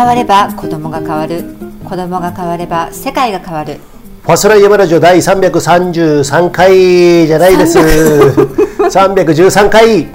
[0.00, 1.44] 変われば子供が変わる。
[1.84, 3.76] 子供が変われば世界が変わる。
[4.22, 7.78] ファスライヤマラジオ第333回じゃないです。
[7.78, 10.08] 313回。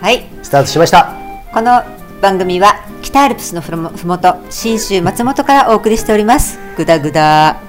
[0.00, 0.26] はい。
[0.42, 1.12] スタートしました。
[1.52, 1.82] この
[2.22, 6.58] 番組は北アルプスのふもふもと信州松本からお送りしております。
[6.74, 7.60] グダグダ。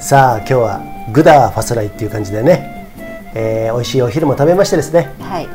[0.00, 0.80] さあ今日は
[1.12, 2.88] グダファスライっていう感じでね、
[3.32, 5.08] えー、美味しいお昼も食べましてですね。
[5.20, 5.48] はい。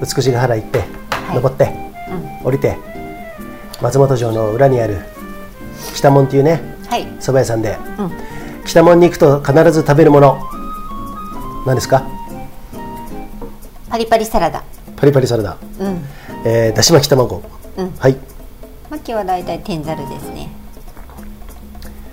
[0.00, 0.82] 美しが原行って、い。
[1.34, 1.72] 登って、
[2.44, 2.97] 降りて
[3.80, 4.98] 松本城の裏にある
[5.94, 7.04] 北門っていうねはい。
[7.18, 8.10] 蕎麦屋さんで、うん。
[8.64, 10.38] 北門に行くと必ず食べるもの
[11.66, 12.06] 何ですか？
[13.88, 14.64] パリパリサラダ。
[14.96, 16.02] パリパリサラダ、うん。
[16.44, 17.42] えー、だし巻き卵、
[17.76, 17.90] うん。
[17.92, 18.14] はい。
[18.14, 18.20] まあ
[18.96, 20.50] 今日はだいたい天ざるですね。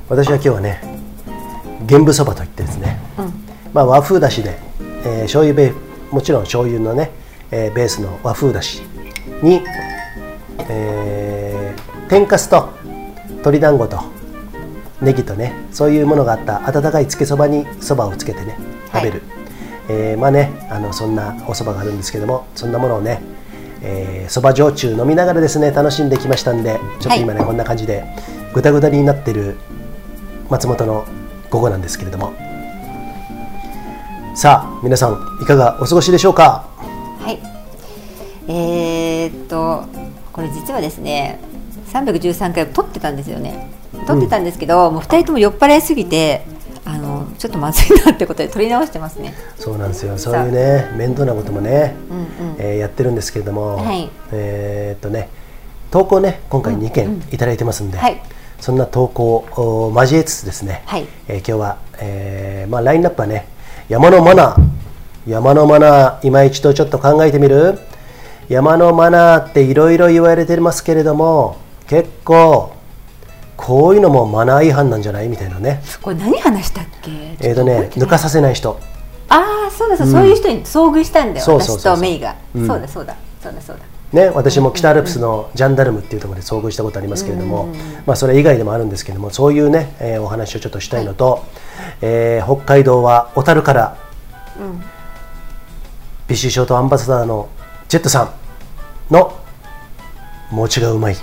[0.10, 0.82] 私は今日はね
[1.86, 3.34] 玄武そばといってですね、うん。
[3.74, 5.76] まあ、和風だしで、えー、醤油ベー
[6.12, 7.12] もちろん醤油のね、
[7.50, 8.82] えーベースの和風だし
[9.42, 9.62] に、
[10.70, 11.35] えー
[12.10, 12.70] 天かすと
[13.30, 14.00] 鶏団子と
[15.02, 18.58] ネギとねそういうものがあった温かいつけそばにそばをつけてね
[18.94, 19.22] 食べる、
[19.90, 23.22] えーまあねあのそんなおそばがあるんですけどもそんなものをね
[24.30, 28.04] そば、焼酎飲みながらですね楽しんできましたんでちょっと今ね、こんな感じで
[28.54, 29.58] ぐだぐだになってる
[30.50, 31.06] 松本の
[31.52, 32.34] 午後なんですけれども。
[34.36, 36.68] さあ皆さんいかがお過ごしでしょうか？
[37.20, 37.40] はい。
[38.52, 39.86] えー、っと
[40.34, 41.40] これ実はですね
[41.96, 43.72] 313回を撮ってたんですよね。
[44.06, 46.46] 撮ってたんですけど、もう2人とも酔っ払いすぎて
[46.84, 49.34] あのちょっとまずいなってことで撮り直してますね。
[49.58, 50.18] そうなんですよ。
[50.18, 50.36] そう。
[50.36, 52.56] いうね面倒なこともね、うんうん。
[52.60, 54.10] えーやってるんですけれども、はい。
[54.34, 55.30] えーっとね
[55.90, 58.22] 投稿ね今回2件いただいてますんで、はい。
[58.60, 61.08] そんな投稿を交えつつですね、はい。
[61.28, 63.48] えー今日は、えーまあ、ラインナップはね
[63.88, 64.64] 山のマナー
[65.28, 67.80] 山のマナー今一度ちょっと考えてみる？
[68.48, 71.58] 山のマナーっていろいろ言われてますけれども
[71.88, 72.74] 結構
[73.58, 75.28] こういうのもマナー違反なんじゃない？
[75.28, 75.82] みたいなね。
[76.02, 77.12] これ何話したっけ？
[77.40, 78.80] えーとね抜かさせない人。
[79.30, 81.94] ああそうだそう、そういう人に遭遇したんだよそうそうそうそう。
[81.94, 82.68] 私とメイが、うん。
[82.68, 83.16] そうだそうだ。
[83.42, 83.84] そうだそうだ。
[84.14, 87.74] ね、私も北アルプスのジャンダルムっていうところで遭遇したことありますけれども、
[88.06, 91.44] まあ、それ以外でもあるんですけれどもそういうね、えーお話をちょっとしたいのと、
[92.02, 93.98] えー北海道は小樽から、
[96.28, 97.50] ビッシュショートアンバサダーの
[97.90, 98.34] ジェットさ
[99.10, 99.38] んの
[100.52, 101.16] 餅がうまい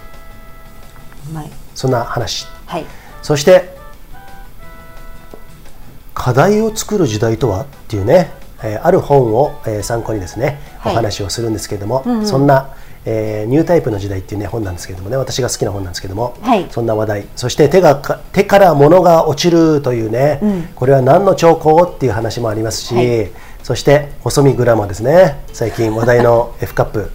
[1.32, 1.50] うまい。
[1.74, 2.46] そんな話。
[2.66, 2.84] はい。
[3.22, 3.74] そして
[6.14, 7.62] 課題を作る時代とは？
[7.62, 8.30] っていうね、
[8.62, 10.92] えーある本を、えー参考にですね、はい。
[10.92, 16.66] お話をするんですけれども、そんな、えーニュータイプの時代っていうね本なんですけれどもね私が好きな本なんですけども、はい。
[16.70, 17.26] そんな話題。
[17.34, 20.40] そして手がか手から物が落ちるというね、
[20.76, 21.82] これは何の兆候？
[21.84, 23.30] っていう話もありますし、はい。
[23.62, 25.40] そして細身グラマーですね。
[25.52, 27.10] 最近話題の F カップ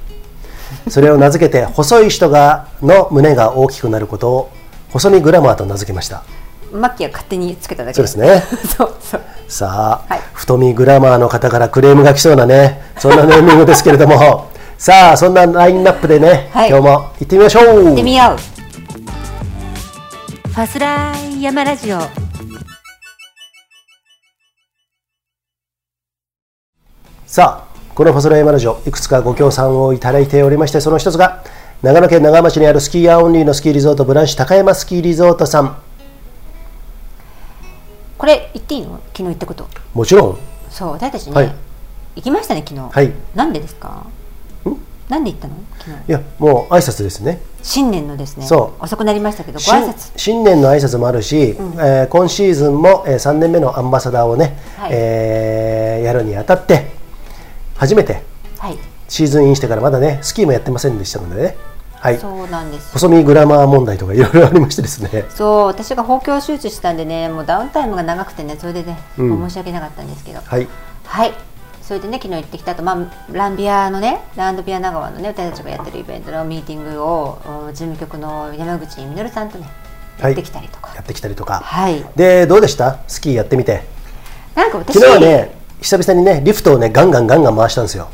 [0.90, 4.52] それを名付けて細い人がの胸が大きくなることを
[4.90, 6.24] 細身グラマーと名付けました。
[6.72, 7.96] マッキーが勝手につけただけ。
[7.96, 8.44] そうですね。
[8.78, 9.22] そうそう。
[9.48, 10.22] さあ、はい。
[10.34, 14.50] 太みグラマーの方からクレームが来そうなねそんなネーミングですけれども。
[14.78, 16.70] さあそんなラインナップでね、はい。
[16.70, 16.90] 今日も
[17.20, 17.84] 行ってみましょう。
[17.86, 18.38] 行ってみよう。
[20.50, 22.00] ファスライ山ラジオ。
[27.26, 31.44] さあこのファスライマラジオいくつかご協賛をいただいておりましてその一つが
[31.82, 35.82] 長野県長浜市にあるスキーヤーオンリーのスキーリゾートブランシュ高山スキーリゾートさん。
[38.20, 39.00] これ言っていいの？
[39.08, 39.68] 昨日言ったこと。
[39.96, 40.38] もちろん。
[40.70, 41.56] そう私たちね、はい。
[42.18, 43.12] 行きましたね昨日、はい。
[43.34, 44.06] なんでですか？
[45.10, 45.56] なんで行ったの？
[45.80, 45.98] 昨日。
[46.08, 47.42] いやもう挨拶ですね。
[47.64, 48.46] 新年のですね。
[48.46, 48.84] そう。
[48.84, 50.12] 遅くなりましたけどご新挨拶。
[50.16, 54.92] 新年の挨拶もあるし、えー今シーズンも、えー3年目のアンバサダーをね、はい。
[54.94, 56.96] えーやるにあたって
[57.78, 58.24] 初めて
[58.60, 58.78] はい。
[59.08, 61.58] シーズンインしてからまだねスキーもやってませんでしたのでね、
[61.94, 62.92] はい、そうなんです。
[62.92, 65.26] 細身グラマー問題とかいろいろありましてですね。
[65.30, 69.50] そう私が包協手術したんでねもうダウンタイムが長くてねそれでね、うん。
[69.50, 70.42] 申し訳なかったんですけど。
[70.42, 70.68] はい。
[71.06, 71.34] はい。
[71.82, 79.70] それでね昨日行ってきたと、まあ、ランビアのねランドビア長川のね私たちがやってるイベントのミーティングをお事務局の山口みのるさんとね
[80.20, 80.32] はい。
[80.32, 80.94] やってきたりとか。
[80.96, 82.04] やってきたりとか、はい。
[82.18, 83.00] でどうでした？
[83.08, 83.84] スキーやってみて。
[84.56, 85.52] なんか私昨日はね
[85.82, 88.10] 久々にねリフトをねガンガンガンガン回したんですよ。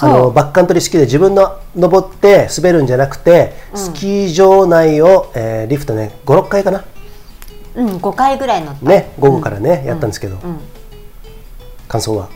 [0.00, 6.84] あのバックカントリースキーで自分の登って滑るんじゃなくて、スキー場内を、えーリフトね56回かな。
[7.74, 8.86] うん5回ぐらい乗った。
[8.86, 10.60] ね午後からね、やったんですけど、うん。
[11.88, 12.28] 感想は？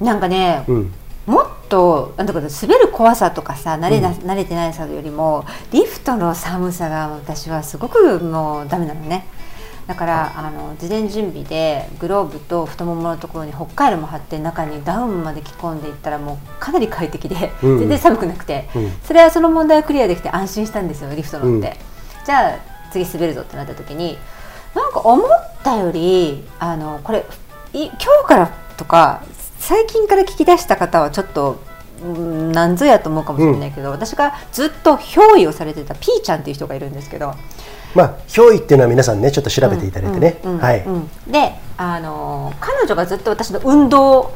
[0.00, 0.92] なんかね、うん。
[1.26, 9.26] もっとなんだか滑る怖さとかさ慣れな、慣れてないさよりもリフトの寒さが私はすごくもうダメなのね
[9.90, 17.78] だからあの事前準備でグローブと太もものところに北海道も貼って中にダウンまで着込んでいったらもうかなり快適で、うん。
[17.80, 18.92] 全然寒くなくて、うん。
[19.02, 22.24] それはその問題をクリアできて安心したんですよリフト乗って、うん。
[22.24, 22.58] じゃあ
[22.92, 24.16] 次滑るぞってなった時に
[24.76, 25.28] なんか思っ
[25.64, 27.26] たよりあのこれ
[27.72, 28.46] い今日から
[28.76, 29.24] とか
[29.58, 31.60] 最近から聞き出した方はちょっと
[32.04, 37.34] うんなんぞやと思うかもしれないけど、私がずっと憑依をされてたピーちゃんっていう人がいるんですけど
[37.94, 40.62] まあ憑依っていうのは皆さんねちょっと調べていただいてね、うんうんうん。
[40.62, 44.32] はい、うんであの彼女がずっと私の運動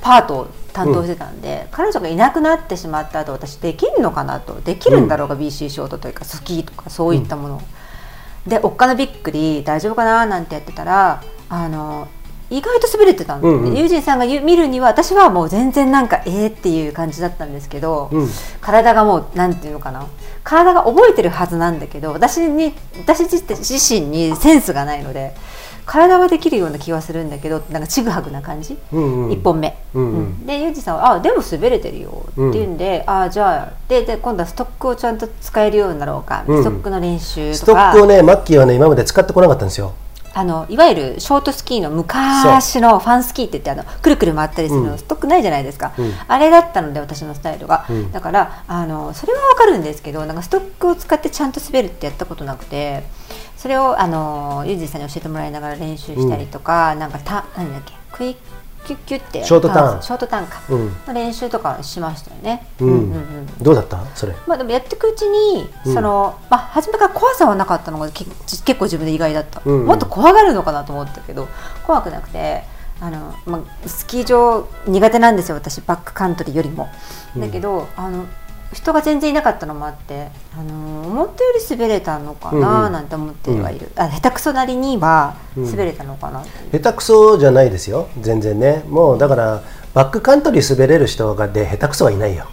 [0.00, 7.56] パートを担当してたんで、彼女がいなくなってしまった後私できるのかなとできるんだろうが、BC ショートというかスキーとかそういったもの。
[7.56, 7.60] を、
[8.46, 12.08] でおっかなびっくり大丈夫かななんてやってたらあの
[12.56, 13.76] 意外と滑れてたんで、うんうん。
[13.76, 18.28] ユージンさんが見るには私はもう全然なんかえーっていう感じだったんですけど、うん。
[18.60, 20.06] 体がもうなんていうのかな。
[20.44, 25.34] 体が覚えてるはずなんだけど私に私自自身にセンスがないので
[25.86, 29.30] 体はできるような気はするんだけどなんかちぐはぐな感じ、うんうん。
[29.30, 30.16] 1本目、うんうん。
[30.16, 30.46] うん。
[30.46, 36.62] でユージさんは「あでも滑れてるよ」って言うんで「あじゃあでで今度はストックをちゃんと使えるようになろうか」うん。
[36.62, 37.92] ストックの練習スとか。
[37.92, 39.94] トックをねマッキーはね今まで使ってこなかったんですよ
[40.34, 44.98] あのいわゆるショートスキーの昔のファンスキーって言ってあのくるくる回ったりするの、うん。
[44.98, 46.12] ストックないじゃないですか、うん。
[46.26, 48.12] あれだったので私のスタイルが、うん。
[48.12, 53.04] だからあのそれはわかるんですけどなんかストックを使ってちゃんと滑るってやったことなくて
[53.56, 58.36] それをあのユージさんに教えてもらいながら練習したりとか、なんかた何だっけクイッ
[58.84, 60.02] キュッキュッってショートターン。
[60.02, 60.96] ショートターンか、うん。
[61.06, 62.66] の練習とかしましたよね。
[62.80, 64.04] うん、うんうんどうだった？
[64.14, 64.34] それ。
[64.46, 65.94] まあ、でもやっていくうちに、うん。
[65.94, 69.80] そのまあ、初めから怖さはなかったのがけ結構自分で意外だった、うん。
[69.80, 71.48] うんもっと怖がるのかなと思ったけど
[71.86, 72.64] 怖くなくて
[73.00, 75.80] あの、まあ、スキー場苦手なんですよ私。
[75.80, 76.88] バックカントリーよりも。
[77.36, 78.26] だけど、あの
[78.74, 80.28] 人が全然いなかったのもあって、
[80.58, 82.92] あの思ったより滑れたのかうんなうん。
[82.92, 85.70] なんて思ってはいる、あ下手くそなりにはうん。
[85.70, 86.44] 滑れたのかなう、
[86.78, 88.08] 下手くそじゃないですよ。
[88.20, 88.82] 全然ね。
[88.88, 89.62] もうだから
[89.94, 92.46] バックカントリー滑れる人がで下手くそはいないよ。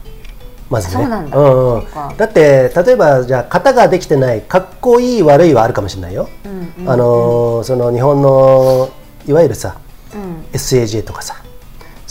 [0.69, 1.03] まずね。
[1.03, 1.37] そうなんだ。
[1.37, 1.83] んうん。
[2.17, 8.89] だって例えばじゃあ型ができてないかっこいい悪いはあるかもしれないよ、うんうんあのーその日本の
[9.27, 9.75] いわゆるさ
[10.13, 10.45] うん。
[10.53, 11.40] SAJ とかさ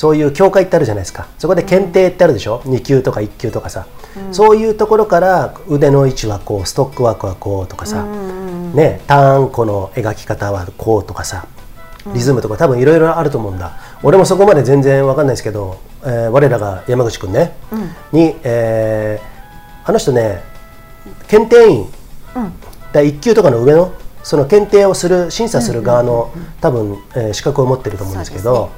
[0.00, 1.26] そういう協会ってあるじゃないですか。
[1.38, 3.86] そこで検定ってあるでしょ、2級とか1級とかさ、
[4.32, 8.12] そういうところから腕の位置はこうストックワークはこうとかさ、うんう
[8.70, 11.44] んね、ターンコの描き方はこうとかさ。
[12.14, 13.72] リズムとか多分いろいろあると思うんだ。
[14.02, 17.54] 俺もそこまで全然わかんないですけど、えー我らが山口くんね、
[18.10, 20.42] に、えーあの人ね
[21.28, 21.80] 検定員。
[22.36, 22.52] うん。
[22.94, 23.92] だ1級とかの上の
[24.22, 26.30] その検定をする審査する側の
[26.62, 28.70] 多分、えー資格を持ってると思うんですけど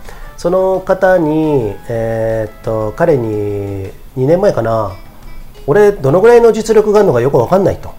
[0.43, 4.97] その方に、えーっと彼に2年前かな。
[5.69, 7.95] 俺どのぐらいの実力があるのかよく分かんないと、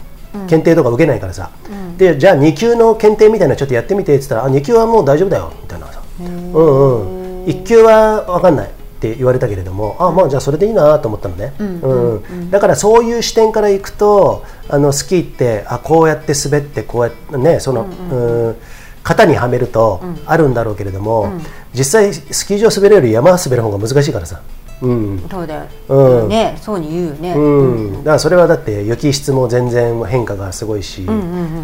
[0.50, 1.52] 検定とか受けないからさ、
[1.96, 5.54] でじゃあ2級の検定みたいなのちょっとやってみてって言ったらあ2級はもう大丈夫だよ。
[5.62, 18.56] みたいなさ、うんうん、1級は分かんないって言われたけれどもあまあじゃあそれでいいなと思ったのね、うんだからそういう視点からいくとあのスキーってあこうやって滑ってこうやってねその、うん
[19.04, 21.34] 型にはめるとあるんだろうけれども、
[21.74, 24.42] 実際スキー場滑るより山滑る方が難しいからさ、
[24.82, 25.28] うん。
[25.30, 26.30] そうだよ、うん。
[26.30, 27.98] ねそうに言うよね、うん。
[27.98, 31.06] だからそれはだって雪質も全然変化がすごいし、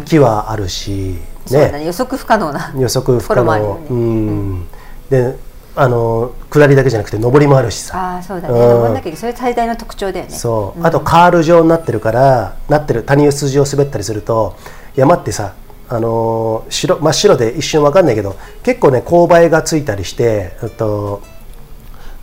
[0.04, 1.16] 木はあるし、
[1.50, 1.86] ね、ね。
[1.86, 3.86] 予測不可能な予測不可能、よね。
[3.90, 4.66] うん。
[5.08, 5.36] で
[5.76, 7.96] あの下りだけじゃなくて上りもあるしさ。
[7.96, 8.94] ああそうだね、うん。
[8.94, 10.30] なきゃそれ最大の特徴だよね。
[10.30, 10.84] そう。
[10.84, 14.56] あとカール状になってるからなってる谷筋を滑ったりすると
[14.96, 15.54] 山ってさ
[15.90, 21.20] あのー白真っ白で一瞬わかんないけど結構ね勾配がついたりしてえっと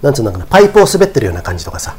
[0.02, 1.96] なんつうんだかなパイプを滑ってるような感じとかさ、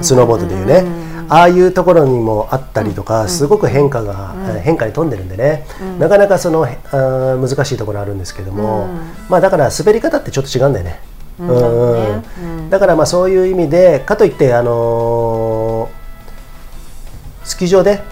[0.00, 0.84] スノーボードでいうね、
[1.28, 5.66] ああいうところにもあったりとか、すごく変化が、えー変化に富んでるんでね、
[5.98, 8.86] なかなかその、へあー難しいところあるんですけども、
[9.28, 11.00] まあだから滑り方ってちょっと違うんだよね。
[11.40, 11.48] うん。
[11.48, 12.70] ね。
[12.70, 18.04] だからまあそういう意味でかといってあのースキー場で、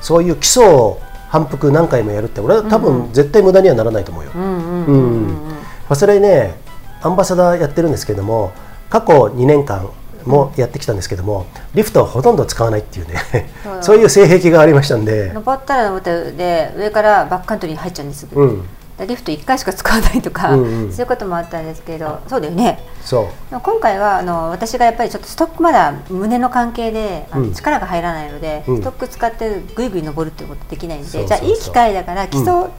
[0.00, 0.98] そういう基礎を
[1.34, 4.30] 反復何回もやるって俺は多分絶対無駄にはならないと思うよ。
[4.36, 6.54] うんまあそれね
[7.02, 8.52] アンバサダーやってるんですけども
[8.88, 9.90] 過去2年間
[10.24, 13.50] もやってきたんですけどもリフトをほとんど使わないっていうね。
[13.82, 18.68] そういう性癖がありましたんで、登ったら登ったで上からバックカントリーに入っちゃうんですぐ、うん、で
[19.06, 20.92] リフト1回しか使わないとか、うんうん。
[20.92, 22.78] そういうこともあったんですけどそうだよね。
[23.02, 23.60] そう。
[23.60, 27.54] 今回はあの私がやっぱりちょっとストックまだ胸の関係であのうん。
[27.54, 28.76] 力が入らないので、うん。
[28.78, 31.38] ストック使ってぐいぐい登るっていうことできないんでそうそうそう。
[31.38, 32.72] じゃあいい機会だから基礎の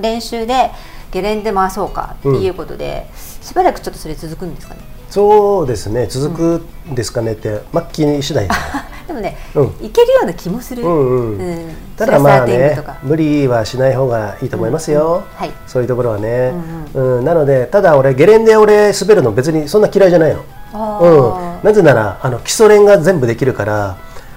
[0.00, 0.70] 練習で
[1.10, 3.06] ゲレンデ回そうかっていうことで、
[3.42, 8.48] しばらくちょっとそれ続くんですかねそうですね続くんですかねって、マッキー次第。
[8.48, 8.54] で
[9.08, 9.64] でもね、うん。
[9.82, 11.76] いけるような気もする、うんうん。
[11.96, 15.20] ただまあね無理はしない方がいいと思いますよ、うんうん。
[15.34, 15.50] はい。
[15.66, 16.52] そういうところはね、
[16.94, 20.40] うんなのでただ俺ゲレンデ俺滑るの別にそんな嫌いじゃないの、
[20.72, 23.96] あうん、なぜならあの基礎練が全部できるから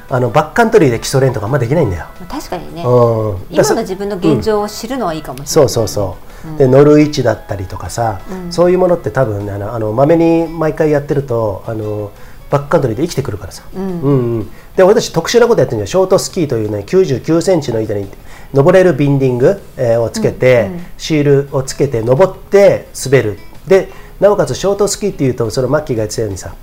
[0.10, 6.18] あのバックカントリーで基礎練とかあんまできないんだよ、確かにね、うん、今の自分の現状を知るのはいいかもしれない、そうそうそ
[6.56, 12.12] う、で乗る位置だったりとかさ、そういうものって多分ねあのあのまめに毎回やってるとあの
[12.50, 14.02] バックカントリーで生きてくるからさ、うん。
[14.02, 18.08] うんで俺たち特殊なことやってるんだよショートスキーというね99センチの板に
[18.54, 23.40] 登れるビンディング、えーをつけて、シールをつけて登って滑る。
[23.68, 26.56] でなおかつショートスキーっていうとそのマッキーが言ってたようにさ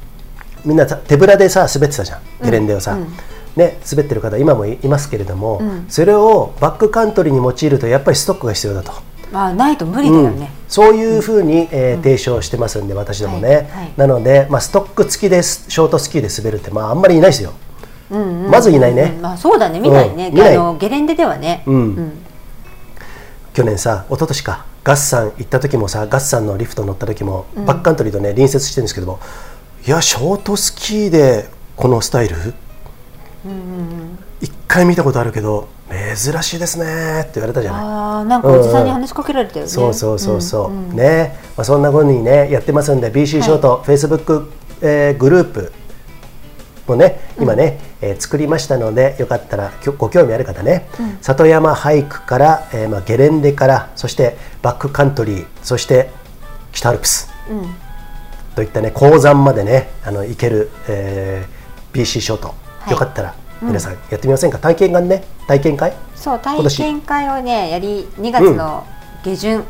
[0.65, 2.21] みんなさ手ぶらでさ滑ってたじゃん。
[2.45, 2.97] ゲレンデをさ、
[3.57, 8.93] ね、滑ってる方今もいいますけれども、それをバックカントリーに用いるとやっぱりストックが必要だと。
[9.33, 13.93] まあないと無理だよね、そういうふうに、えー提唱してますんで私どもね、はいはい。
[13.97, 17.53] なので、まあ、ストック付きでショートスキーで滑るって、まあ、あんまりいないですよ、
[18.51, 19.79] まずいないね、うんまあそうだね。
[19.79, 22.19] 見ないね、あのゲレンデではね、うん。
[23.53, 29.21] 去年さ一昨年かガッサン行った時もさガッサンのリフト乗った時も、バックカントリーとね隣接してるんですけども
[29.87, 31.47] いやショートスキーで
[31.77, 32.37] このスタイル、
[34.41, 35.69] 一回見たことあるけど
[36.23, 37.81] 珍しいですねって言われたじゃない？
[37.83, 45.73] ああなんかおじさんに話しかけられたよね、そうそうそうそう、ね、まあ、そんなふうにねやってますんで BC ショート、フェイスブック、えーグループ
[46.87, 50.89] もね今ね、えー作りましたのでよかったらご興味ある方ね、
[51.23, 56.11] 里山ハイクから、えーまあ、ゲレンデからそしてバックカントリーそして
[56.73, 57.31] 北アルプス。
[57.51, 57.75] うん
[58.55, 61.61] といったね鉱山までねあの行ける、えー
[61.93, 62.91] BC ショート、はい。
[62.93, 64.59] よかったら皆さんやってみませんか？
[64.61, 65.93] 体験がね体験会？
[66.15, 68.87] そう体験会をねやり2月の
[69.25, 69.65] 下旬、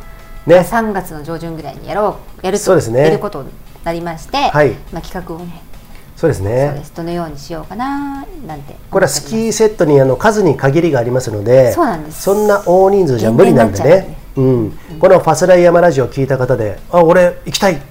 [0.45, 0.59] ね。
[0.59, 3.05] 3月の上旬ぐらいにやろうやるとそうですね。
[3.05, 3.49] やることに
[3.83, 4.69] なりまして、はい。
[4.93, 5.63] まあ、企画をね
[6.15, 6.79] そうですね。
[6.95, 8.75] どのようにしようかななんて。
[8.91, 12.21] これはスキーセットにあの数に限りがありますのでそうなんです。
[12.21, 14.17] そんな大人数じゃ無理なんで限定になっちゃね。
[14.37, 17.81] うん、この「ファスライヤマラジオ」を聞いた方で「あ俺行きたい!」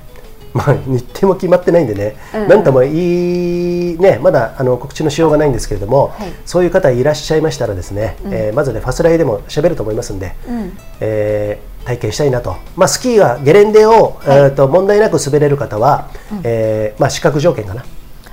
[0.52, 2.42] まあ日程も決まってないんでね、うん。
[2.42, 6.32] うんなんともいいねまだあの告知のしようがないんですけれども、はい。
[6.44, 10.78] そういう方いらっしゃいましたらですね、えーまずねファスライでも喋ると思いますんで、うん。
[11.00, 16.10] えー体験したいなと、まあ、スキーはゲレンデを、えーと問題なく滑れる方は、
[16.44, 17.84] えーまあ、資格条件かな。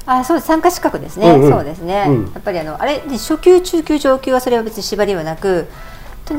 [0.05, 0.47] あそうです。
[0.47, 1.51] 参加資格ですね、うんうん。
[1.51, 2.23] そうですね、うん。
[2.33, 5.67] やっぱりあのあれで初級中級上級はそれは別に縛りはなく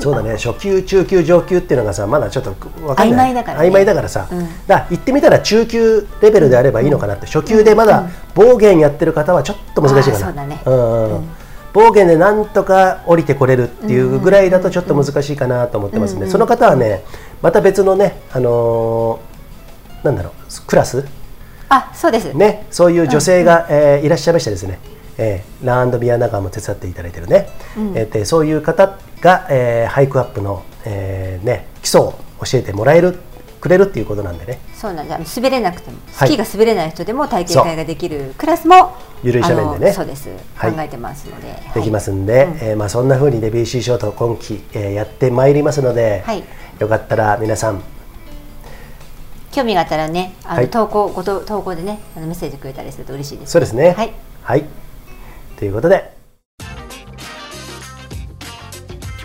[0.00, 0.37] そうだね。
[0.37, 3.30] 初級中級上級っていうのがさまだちょっと分かんない。
[3.30, 3.68] 曖昧だからね。
[3.68, 4.38] 曖昧だからさ、うん。
[4.40, 10.61] だから言ってみたら中級レベルであればいいのかなって、初級でまだ暴言やってる方はちょっと難しいかな、そうだね。
[10.64, 11.16] んうん。
[11.16, 11.28] うん。
[11.73, 17.04] 暴言でなんとか降りてこれるっていうぐらいだとちょっと難しいかなと思ってますね、その方はね
[17.42, 20.33] また別のねあのーなんだろう
[20.66, 21.07] クラス？
[21.68, 24.78] あそうです、ね、そういう女性が、えーいらっしゃいましてですね、
[25.19, 27.49] えーランドビアナガーも手伝っていただいてるね、
[27.95, 33.19] えーでそういう方が、えーハイクアップの、えーね、基礎を教えてもらえる
[33.61, 34.61] くれるっていうことなんでね。
[34.75, 36.29] そうなんです滑れなくてもスはい。
[36.29, 39.93] キーが滑れない人でも体験会ができるクラスもゆるい斜面でね。
[39.93, 40.73] そうです、はい。
[40.73, 41.57] 考えてますので。
[41.75, 46.45] できますんんで、えーまあ、そんな風にね BC ショート今期、えーやってまいりますので、はい。
[46.79, 47.83] よかったら皆さん。
[49.51, 50.71] 興味があったらねあの、はい。
[50.71, 53.53] 投稿ごと投稿でねあのメッセージくれたりすると嬉しいです。
[53.53, 53.91] そうですね。
[53.97, 54.13] はい。
[54.43, 54.65] はい、
[55.59, 56.17] ということで。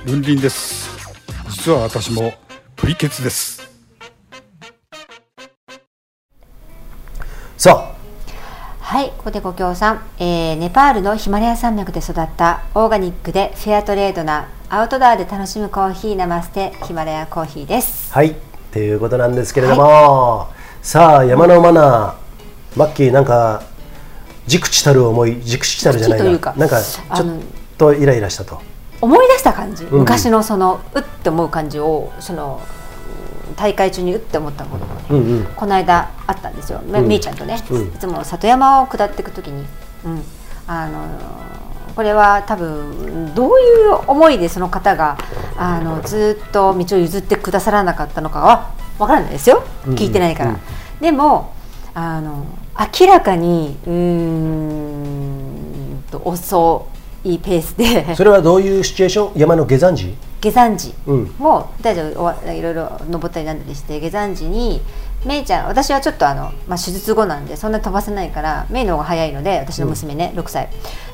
[0.06, 0.90] ルンリンです。
[1.50, 2.34] 実は私も
[2.76, 3.70] プリケツです。
[7.56, 7.76] そう。
[8.80, 18.12] はい、ここでご協賛、えーネパールのヒマラヤ山脈で育ったオーガニックでフェアトレードなアウトドアで楽しむコーヒーナマステヒマラヤコーヒーです。
[18.12, 18.36] はい
[18.72, 20.48] ということなんですけれども、
[20.82, 22.24] さあ山のマナー。
[22.76, 23.62] マッキーなんか
[24.48, 26.26] 熟知たる思い熟知たるじゃないな。
[26.26, 27.28] なんかちょっ
[27.78, 28.62] とイライラしたと。
[29.02, 29.88] 思い出した感じ、ん。
[29.92, 32.62] 昔のそのうって思う感じをその
[33.48, 35.46] うん大会中にうって思ったことがね、うんうん。
[35.56, 37.08] この間あったんですよ、めうん。
[37.08, 37.88] みーちゃんとね、うん。
[37.88, 39.66] いつも里山を下っていくときに、
[40.06, 40.24] うん、
[40.68, 41.08] あの
[41.96, 43.52] これは多分どうい
[43.90, 45.18] う思いでその方が
[45.58, 49.64] あのずっと道を譲ってくださらなかったのかはわからないですよ。
[49.86, 49.96] うん。
[49.96, 50.60] 聞いてないから、うん。
[51.02, 51.54] でも
[51.94, 52.46] あの
[53.00, 56.88] 明らかにうーんと遅
[57.24, 58.16] いペースで。
[58.16, 59.40] それはどういうシチュエーション？
[59.40, 60.16] 山の下山時？
[60.42, 60.94] 下山時。
[61.06, 61.36] うん。
[61.38, 62.52] も大丈夫。
[62.52, 64.82] いろいろ登ったりなんだりして下山時に
[65.26, 70.70] メイちゃん私はちょっとあの、まあ、手術後なんでそんな飛ばせないからメイの方が早いので私の娘ね、6歳。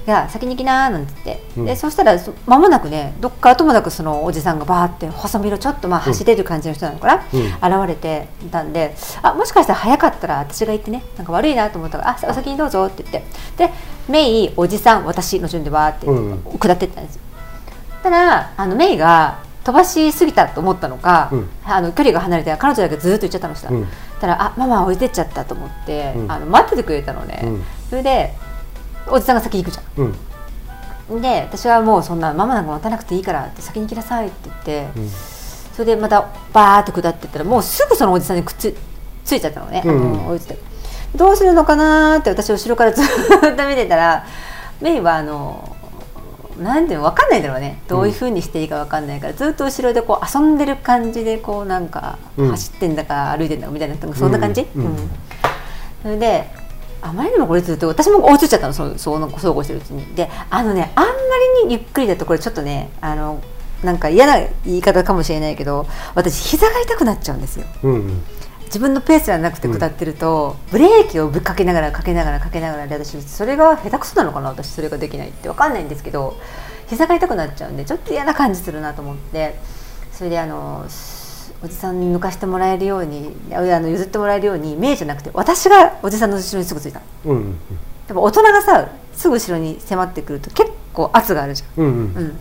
[0.09, 1.65] が先に行きなーなんつって、うん。
[1.65, 7.85] でそしたらそ間もなくねどっからともなくそのおじさんがバーって細身のちょっとまあ走れる感じの人なのかな、うん。
[7.85, 13.67] 現れてたんであもしかしたら早かったら私が行ってねなんか悪いなと思ったからあお先にどうぞって言って。
[13.67, 13.73] で
[14.07, 16.43] メイおじさん私の順でバーってうん。
[16.57, 17.21] 下ってったんですよ。
[18.01, 21.49] ただあのメイが飛ばしすぎたと思ったのか、うん。
[21.63, 23.87] あの距離が離れて彼女だけずっと行っちゃったのした、うん。
[24.19, 26.31] たらあママ置いてっちゃったと思って、うん。
[26.31, 27.63] あの待っててくれたのね、うん。
[27.89, 28.33] それで
[29.07, 30.15] おじさんが先行くじゃん。
[31.09, 31.21] うん。
[31.21, 35.09] で私はもうそんなママなんか待たなくていいからって先に行きなさいって言って、うん。
[35.09, 38.75] それでまたバーって下ってったらもうすぐそのおじさんにくっつ
[39.23, 40.57] ついちゃったのね、うんて
[41.15, 43.05] どうするのかなーって私後ろからずっ
[43.55, 44.25] と見てたら
[44.81, 45.75] メイはあの
[46.59, 47.81] なんていうの分かんないんだろうね。
[47.87, 52.49] どういうふうにしていいか分かんないから、ずっと後ろでこう遊んでる感じでこうなんかうん。
[52.49, 54.85] 走ってんだか歩いてんだかみたいなそんな感じ、うん。
[54.85, 55.09] うん。
[56.03, 56.49] それで
[57.01, 60.05] あまりにもこれずっと私も追いついちゃったのそうそうそうそうこうしてるうちに。
[60.15, 61.11] であのねあんま
[61.61, 63.41] りにゆっくりだとこれちょっとねあの
[63.83, 67.65] なんか嫌な言い方かもしれないけど私膝が痛くなっちゃうんですよ。
[67.83, 68.23] うんうん
[68.69, 76.39] 自分のペースじゃなくて下ってると、ブレーキをぶっかけながらかけながらかけながらで私それが下手くそなのかな私それができないって分かんないんですけど
[76.87, 79.55] 膝が痛くなっちゃうんでちょっと嫌な感じするなと思って
[80.11, 87.05] それであのすおじさんに抜かしてもらえるようにああの譲ってもらえるようにメイじゃなくて私がおじさんの後ろにすぐついたの。
[87.25, 87.59] うんうん
[88.09, 91.93] やっぱ大人がさすぐ後ろに迫ってくると結構圧があるじゃんうんうん。
[91.93, 92.39] うん、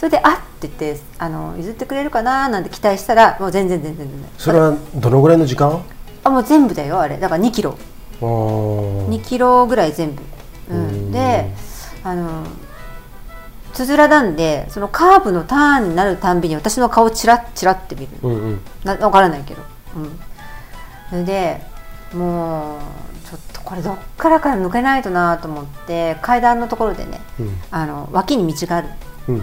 [0.00, 4.30] それで「あっ」って言ってあの譲ってくれるかななんて期待したらもう全然全然全然。
[4.38, 5.84] それはどのぐらいの時間？
[6.24, 7.18] あもう全部だよあれ。
[7.18, 7.76] だから2キロ。
[8.22, 9.08] おー。
[9.10, 10.22] 2キロぐらい全部、
[10.70, 10.86] ううん。
[11.08, 11.54] ん、で
[12.02, 12.44] あの
[13.74, 18.08] つづらなんでそのカーブのターンになるたんびに私の顔チラッチラって見る。
[18.22, 18.60] うんうん。
[18.84, 19.60] な分からないけど、
[19.96, 20.18] うん、
[21.10, 21.60] それで
[22.14, 27.60] もうちょっとこれどっからから抜けないとなと思って階段のところでねうん。
[27.70, 28.88] あの脇に道がある
[29.28, 29.34] うん。
[29.36, 29.42] うん、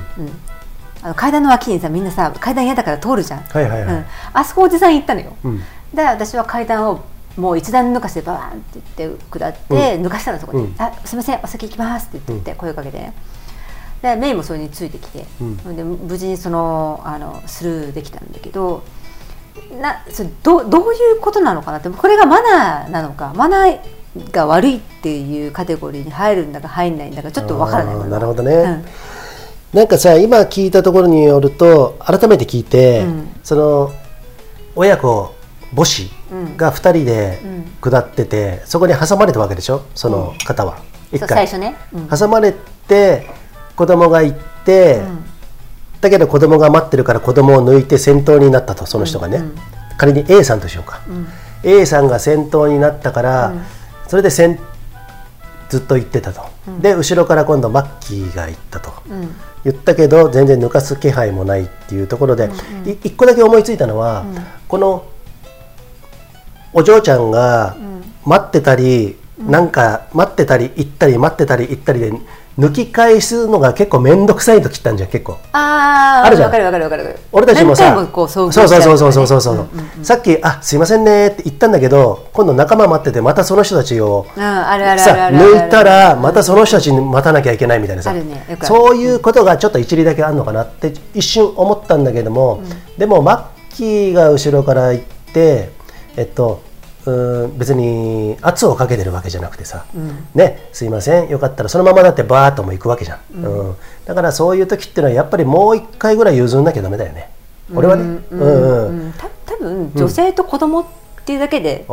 [1.02, 3.96] あの階段の脇にさみんなさ階段嫌だから通るじゃん、はいはいはい。
[3.96, 5.36] うん、あそこおじさん行ったのよ。
[5.44, 5.62] うん。
[5.94, 7.04] で私は階段を
[7.38, 10.76] もう一段抜かしてバーンって言って下って、抜かしたのそこに、うん。
[10.78, 12.98] あすみませんお先行きます」って言って声をかけて。
[12.98, 13.14] ね
[14.02, 15.76] でメイもそれについてきて、うん。
[15.76, 18.84] で無事にそのあのスルーできたんだけど
[19.82, 23.80] なそれどうどういうことなのかなってこれがマナーなのかマナー
[24.32, 28.54] が悪いっていうカテゴリーに入るんだか入んないんだかちょっとわからないなるほどね。
[28.54, 28.86] うん
[29.74, 33.28] なんかさ今聞いたところによると改めて聞いて、うん。
[33.44, 33.92] その
[34.76, 35.36] 親子
[35.76, 36.10] 母子
[36.56, 37.40] が2人で
[37.82, 39.86] 下ってて、そこに挟まれたわけでしょ？
[39.94, 40.80] その方は、
[41.12, 41.28] う回。
[41.28, 42.08] 最初ね、うん。
[42.08, 42.54] 挟まれ
[42.88, 43.28] て
[43.76, 45.26] 子供が行って、うん。
[46.00, 49.56] だけど子供が待ってるから子供を抜いて先頭になったとその人がね、うんうん。
[49.98, 51.28] 仮に A さんとしようか、ん。
[51.64, 53.62] A さんが先頭になったから、うん。
[54.08, 54.58] それで先
[55.70, 56.42] ずっと行ってたと、
[56.82, 62.50] で後ろから今度マッキーが行ったと、うん言ったけど全然抜かす気配もないっていうところで、
[62.86, 64.26] い一個だけ思いついたのは、
[64.68, 65.06] この
[66.74, 67.76] お嬢ちゃんが
[68.26, 72.12] 待ってたり、なんか待ってたり行ったり待ってたり行ったりで
[72.58, 75.38] 抜き返すのが結構面倒くさい時ってあるじゃん結構。
[75.54, 76.50] あああるじゃん。
[76.50, 79.42] わかるわかるわかる俺たちもさ何回もこう遭遇そうそうそうそうそうそう。
[79.42, 88.58] そう、しちゃとかねさっき「あすいませんね」って言ったんだけど今度仲間待っててまたその人たちをさ抜いたらまたその人たちに待たなきゃいけないみたいなさ、あるね。
[88.64, 92.62] そういうことがちょっと一理だけあるのかなって一瞬思ったんだけども、
[92.98, 95.70] でもマッキーが後ろから行って
[96.16, 96.64] えっと
[97.08, 99.86] うーん別に圧をかけてるわけじゃなくてさ、
[100.36, 101.30] ねすいません。
[101.30, 103.76] よかったらそのままだってバーッとも行くわけじゃん、うん。
[104.06, 107.30] だからそういう時っていうのはやっぱりもう一回ぐらい譲んなきゃダメだよね。
[107.74, 108.04] 俺はね。
[108.04, 109.06] うんうんうん。
[109.06, 109.14] うん。
[109.14, 110.86] た多分女性と子供っ
[111.26, 111.86] ていうだけで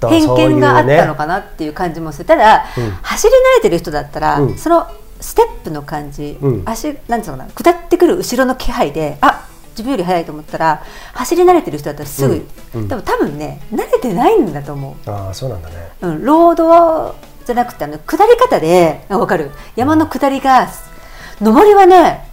[0.00, 2.24] 偏見があったのねかなっていう感じもする。
[2.24, 2.90] ただ、うん。
[3.02, 4.56] 走り慣れてる人だったら、うん。
[4.56, 4.86] その
[5.20, 6.62] ステップの感じ、うん。
[6.64, 10.82] 足なんつうのかな下ってくる後ろの気配であ自分より速いと思ったら
[11.14, 12.88] 走り慣れてる人だったらすぐ、うんうん。
[12.88, 15.10] でも多分ね慣れてないんだと思う。
[15.10, 15.74] ああそうなんだね。
[16.02, 17.14] うん、ロード
[17.46, 19.50] じゃなくてあの下り方であ分かる。
[19.76, 20.68] 山の下りが
[21.40, 22.28] 上りはね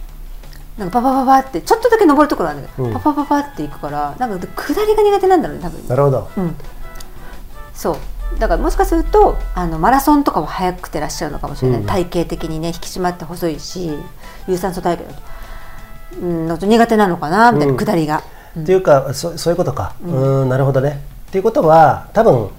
[0.76, 2.92] なんかパパパパってちょっとだけ登るところあるんだけど、うん。
[2.94, 5.88] パパパパっていくからなんか下りが苦手なんだろうね多分。
[5.88, 6.30] なるほど。
[6.36, 6.56] うん。
[7.74, 7.96] そう。
[8.38, 11.86] だからもしかするとあのマラソンとかは速くてらっしゃるのかもしれない、うん。
[11.86, 13.90] 体型的にね引き締まって細いし
[14.46, 15.24] 有酸素体系だと、うん、
[16.16, 18.22] 苦手なのかなみたいな、うん下りが、
[18.58, 19.94] っていうかそそういうことか。
[20.02, 21.00] うーんなるほどね。
[21.28, 22.50] っていうことは多分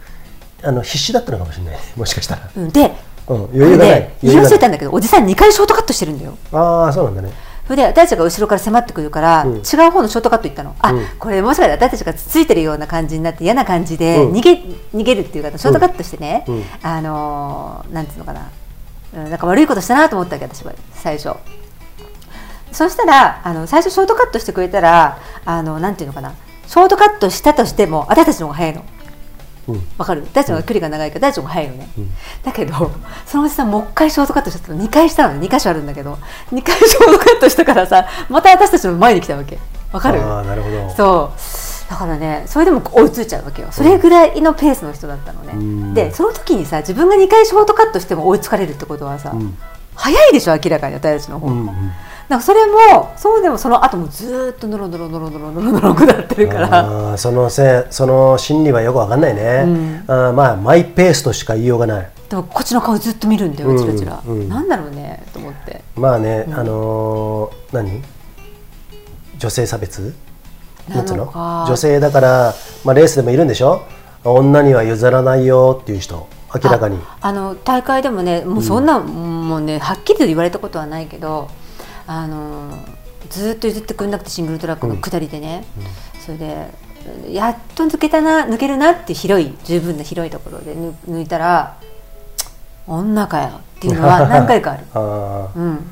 [0.64, 1.78] あの必死だったのかもしれない。
[1.96, 2.96] もしかしたら、うん、で
[3.28, 4.10] うん、余裕がない。
[4.24, 6.36] 言い忘れたんだけどおじさん2回ショートカットしてるんだよ。
[6.52, 7.32] ああそうなんだね。
[7.70, 9.56] それで私たちが後ろから迫ってくるから、うん。
[9.58, 10.76] 違う方のショートカット行ったの。
[10.80, 11.06] あ、うん。
[11.20, 14.34] これもしかしたら私たちがつついてるような感じになって嫌な感じでうん。
[14.34, 14.54] 逃げ,、
[14.96, 16.64] 逃げるっていうかショートカットしてね、うん。
[16.82, 18.50] あのーなんていうのかな、
[19.14, 21.36] うん、なんか悪いことしたなと思ったわけ私は最初。
[22.72, 26.34] そしたらあの最初ショートカットしてくれたらあのなんていうのかな。
[26.68, 28.86] ショートカットしたとしても私たちの方が早いの。
[29.70, 29.88] うん。
[29.98, 30.22] わかる？
[30.22, 32.12] 私たちの方が距離が長いから私たちの方が早いのね、うん。
[32.44, 32.92] だけど
[33.26, 34.84] そのおじさんもう一回ショートカットしたの。
[34.84, 36.14] 2回したのね2箇所あるんだけど
[36.52, 39.58] 2回ショートカットしたからさまた私たちの前に来たわけ。
[39.92, 40.22] わかる？
[40.22, 40.90] ああなるほど。
[40.92, 41.34] そ
[41.88, 41.90] う。
[41.90, 43.70] だからねそれでも追いついちゃうわけよ。
[43.72, 45.94] それぐらいのペースの人だったのね、うん。
[45.96, 49.58] でその時にさ自分が2回ショートカットしても追いつかれるってことはさ、うん。
[49.96, 51.48] 早いでしょ明らかに私たちの方。
[51.48, 51.92] が、うんうん
[52.30, 68.04] なんかそれもそうでもその後もずっとノロノロノロノロノロノロ下ってるからそのせその心理はよくわかんないね、うんあまあマイペースとしか言いようがないでもこっちの顔ずっと見るんだよチラチラ、うんうんなんだろうねと思ってまあね、あのー何
[69.40, 70.14] 女性差別
[70.88, 71.32] なんつうの
[71.68, 73.84] 女性だから、まあ、レースでもいるんでしょ
[74.24, 81.50] 女には譲らないよっていう人明らかにあの大会でもねもうそんな、もうねはっきり言われたことはないけど
[82.12, 82.76] あの
[83.30, 85.64] ずっと譲ってくれなくてシングルトラックの下りでね、
[86.26, 86.68] それで
[87.30, 91.78] やっと抜けたな抜けるなって広い十分な広いところで抜抜いたら
[92.88, 94.84] 「女かよ」っていうのは 何回かある。
[94.96, 95.92] あうん。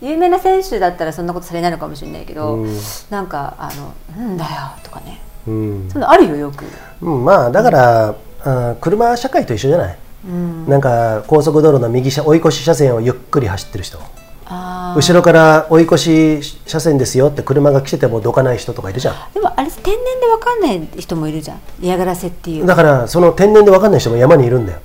[0.00, 2.78] 有名な選手だったらそんなことされないのかもしれないけど、うん。
[3.10, 4.50] なんかあの「なんだよ」
[4.82, 5.20] とかね。
[5.46, 5.90] ーうん。
[5.90, 6.64] そのあるよよく。
[7.02, 13.98] うん、まあだから、あー車社会と一緒じゃない、うん、なんか高速道路の右車追い越し車線をゆっくり走ってる人
[14.48, 19.14] 後ろから追い越し車線ですよって車が来ててもどかない人とかいるじゃん。
[19.34, 21.60] でもあれ天然でわかんない人もいるじゃん。
[21.80, 24.80] 嫌がらせっていうだからその天然で分かんない人も山にいるんだよ。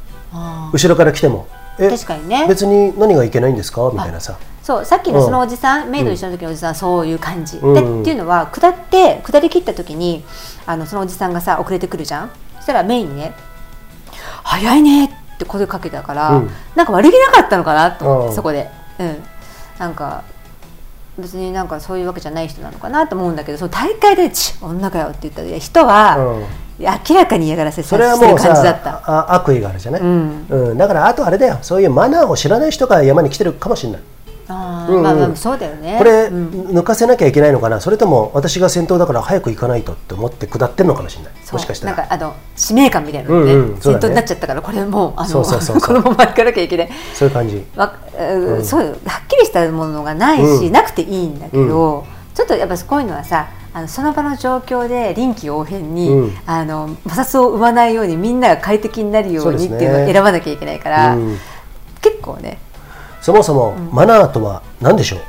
[0.73, 1.47] 後ろから来ても。
[1.79, 2.47] え確かにね。
[2.47, 3.89] 別に何がいけないんですか？
[3.93, 4.37] みたいなさ。
[4.63, 7.73] そうさっきのそのおじさん、メイド一緒の時のおじさんはそういう感じ、うん。
[7.73, 10.23] でっていうのは下って下り切った時に
[10.65, 12.31] あのそのおじさんがさ遅れてくるじゃん。
[12.57, 13.33] そしたらメインにね
[14.43, 16.49] 「早いね」って声かけたから、うん。
[16.75, 18.35] なんか悪気なかったのかなと思って、うん。
[18.35, 18.69] そこで、
[18.99, 19.23] うん、
[19.81, 20.23] なんか
[21.17, 26.45] 別になんかそういうわけじゃない人なのかなと思うんだけどその大会で「ち女かよ」って言ったいや人は、うん。
[26.79, 29.33] 明らかに嫌がらせさそれはしてるもう感じだった。
[29.35, 30.45] 悪意があるじゃない、うん。
[30.49, 30.77] うん。
[30.77, 31.59] だからあとあれだよ。
[31.61, 34.01] そういうマナーを知らない人が山に来てるかもしれない。
[34.47, 34.97] あーうん。
[34.97, 35.95] うんまあまあそうだよね。
[35.99, 36.49] これ、うん。
[36.69, 37.79] 抜かせなきゃいけないのかな？
[37.81, 41.33] それとも私が先頭だから早く行かないとって思って下ってるのかもしれない。
[41.51, 41.95] もしかしたら。
[41.95, 43.75] なんかあの使命感みたいなのね、うんうん。
[43.75, 43.81] ね。
[43.81, 46.89] 先頭になっちゃったからこれもうこのまま行かなきゃいけない。
[47.13, 47.63] そういう感じ。
[47.75, 48.65] わ、うんうん。
[48.65, 48.87] そうよ。
[49.05, 50.71] はっきりしたものがないし、うん。
[50.71, 56.37] なくていいんだけど、ちょっとやっぱこういうのはさあのその場の状況で臨機応変に、うん。
[56.45, 61.37] あの摩擦を生まないようにみんなが快適になるようにっていうのを選ばなきゃいけないから、うん。
[62.01, 62.59] 結構ね。
[63.21, 65.19] そもそもマナーとは何でしょう、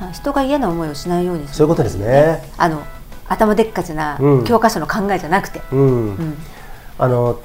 [0.00, 1.54] まあ人が嫌な思いをしないようにする。
[1.54, 2.42] そういうことですね。
[2.56, 2.82] あの
[3.28, 4.44] 頭でっかちなうん。
[4.44, 5.80] 教科書の考えじゃなくて、うん。
[5.80, 6.36] うん。
[6.98, 7.38] あの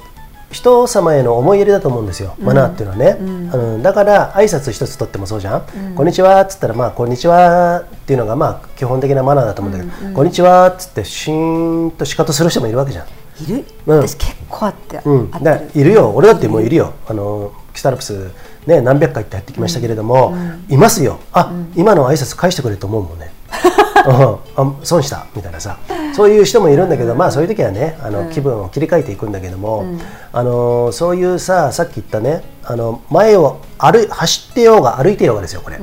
[0.54, 3.82] 人様への思い入れだと思うんですよ、マナーっていうのはね、うん。
[3.82, 5.62] だから挨拶一つとってもそうじゃん、
[5.96, 13.98] こんにちはっつったらまあこんにちはっていうのがまあ基本的なマナーだと思うんだけど、こんにちはっつってシーンと仕方する人もいるわけじゃん、いる、うん。
[13.98, 16.12] 私結構あって、うん、だからいるよ。
[16.14, 16.94] 俺だってもういるよ。
[17.08, 18.30] あのキスタルプス
[18.68, 20.36] ね何百回ってやってきましたけれども、
[20.68, 21.18] いますよ。
[21.32, 23.32] あ、今の挨拶返してくれと思うもんね
[24.06, 24.38] うん。
[24.56, 25.26] あ損した？
[25.34, 25.78] みたいなさ。
[26.14, 29.84] そういう人もいるんだけど、まあそういう時はねあの、気分を切り替えていくんだけども、
[30.32, 35.78] あのそういうささっき言ったねあの前を歩い走ってようが歩いてようがですよこれ、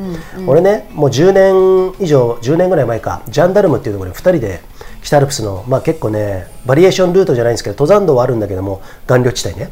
[0.48, 4.62] 俺ねもう10年以上10年ぐらい前かジャンダルムっていうところに2人で
[5.04, 9.70] 北アルプスの、まあ、結構ねバリエーションルートじゃないんですけど登山道はあるんだけども岩稜地帯ね、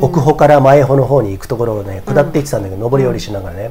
[0.00, 3.70] 奥穂から前穂の方に行くところをね下っていってたんだけど、上り下りしながらね、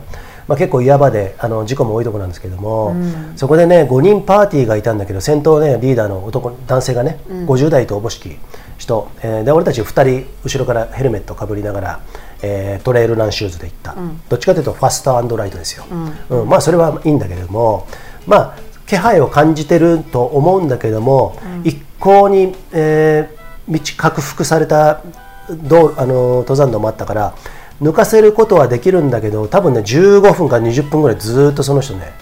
[0.51, 2.93] まあ、結構岩場であの事故も多いところなんですけども、
[3.37, 8.37] そこでね5人パーティーがいたんだけど先頭ねリーダーの男男性がね、50代とおぼしき
[8.77, 11.99] 人、えーで俺たち2人後ろからヘルメットかぶりながら、
[12.41, 13.95] えートレイルランシューズで行った、
[14.27, 15.85] どっちかというとファストライトですよ、
[16.29, 16.49] うん。
[16.49, 17.87] まあそれはいいんだけれども
[18.27, 25.01] まあ気配を感じてると思うんだけども、一向に、えー道克服された
[25.49, 27.35] 道あの登山道もあったから
[27.81, 32.13] 抜かせることはできるんだけど多分ね15分から20分ぐらいずーっとその人ね、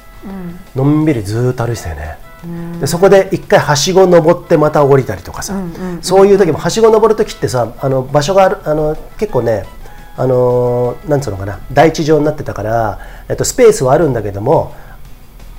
[0.76, 2.17] のんびりずーっと歩いてたよね。
[2.80, 5.62] でそこで一回はしご登ってまた降りたりとかさ、
[6.02, 9.65] そういう時もはしご登る時ってさあの場所があるあの結構ね
[10.15, 14.74] あのーなんつうのかな第一状になってたから、えっと、スペースはあるんだけども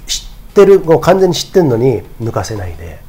[0.06, 3.00] 知ってるもう完全に知ってるのに抜かせないで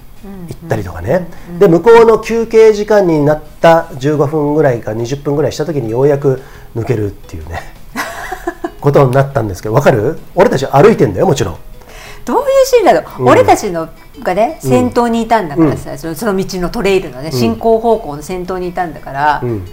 [0.50, 1.28] 行ったりとかね、
[1.58, 6.42] で向こうの休憩時間になった15分ぐらいか20分ぐらいした時にようやく
[6.76, 7.74] 抜けるっていうね。
[8.80, 10.18] ことになったんですけどわかる？
[10.34, 11.58] 俺たち歩いてんだよもちろん。
[12.66, 13.90] 心だと、俺たちの
[14.22, 19.66] がね先頭にいたんだからさ、そのその道のトレイルのね進行方向の先頭にいたんだから、うん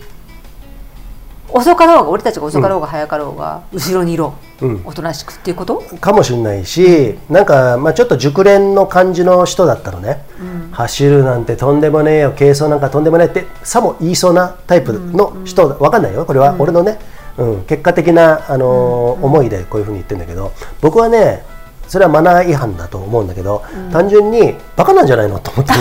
[1.51, 4.83] 遅かろうが俺たちが遅かろうが早かろうが、後ろにいろ、うん。
[4.85, 5.83] おとなしくっていうこと？
[6.01, 10.23] かもしれないし、なんか、まあ、ちょっと熟練の感じの人だったのね、
[10.73, 16.55] 走るなんてとんでもねえよ軽装なんかとんでもないってさも言いそうなタイプの人、わかんないよこれは。
[16.59, 16.99] 俺のね、
[17.39, 21.45] うん、結果的な、あのー思いでこういうふうに言ってるんだけど僕はね
[21.87, 25.39] それはマナー違反だと思うんだけど、単純にバカなんじゃないの？
[25.41, 25.79] と思ってね。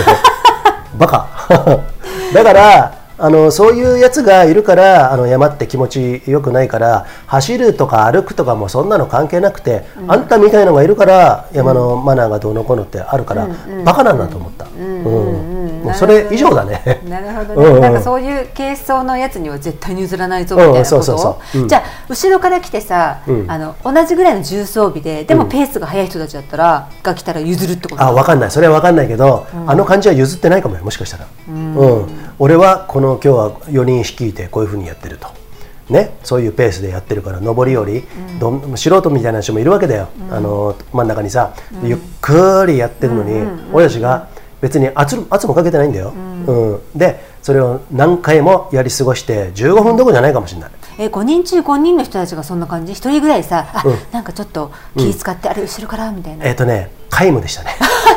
[0.97, 1.27] バカ。
[2.33, 13.47] だからあのそういうやつがいるからあの山って気持ちよくないから走るとか歩くとかもそんなの関係なくて、あんたみたいのがいるから山のマナーがどうのこうのってあるから、
[13.83, 17.01] バカなんだと思った、うんもうそれ以上だね。
[17.07, 17.81] なるほどね、うんうん。
[17.81, 21.61] なんかそういう軽装のやつには絶対に譲らないぞみたいなこと、うんそうそうそう。
[21.61, 21.67] うん。
[21.67, 23.49] じゃあ後ろから来てさ、うん。
[23.49, 28.03] あの同じぐらいの重装備ででもペースが速い人たちだったら、が来たら譲るってこと？
[28.03, 28.51] あ分かんない。
[28.51, 32.07] それは分かんないけど、あの感じは譲ってないかもよもしかしたら、うん
[32.39, 35.27] 俺はこの今日は4人率いてこういうふうにやってると。
[35.89, 38.03] ね、そういうペースでやってるから上りより、
[38.39, 44.27] どん素人みたいな人もいるわけだよ、あの真ん中にさ、ゆっくりやってるのに、俺たちが
[44.59, 46.81] 別に圧圧もかけてないんだよ、うん。
[46.93, 57.71] でそれを何回もやり過ごして15分どころじゃないかもしれない、え5人中5人の人たちがそんな感じ？1人ぐらいさあ、なんかちょっと気使って、あれ後ろからみたいな、えっ、とね皆無でしたね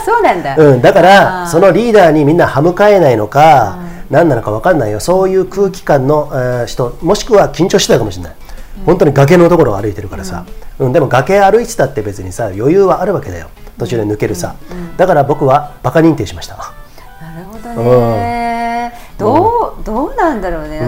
[0.05, 3.79] そうなんだ、うん、だからそのリーダーにみんな歯向かえないのか、
[4.11, 8.37] 何なのか分かんないよそういう空気感の、えー人もしくは緊張してたかもしれない、
[8.85, 10.45] 本当に崖のところを歩いてるからさ、
[10.79, 14.57] うんでも崖歩いてたって別にさ余裕はあるわけだよ途中で抜けるさ、
[14.97, 20.81] だから僕はバカ認定しましたなるほどね、どうどうなんだろうね、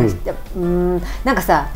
[0.56, 1.68] うんなんかさ、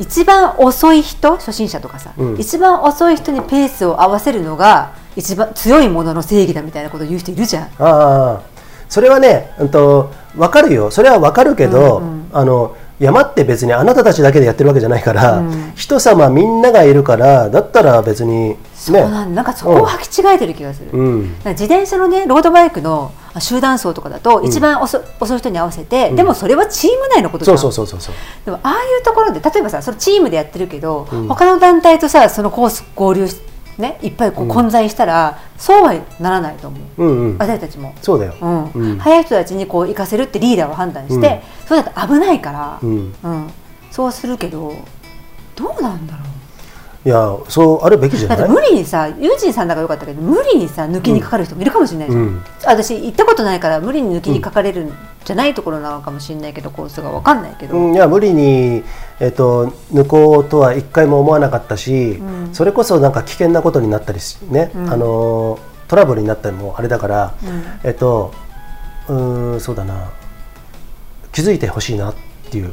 [0.00, 2.40] 一番遅い人初心者とかさ、うん。
[2.40, 7.64] 一番遅い人にペースを合わせるのが一番強いものの正義だみたいなことを言う人いるじゃん。
[7.64, 8.40] ああ
[8.88, 10.90] それはね、うん、と分かるよ。
[10.90, 15.42] それは分かるけど、あの山って別にあなたたちだけでやってるわけじゃないから、
[15.76, 20.90] 人様みんながいるからだったら別にねそうなんなんかそこを履き違えてる気がする。
[20.92, 21.34] うん。
[21.44, 28.14] 自転車のねロードバイクのあ集団走とかだと、一番遅遅い人に合わせて、でもそれはチーム内のことじゃそんうそうそうそうそう。
[28.46, 33.36] でもああいうところで例えばさそのチームでやってるけど、他の団体とさそのコース合流し
[33.76, 37.38] ねいっぱいこう混在したら、そうはならないと思う、うんうん。
[37.38, 37.94] 私たちも。
[38.00, 38.70] そうだよ、うん。
[38.72, 38.98] うん。
[38.98, 43.14] 早い人たちにこう行かせるってリーダーは判断して、それだと危ないから、うん。
[43.22, 43.50] うん。
[43.90, 44.74] そうするけど
[45.56, 46.29] どうなんだろう
[47.02, 48.48] いやそうあるべきじゃない？
[48.48, 52.42] 無理にさユージンさんだからよかったけど無理にさ抜きにかかる人もいるかもしれないじゃん、うん。
[52.66, 54.92] 私行ったことないから無理に抜きにかかれるん
[55.24, 58.82] じゃないところなのかもしれないけどコースが分かんないけど、うん、いや無理に、
[59.18, 62.20] えっと抜こうとは一回も思わなかったし、
[62.52, 67.34] それこそなんか危険なことになったりしね、あのートラブルになったりもあれだから、
[67.82, 68.32] えっと
[69.08, 70.10] うーんそうだな。
[71.32, 72.10] 気づいてほしいな。
[72.10, 72.20] って
[72.58, 72.72] いう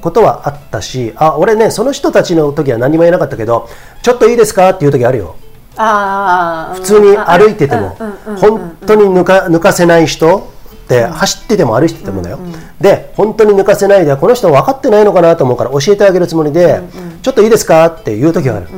[0.00, 3.68] ことはあったし、あ俺ねその人たちの時は何も言えなかったけど
[4.02, 4.70] ちょっといいですか？
[4.70, 5.36] っていう時あるよ。
[5.76, 7.96] ああ普通に歩いてても。
[8.38, 10.50] 本当に抜か抜かせない人
[10.84, 12.38] って走ってても歩いててもだよ、
[12.80, 16.80] で本当に抜かせないでこの人分かってないのかなと思うから教えてあげるつもりで、
[17.22, 17.86] ちょっといいですか？
[17.86, 18.76] っていう時がある、う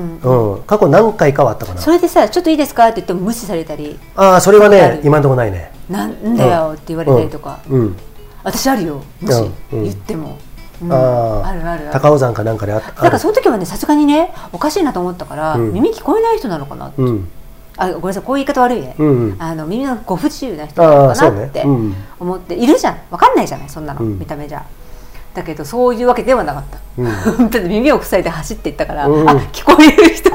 [0.58, 1.80] ん過去何回かはあったかな。
[1.80, 2.88] それでさちょっといいですか？
[2.88, 3.98] って言っても無視されたり。
[4.14, 5.72] ああそれはね今のところないね。
[5.88, 7.96] なんだよって言われたりとか、うん
[8.44, 9.82] 私あるよもしうん。
[9.84, 10.38] 言っても、
[10.82, 11.90] うんああるあるある。
[11.92, 12.88] 高尾山かなんかであった。
[12.88, 15.72] だからその時はねさすがにねおかしいなと思ったから、うん。
[15.72, 17.28] 耳聞こえない人なのかなって、うん。
[17.76, 19.42] あごめんなさいこういう言い方悪いね、うんうん。
[19.42, 21.94] あの耳のご不自由な人なのかなってうん。
[22.18, 22.98] 思って、いるじゃん。
[23.10, 24.18] わかんないじゃないそんなの、うん。
[24.18, 24.64] 見た目じゃ
[25.34, 27.10] だけどそういうわけではなかった、うん。
[27.36, 29.28] 本当に耳を塞いで走っていったから、うん。
[29.28, 30.30] あ聞こえる人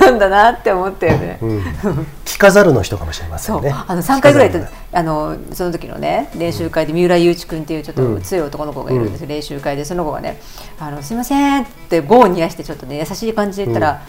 [0.00, 1.58] なんだなって思ったよね、うん。
[2.24, 3.74] 聞かざるの人かもしれませんね。
[3.86, 4.50] あの3回ぐらい
[4.92, 9.84] あのその時のね練習会で三浦雄一君っていうちょっと強い男の子がいるんですよ、練習会で。
[9.84, 10.40] その子がね
[10.80, 14.00] 「あのすいません」って棒を煮やしてちょっとね優しい感じで言ったら、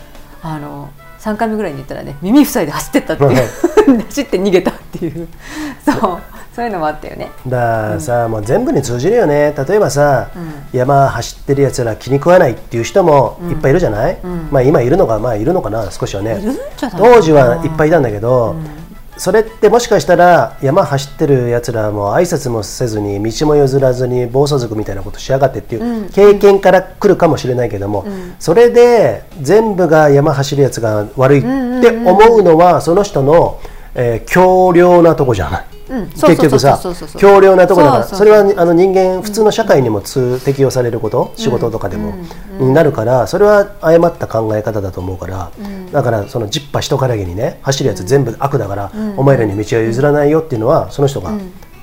[0.41, 3.49] あの3回目ぐらいに言ったらね耳塞いで走ってったっていう。
[4.07, 5.27] 走って逃げたっていう。
[5.85, 6.21] そう
[6.55, 7.31] そういうのもあったよね。
[7.47, 9.55] だからさ、もう全部に通じるよね。
[9.67, 10.29] 例えばさ、
[10.73, 14.17] う山走ってるやつら気に食わないっていう人もいっぱいいるじゃない、
[14.51, 16.39] まあ今いるのがまあいるのかな少しはね。
[16.97, 18.55] 当時はいっぱいいたんだけど、
[19.17, 28.05] それってもしかしたら山走ってるやつらも挨拶もせずに道も譲らずに暴走族みたいなことしやがってっていう経験から来るかもしれないけども、
[28.39, 31.41] それで全部が山走るやつが悪いっ
[31.81, 33.59] て思うのはその人の、
[33.95, 35.65] えー強量なとこじゃない。
[35.89, 36.07] うん。
[36.07, 36.79] 結局さ
[37.17, 42.13] 強量なところだからそれはあの人間普通の社会にも通適用されること、仕事とかでも、
[42.59, 45.51] になるからそれは誤った考え方だと思うから、
[45.91, 51.31] だからそのジッパ人からげにね走るやつ全部悪だから、お前らに道は譲らないよっていうのはその人が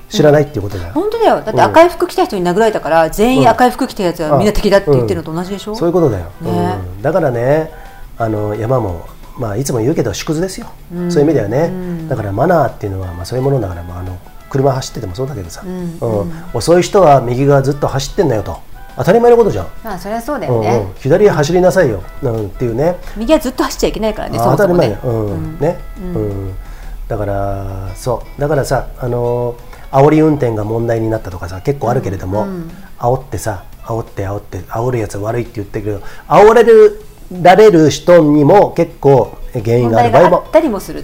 [0.09, 1.35] 知らないっていうことだよ、本当だよ。
[1.41, 6.81] だって赤い服着た人に殴られたから、全員赤い服着たやつはみんな敵だって言ってるのと同じでしょ、そういうことだよ、ね。
[6.97, 7.01] うん。
[7.01, 7.71] だからね
[8.17, 9.05] あの山も、
[9.41, 14.17] まあ、いつも言うけど縮図ですよ、そういう意味ではね、だからマナーっていうのは、まあ、そういうものだから、まあ、あの
[14.49, 15.99] 車走っててもそうだけどさ、うん。
[16.53, 18.59] 遅い人は右側ずっと走ってんなよと。
[18.97, 20.63] 当たり前のことじゃん、まあそれはそうだうんうん。
[20.63, 22.97] よね、左へ走りなさいよ、うん、っていうね。
[23.17, 24.91] 右はずっと走っちゃいけないからね当たり前。
[24.91, 25.59] よ、うん。
[25.59, 25.77] ね。
[25.97, 26.53] うん。
[27.07, 28.41] だからそう。
[28.41, 32.47] だからさあのー煽り運転が問題になったとかさ結構あるけれども、
[32.97, 35.99] 煽ってさ煽って煽って煽るやつは悪いって言ってるけど
[36.29, 37.01] 煽れる
[37.31, 40.45] られる人にも結構原因問がある場合も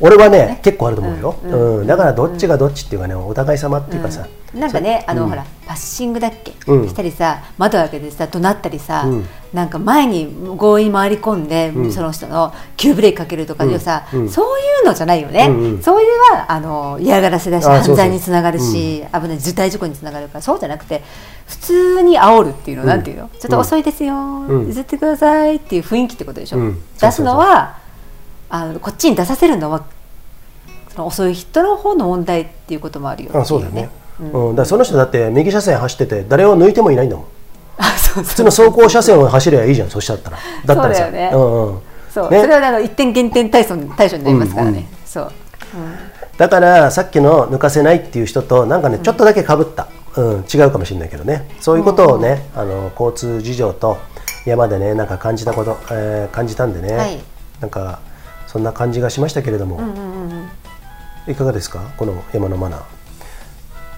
[0.01, 6.87] 俺はね結構あると思うよ、うんだからどっちがどっちっていうかねお互い様っていうかさ、なんかねあの、ほらパッシングだっけ、うん。
[6.87, 9.25] したりさ窓開けてさ怒鳴ったりさ、うん。
[9.53, 14.27] なんか前に強引に回り込んで、その人の急ブレーキかけるとかいうさ、そうい
[14.83, 15.45] うのじゃないよね、
[15.81, 21.01] そういうのはあの嫌がらせだし犯罪につながるし、危ない重大事故につながるからそうじゃなくて
[21.47, 23.29] 普通に煽るっていうの、なんていうの？
[23.39, 24.67] ちょっと遅いですよ、ん。
[24.67, 26.81] 譲ってくださいっていう雰囲気ってことでしょ、うん。
[26.99, 27.79] 出すのは
[28.49, 29.85] あのこっちに出させるのは
[30.89, 34.31] その遅い人の方の問題っていうこともあるよっていあそうだよね、うん。
[34.31, 37.25] だからその人だって右車線走ってて誰を抜いてもいないんだもん。
[37.77, 40.37] あそう普通の走行車線を走ればいいじゃんそしたったら。
[40.65, 41.03] だったらさ。
[41.03, 41.35] そうだよね。
[41.35, 41.81] うんうん。
[42.11, 42.41] そう、ね。
[42.41, 45.31] それはあの一点減点対象対象になりますからね、そう、
[46.37, 51.47] だからさっきの抜かせないっていう人となんかねちょっとだけかぶった、うん、違うかもしれないけどね。
[51.59, 53.97] そういうことをね、あの交通事情と
[54.45, 57.19] 山でねなんか感じたこと、えー感じたんでね、はい。
[57.61, 57.99] なんか
[58.47, 59.79] そんな感じがしましたけれども、
[61.27, 61.79] いかがですか？
[61.97, 62.79] この山のマナー。
[62.79, 62.85] ま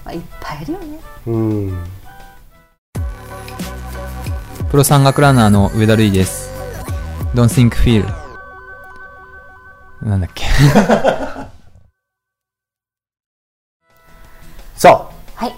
[0.06, 0.98] あ、いっぱいあるよね。
[1.26, 1.78] うん。
[4.70, 6.50] プロ山岳ランナーの上田瑠衣です。
[7.34, 8.04] Don't think feel.
[10.02, 10.44] なんだっけ。
[14.76, 15.08] さあ。
[15.34, 15.50] はい。
[15.50, 15.56] フ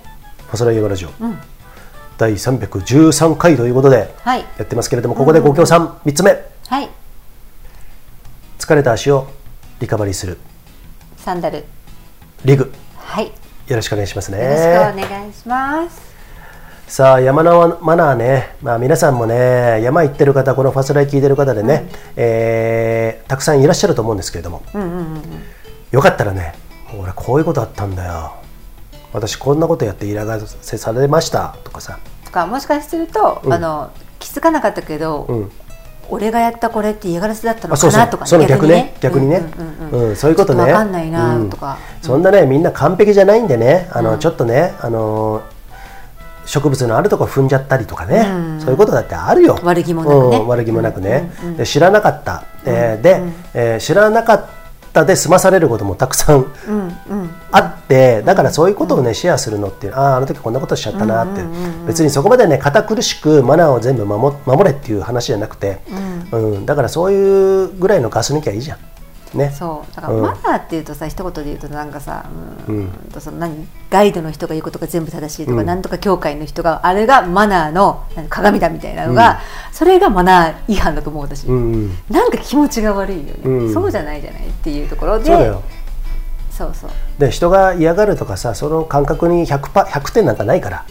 [0.53, 1.11] ァスライヤマラジオ、
[2.19, 4.41] 第313回ということではい。
[4.59, 6.31] やってますけれどもここでご協賛3つ目。
[6.69, 6.89] はい
[8.63, 9.27] 疲れた足を
[9.81, 10.39] リカバリーする。
[11.17, 11.65] サンダル。
[12.45, 12.73] リグ。
[12.97, 13.33] はい。
[13.67, 14.39] よよろしくお願いしますね。
[14.39, 16.03] ろしくお願いします、
[16.87, 24.63] さあ山のマナーね、まあ、皆さんもね山行ってる方このファスライ聞いてる方でね、えーたくさんいらっしゃると思うんですけれども、
[25.91, 26.55] よかったらね
[26.99, 28.35] 俺こういうことあったんだよ。
[29.15, 31.57] 私こんなことやって嫌がらせされました。
[31.65, 35.51] とかさ、とかもしかすると、あの気づかなかったけど、うん、
[36.13, 38.95] 俺がやったこれって嫌がらせだったのかなとかその逆ね。
[39.01, 40.09] 逆にね、うんうんうん。
[40.11, 40.17] うん。
[40.17, 40.59] そういうことね。
[40.59, 41.79] ちょっとわかんないなとか。
[42.03, 42.07] うん。
[42.07, 43.89] そんなねみんな完璧じゃないんでね。
[43.93, 45.43] あの、ちょっとねあの
[46.45, 48.27] 植物のあるとこ踏んじゃったりとかね、
[48.61, 49.59] そういうことだってあるよ。
[49.63, 50.37] 悪気もなくね。
[50.39, 50.49] うん。
[50.49, 53.23] 悪気もなくね、で知らなかった、えーで、
[53.55, 54.62] えー知らなかった
[55.07, 56.47] で済まされることもたくさん
[57.51, 61.43] あってだからそういうことをねシェアするのってあああの時こんなことしちゃったなって、
[61.87, 65.81] 別にそこまでね堅苦しくマナーを全部守守れっていう話じゃなくて、
[66.31, 66.67] うん。
[66.67, 68.79] だからそういうぐらいのガス抜きゃいいじゃん
[69.35, 69.51] ね。
[69.51, 69.97] そう。
[69.97, 70.23] だからうん。
[70.23, 72.25] マナーっていうとさ、一言で言うとなんかさ、
[72.69, 79.41] うんとその何ガイドの人が言うことが全部正しいとか、なんとか協会の人があれがマナーの何鏡だみたいなのが、
[79.73, 81.97] それがマナー違反だと思う私、うんうん。
[82.11, 83.73] なんか気持ちが悪いよね、うん。
[83.73, 85.53] そうじゃないじゃないっていうところで
[86.53, 86.91] そうそう。
[87.19, 90.85] で人が嫌がるとかさその感覚に 100, パ100点なんかないから、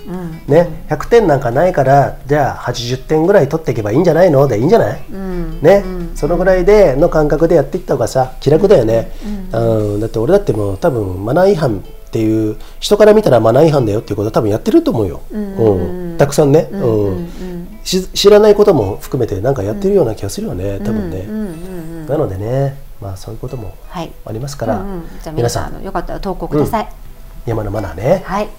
[0.48, 4.48] ね、100点なんかないからじゃあ80点ぐらい取っていけばいいんじゃないの？
[4.48, 5.04] でいいんじゃない、
[5.62, 5.84] ね、
[6.16, 9.12] そのぐらいでの感覚でやっていった方がさ気楽だよね、
[9.54, 10.00] うん。
[10.00, 16.18] だって俺だってもう多分マナー違反っていう人から見たらマナー違反だよっていうことは多分やってると思うよ、うん。
[16.18, 17.30] たくさんね、うん。
[17.84, 24.12] し知らないことも含めてなんかやってるような気がするよね、多分ね、なのでねまあそういうこともはい。
[24.26, 25.04] ありますから、うんうん。
[25.22, 25.84] じゃあ皆さん。
[25.84, 26.90] よかったら投稿ください、
[27.46, 28.24] 山のマナーね。
[28.26, 28.50] はい。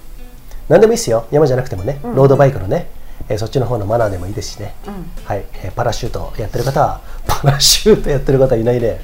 [0.69, 1.27] 何でもいいですよ。
[1.31, 2.89] 山じゃなくてもね、ロードバイクのね、
[3.29, 4.75] えーそっちの方のマナーでもいいですしね、
[5.23, 8.99] はい、えーパラシュートやってる方は パラシュートやってる方いないね。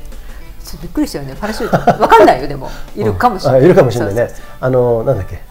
[0.63, 1.35] ちょっとびっくりしたよね。
[1.39, 2.01] パラシュート。
[2.01, 2.69] わかんないよでも。
[2.95, 4.29] いるかもしれない、あいるかもしれないね。
[4.59, 5.41] あのなんだっけ。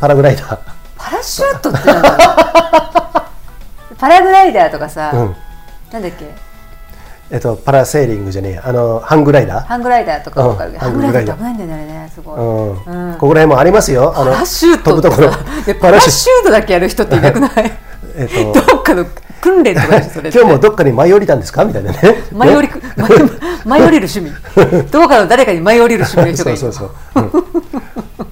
[0.00, 0.58] パラグライダー。
[0.96, 2.16] パラシュートってなんだ
[3.98, 5.36] パラグライダーとかさ、うん。
[5.92, 6.51] なんだっけ
[7.32, 8.62] えっとパラセーリングじゃねえや。
[8.66, 9.64] あのハングライダー？
[9.64, 10.72] ハングライダーとかわかる。
[10.72, 11.36] けど、うんハングライダー。
[11.38, 13.10] 危ないんだよねあれねすごい、うん。
[13.10, 13.14] うん。
[13.14, 14.12] ここら辺もありますよ。
[14.14, 14.90] あのパラシュート。
[14.90, 15.30] 飛ぶところ。
[15.80, 17.52] パラシュートだけやる人っていなくない？
[18.16, 18.60] えっと。
[18.60, 19.06] どっかの
[19.40, 21.64] 訓練とかでそれ今日もどっかに舞い降りたんですか？
[21.64, 21.98] みたいなね。
[22.32, 23.30] 舞い降りく舞い
[23.64, 24.30] 舞い降りる趣味。
[24.92, 28.31] どこかの誰かに舞い降りる趣味の人がいるそうそうそう、うん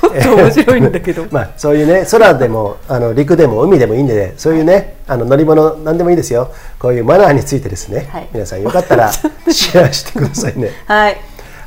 [0.00, 1.26] と面白いんだけど。
[1.32, 6.50] まあそういうね空でもあの陸でも海でもいいんでねそういうねあの乗り物何でもいいですよ。
[6.78, 8.28] こういうマナーについてですね、はい。
[8.32, 9.12] 皆さんよかったら
[9.50, 10.70] シェアしてくださいね。
[10.86, 11.16] はい。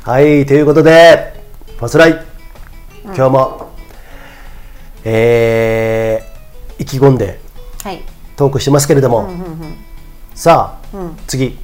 [0.02, 1.40] はいということで
[1.78, 2.24] ファスライ
[3.04, 3.68] 今日も、
[5.04, 6.34] えー
[6.76, 7.38] 意気込んで
[7.84, 8.02] はい。
[8.36, 9.28] トークしてますけれども、
[10.34, 11.16] さあ、うん。
[11.28, 11.56] 次。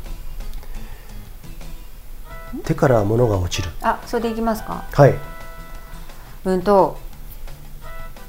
[2.65, 3.71] 手から物が落ちる。
[3.83, 4.85] あそれでいきますか？
[4.93, 5.15] はい
[6.45, 6.99] うんと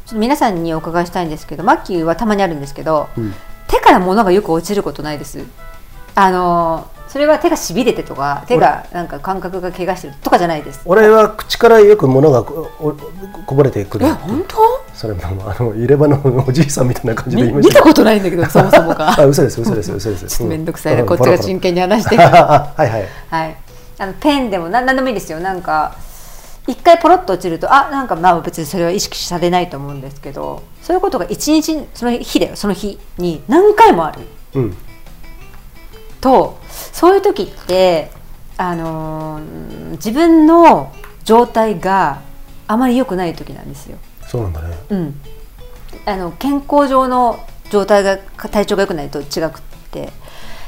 [0.05, 3.33] ちょっと皆さんにお伺いしたいんですけどマッキーはたまにあるんですけど、うん。
[3.67, 5.45] 手から物がよく落ちることないです。
[6.13, 10.81] あのそれは手がしびれてとか手がなんか感覚が怪我してるとかじゃないです。
[10.85, 12.97] 俺は口からよく物がこ
[13.55, 14.05] ぼれてくる。
[14.07, 14.57] え本当？
[14.93, 19.11] それもあの入れ歯のおじいさんみたいな感じで見たことないんだけどそもそもが。
[19.19, 20.27] あ嘘です嘘です嘘です。
[20.27, 22.17] ちょっと面倒くさいな、うんこっちが真剣に話して。
[22.19, 23.07] はいはい。
[23.29, 23.57] はい、
[23.97, 25.39] あのペンでも何何でもいいですよ。
[25.39, 25.95] なんか
[26.71, 34.21] 一回ポロッと落ちるとあなんかまあ別にそれは意識されないと思うんですけどそういうことが一日その日だよその日に何回もある。
[34.53, 34.77] うん。
[36.21, 38.11] とそういう時って、
[38.57, 40.93] あのー自分の
[41.25, 42.21] 状態が
[42.67, 43.97] あまり良くない時なんですよ。
[44.25, 44.77] そうなんだね。
[44.89, 45.21] うん、
[46.05, 49.61] あの健康上の状態が体調が良くないと違くっ
[49.91, 50.13] て、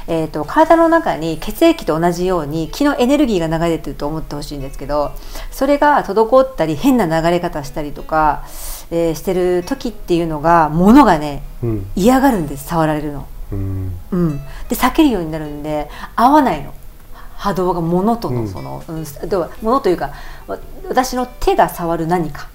[0.06, 5.12] えー、と体の中に血液と同じように気のエネルギーが流れてると思ってほしいんですけど
[5.50, 8.44] それが滞ったり変な流れ方したりとか、
[8.90, 11.86] えーしてる時っていうのが物がねうん。
[11.96, 13.26] 嫌がるんです触られるの。
[13.52, 13.92] うん。
[14.10, 14.38] うん、
[14.68, 16.74] で避けるようになるんで合わないの。
[17.36, 18.44] 波動が物とうん。
[18.44, 19.04] のその、うん
[19.62, 20.12] 物というか
[20.46, 22.48] わ私の手が触る何か。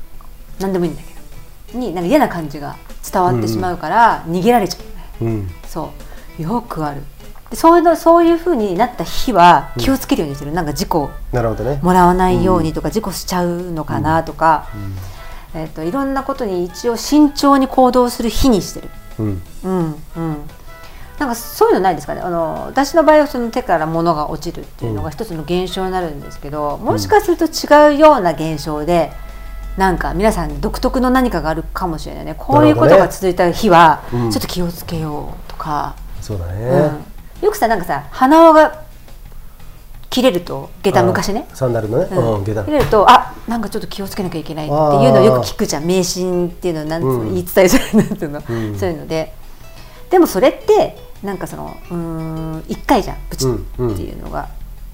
[0.60, 1.80] 何でもいいんだけど。
[1.80, 2.76] になんか嫌な感じが
[3.12, 4.78] 伝わってしまうから逃げられちゃ
[5.22, 5.24] う。
[5.24, 5.52] ね、うん。
[5.68, 5.92] そ
[6.40, 6.42] う。
[6.42, 7.02] よくある
[7.50, 11.10] でそういうのそういう風になった日は気をつけるようにしてる、なんか事故。
[11.32, 11.80] なるほどね。
[11.82, 14.68] もらわないようにとか、事故しちゃうのかなとか、
[15.56, 18.90] えっといろんなことに一応慎重に行動する日にしてる。
[19.20, 19.42] うん。
[19.64, 20.38] うんうん、
[21.18, 22.22] なんかそういうのないですかね。
[22.22, 29.12] あの私の場合はその手から物が落ちるっていうのが一つの現象になるんですけど、もしかすると違うような現象で
[29.76, 32.36] なんか皆さん独特の何かがあるかもしれないね。
[32.38, 36.60] こういうことが続いた日はちょっと気をつけようとか、そうだうん。
[36.60, 37.09] ね
[37.42, 38.84] よくさなんかさ鼻緒が
[40.10, 41.48] 切れると下駄昔ね。
[41.52, 42.06] あサンダルのね。
[42.12, 42.46] うん。
[42.46, 44.80] 切れるとあなんかちょっと気をつけなきゃいけないっていう
[45.14, 47.34] のをよく聞くじゃん迷信っていうのなんつうの、うん。
[47.34, 48.80] 言い伝えするなんていうの、うん。
[48.80, 49.34] そういうので。
[50.10, 54.50] でもそれってなんかそのうーん1回じゃんプチッっていうのが、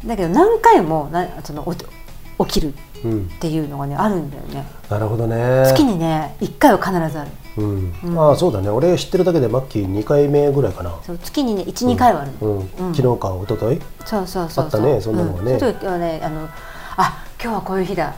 [0.05, 2.67] だけど何回もなそのお起きる。
[2.69, 2.75] うん
[3.09, 4.65] っていうのがねあるんだよね。
[4.89, 5.63] なるほどね。
[5.65, 7.31] 月にね1回は必ずある。
[7.57, 7.93] うん。
[8.03, 8.19] うん。
[8.19, 8.69] ああそうだね。
[8.69, 10.93] 俺知ってるだけでマッキー2回目ぐらいかな。
[11.03, 12.57] そう月にね12回はあるの、うん。
[12.57, 12.95] うん。
[12.95, 13.81] 昨日か一昨日？
[14.05, 14.65] そうそうそうそう。
[14.65, 15.53] あったねそんなのがね。
[15.53, 15.59] うん。
[15.59, 16.47] そういう時はねあの
[16.97, 18.15] あ今日はこういう日だ。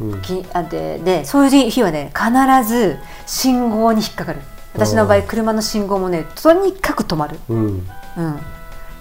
[0.00, 0.22] うん。
[0.22, 4.40] きあででそういう日はね必ず信号に引っかかる。
[4.74, 7.58] 私の場合車の信号もねとにかく止まる、うん。
[8.18, 8.40] うん、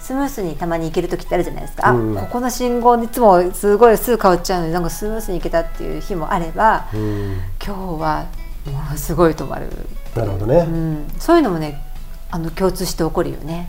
[0.05, 2.15] スムースにたまに行ける時ってあるじゃないですか、うん。
[2.15, 7.41] あここの信号いつもすごいすぐ変わっちゃうのになんかスムースに行けたっていう日もあればうん。
[7.65, 8.27] 今日は
[8.65, 9.67] ものすごい止まる、
[10.15, 10.61] うなるほどね。
[10.61, 11.81] ん、そういうのもね
[12.29, 13.67] あの共通して起こるよね、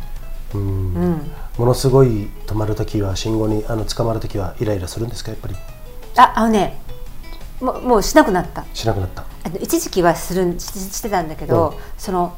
[0.52, 0.94] うん。
[0.94, 5.54] うん、ものすごい止まるときは信号にあの捕まるときはイライラするんですかやっぱり？
[6.16, 6.78] ああのね
[7.62, 8.66] もうもうしなくなった。
[8.74, 9.24] しなくなった。
[9.58, 11.78] 一時期はするししてたんだけど、うん。
[11.96, 12.36] その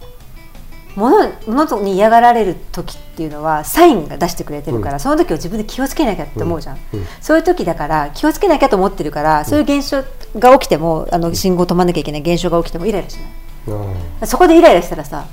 [0.98, 5.00] 物物に嫌がられる時っていうのはサインが出してくれてるから、うん。
[5.00, 7.00] その時は自分で気をつけなきゃって思うじゃん、うん。
[7.00, 10.02] うんそういう時だから気をつけなきゃと思ってるから、そういう現象
[10.38, 13.24] が起きてもあの信号止まんなきゃいけない現象が起きてもイライラしない。
[13.68, 15.26] うんそこでイライラしたらさ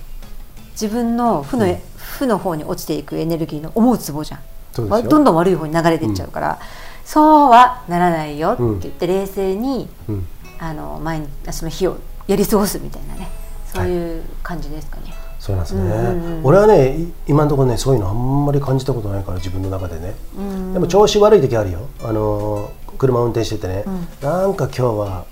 [0.71, 1.65] 自分の負の,、
[1.97, 4.39] 負の方に落ちていくエネルギーの思うツボじゃん。
[4.75, 6.59] どんどん悪い方に流れていっちゃうから、
[7.05, 10.27] そうはならないよって言って冷静に、うん。
[10.59, 11.97] あの前にその日を
[12.27, 13.29] やり過ごすみたいなね。
[13.73, 15.13] そういう感じですかね。
[15.45, 21.87] そうなんですね、うん俺はねい今のところねそういうのあんまり感じたことないから自分の中でね、うんでも調子悪い時あるよ。
[22.03, 24.07] あのー車運転しててね、うん。
[24.21, 25.25] なんか今日は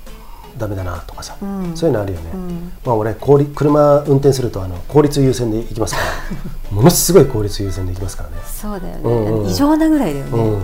[0.57, 1.75] ダメだなとかさ、うん。
[1.75, 2.71] そういうのあるよね、うん。
[2.85, 6.07] まあ俺効率車運転するとあの効率優先で行きますから。
[6.75, 8.35] ものすごい効率優先で行きますからね。
[8.45, 9.47] そうだよね、うんうん。
[9.47, 10.59] 異常なぐらいだよね。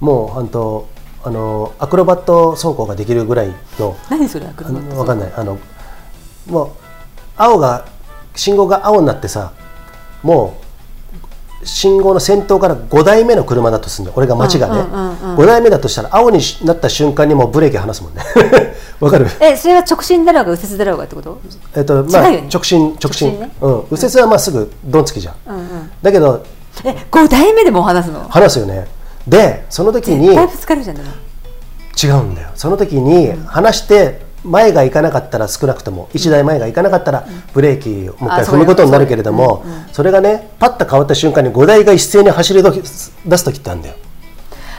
[0.00, 0.86] もう本当
[1.24, 3.96] あのアクロバット走行ができるぐらいの。
[4.10, 5.32] 何それアクあロバットのわかんない。
[5.34, 5.56] あの
[6.50, 6.68] もう
[7.36, 7.86] 青が
[8.36, 9.52] 信号が青になってさ
[10.22, 10.66] もう
[11.66, 14.14] 信号の先頭から5台目の車だとするんだよ。
[14.16, 15.36] 俺が街がね、うんうんうんうん。
[15.38, 18.22] 5台目だとしたら青になった瞬間にもうブレーキ離すもんね。
[19.00, 19.26] わかる？
[19.40, 21.40] えそれは直進だろうが右折だろうがってこと？
[21.74, 22.46] えっとまあね。
[22.52, 23.40] 直進直進。
[23.40, 23.50] ね。
[23.60, 25.90] うん、右折はまっすぐドンつきじゃん、うんうん。
[26.02, 26.44] だけど
[26.84, 28.28] え五台目でもう話すの？
[28.28, 28.86] 離すよね。
[29.26, 30.28] でその時に。
[30.28, 32.50] 違うんだよ。
[32.54, 43.94] その時に離して前が行かなかったら少なくとも1台前が行かなかったらブレーキをもう一回踏むことになるけれどもそれがねパッと変わった瞬間に5台が一斉に走り出す時ってあるんだよ。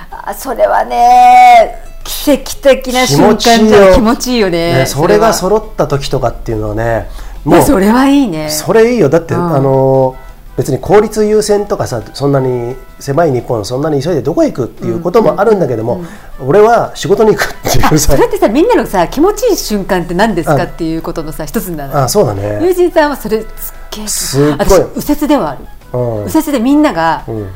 [0.10, 5.34] あそれはね奇跡的な瞬間じゃん気持ちいいよねねそれがは。
[5.34, 7.10] 揃った時とかっていうのはね
[7.46, 8.50] いやそれはいいね。
[8.50, 9.10] それいいよ。
[9.10, 9.56] だって、うん。
[9.56, 10.16] あの
[10.58, 16.04] 別に効率優先とかさそんなに狭い日本そんなに急いでどこへ行くっていうこともあるんだけども、
[16.44, 22.60] 俺は仕事に行くっていうさそれってさみんなのさ気持ちいい瞬間って何ですかあっていうことのさ一つになるあそうだね。
[22.62, 23.50] 友人さんはそれすっ
[23.92, 24.80] げえすっごい。
[25.00, 25.66] 私右折ではある。
[25.94, 26.26] うん。
[26.26, 27.50] 右折でみんながうん。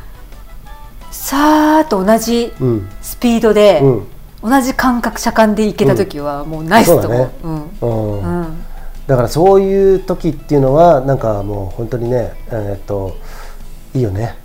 [1.09, 2.89] さーっと同じうん。
[3.01, 4.07] スピードで、うん。
[4.43, 7.11] 同じ感覚車間で行けた時はもうナイスと思う。
[7.17, 7.31] ね。
[7.43, 7.79] うん。
[7.81, 8.21] うん。
[8.21, 8.65] うん
[9.07, 13.17] だからそういう時っていうのはなんかもう本当にねえーっと
[13.93, 14.39] いいよね。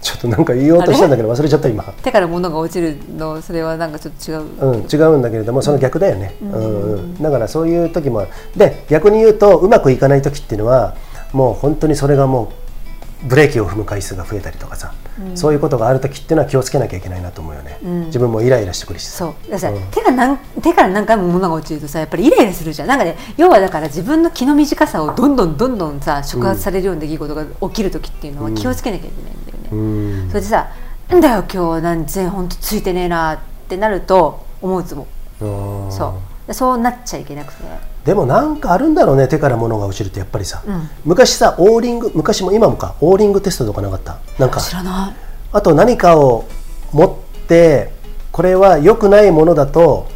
[0.00, 1.84] ちょっとなんか言おうとしたんだけど忘れちゃった今。
[2.02, 3.40] 手から物が落ちるの？
[3.40, 4.40] それはなんかちょっと違う、
[4.72, 7.22] うん、違うんだけれどもその逆だよね、うんうん。
[7.22, 8.26] だからそういう時も
[8.56, 10.96] で逆に言うとうまくいかない時っていうのは
[11.32, 12.48] もう本当にそれがもう
[13.24, 14.92] ブレーキを踏む回数が増えたりとかさ、
[15.34, 18.06] そういうことがある時っていうのは気をつけなきゃいけないなと思うよね、ん。
[18.06, 19.18] 自分もイライラしてくるしさ。
[19.18, 19.34] そう。
[19.42, 19.80] だからさ、うん。
[19.90, 22.88] 手が何手から何回も物が落ちるとさやっぱりイライラするじゃん。
[22.88, 30.28] なんかね要はだから自分の気の短さをどんどんどんどんさ触発されるような出来事が起きる時っていうのは気をつけなきゃいけないんだよね、うん。
[30.28, 30.68] それでさ
[31.08, 35.06] 「なんだよ今日なん全本当ついてねえな」ってなると思うつも。
[35.40, 35.44] う
[35.88, 36.48] んそう。
[36.48, 37.64] でそうなっちゃいけなくて
[38.04, 40.88] でもなんかあるんだろうね手から物が落ちるってやっぱりさ、うん。
[41.04, 44.18] 昔さオーリング昔も今もかオーリングテストとかなかった？
[44.38, 45.16] なんか知らない。
[45.52, 46.46] あと何かを
[46.92, 47.92] 持って
[48.32, 50.08] これは良くないものだと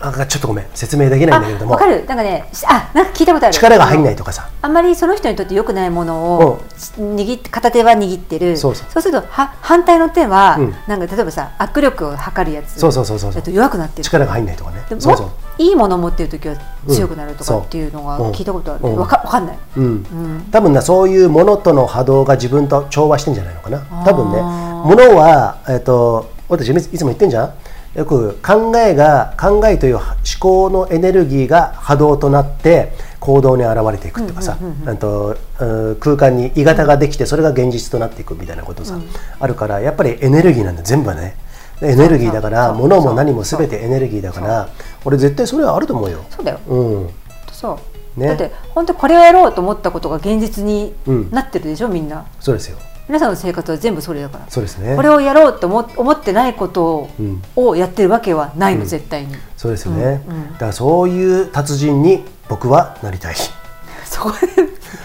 [0.00, 1.72] なんかちょっとごめん説明できないんだけれども。
[1.72, 2.06] わかる。
[2.06, 3.54] なんかねしあなんか聞いたことある。
[3.54, 4.48] 力が入んないとかさ。
[4.62, 6.60] あんまりその人にとって良くないものを
[6.96, 8.56] 握って片手は握ってる。
[8.56, 10.74] そうするとは反対の手は、うん。
[10.86, 12.80] なんか例えばさ握力を測るやつ。
[12.80, 14.04] そうそうそうそうだと弱くなってる。
[14.04, 14.82] 力が入んないとかね。
[14.98, 15.30] そうそう。
[15.58, 16.56] いいものを持ってる時は
[16.88, 18.96] 強くなるとかうんっていうのが聞いたことある、うん。
[18.96, 19.84] わかわかんない、うん。
[19.84, 20.48] うん。
[20.50, 23.80] 多分なそういうものとの波動が自分と調和してんじゃないのかな。
[24.06, 24.40] 多分ね。
[24.40, 27.54] ものは、えっと私いつも言ってんじゃん
[27.94, 30.04] よく考えが考えという思
[30.38, 38.98] 考のエネルギーが波動となって行動に現れていくとかさ、うんとうん空間に鋳型ができてそれが現実となっていくみたいなことさ、
[39.40, 41.36] あるからやっぱりエネルギーなんだよ全部はね。
[41.82, 44.68] エネルギーだから物も何も全てエネルギーだから
[45.04, 46.24] 俺絶対それはあると思うよ。
[46.30, 46.60] そうだよ。
[46.68, 47.10] うん。
[47.50, 47.78] そ
[48.16, 48.28] う、ね。
[48.28, 51.30] だって本当これをやろうと思ったことが現実にうん。
[51.30, 52.26] なってるでしょ、みんな。
[52.38, 52.78] そうですよ
[53.10, 54.44] 皆さんの生活は全部それだから。
[54.48, 54.94] そうですね。
[54.94, 57.42] これをやろうと思思ってないことうん。
[57.56, 59.34] をやってるわけはないの、絶対に。
[59.56, 60.52] そうですよね、うんうん。
[60.52, 63.34] だからそういう達人に僕はなりたい。
[64.06, 64.46] そこで。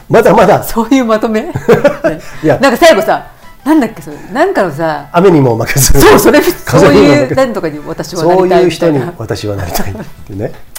[0.08, 0.62] まだまだ。
[0.64, 1.51] そういうまとめ、 ね。
[2.43, 2.60] いや。
[2.60, 3.26] なんか最後さ
[3.64, 4.18] なんだっけそれ？
[4.32, 9.95] なんかのさ雨にも負けずそうそれそういうなんとかに私はなそうりたいいう人に私はなりたいっ
[10.28, 10.51] てね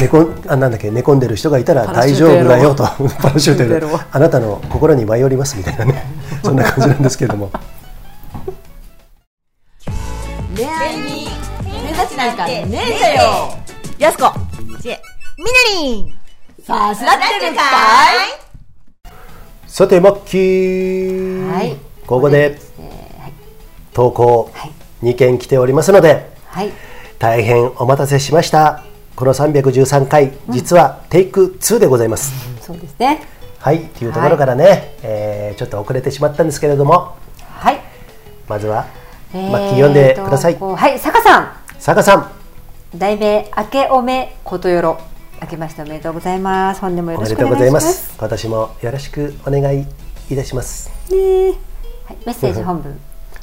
[0.00, 2.84] 寝こんあなんだっけ寝込んでる人がいたら大丈夫だよと。
[3.20, 6.04] パラシュートやろうやろうあなたの心に舞い降りますみたいなね。
[6.42, 7.50] そんな感じなんですけれども。
[10.56, 11.28] 恋愛に
[11.64, 12.62] 目指しなんかね。
[12.62, 13.50] えんだよ。
[13.98, 14.32] やすこ
[14.80, 15.00] ちえ
[15.36, 15.50] みな
[15.82, 16.14] りん
[16.64, 17.62] さすがってるか
[18.12, 19.10] い？
[19.66, 21.76] さてマッキー、はい。
[22.06, 22.58] ここで
[23.92, 24.72] 投稿はい。
[25.02, 26.72] 2件来ておりますのではい。
[27.18, 28.82] 大変お待たせしました
[29.18, 33.20] この313回実はテイク2でございます、そうですね。
[33.58, 37.16] はいというところからね、えーちょっと遅れてしまったんですけれども。
[37.40, 37.80] はい。
[38.46, 38.86] まずは、
[39.34, 40.56] えーマッキー読んでください。
[40.56, 41.52] とはい坂さん。
[41.80, 42.30] 坂さん。
[42.96, 45.00] 題名明けおめことよろ。
[45.42, 46.80] 明けましておめでとうございます。
[46.80, 48.14] 本年もよろしくおでとうございま願いします。
[48.14, 49.84] す私もよろしくお願い
[50.30, 50.92] いたします。
[51.10, 51.16] ね
[52.04, 53.00] はい、メッセージ本文。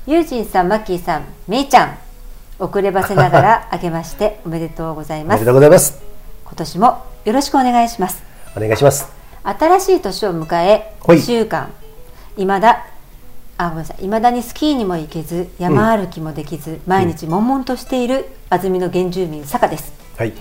[0.07, 1.97] ユージンさんマッキーさんめいちゃん
[2.60, 5.99] 遅ればせながら 明けましておめでとうございまおめですとうございます。
[6.45, 8.24] 今年もよろしくお願いします。
[8.56, 9.10] お願いします。
[9.43, 11.18] 新しい年を迎えはい。
[11.18, 11.72] 2週間。
[12.38, 12.86] いまだ
[13.58, 13.97] あごめんなさい。
[14.01, 20.34] 未だにスキーにも行けず山歩きもできず、毎日悶々としている安曇の原住民坂です、はい。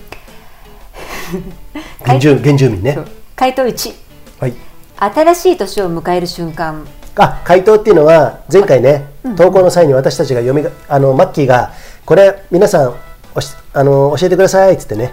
[2.05, 2.99] 原住原住民ね。
[3.37, 3.95] 回答1
[4.41, 4.55] はい。
[4.99, 6.87] 新しい年を迎える瞬間。
[7.17, 9.05] あ回答っていうのは前回ね、
[9.37, 11.73] 投稿の際に私たちが読みがあのマッキーが
[12.07, 12.95] これ皆さん
[13.35, 15.13] おしあの教えてくださいっつってね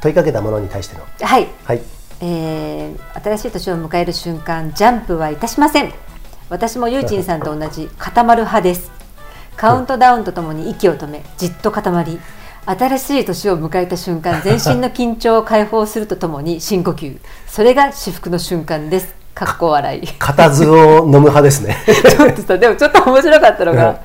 [0.00, 1.02] 問いかけたものに対しての。
[1.20, 1.82] はい、はい。
[2.20, 5.92] えー新しい年を迎える瞬間ジャンプはいたしません。
[6.48, 8.90] 私もユージンさんと同じ固まる派です。
[9.56, 12.20] カウントダウンとともに息を止めじっと固まり
[12.64, 17.18] 新しい年を迎えた瞬間全身の緊張を解放するとともに深呼吸。
[17.46, 19.14] それが至福の瞬間です。
[19.34, 20.06] かっこ笑い。
[20.06, 21.76] ち固唾を飲む派ですね。
[22.18, 23.96] ょっとさでもちょっと面白かったのがうん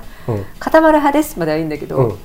[0.59, 1.37] 固まる派です。
[1.39, 2.17] まではいいんだけど、うん。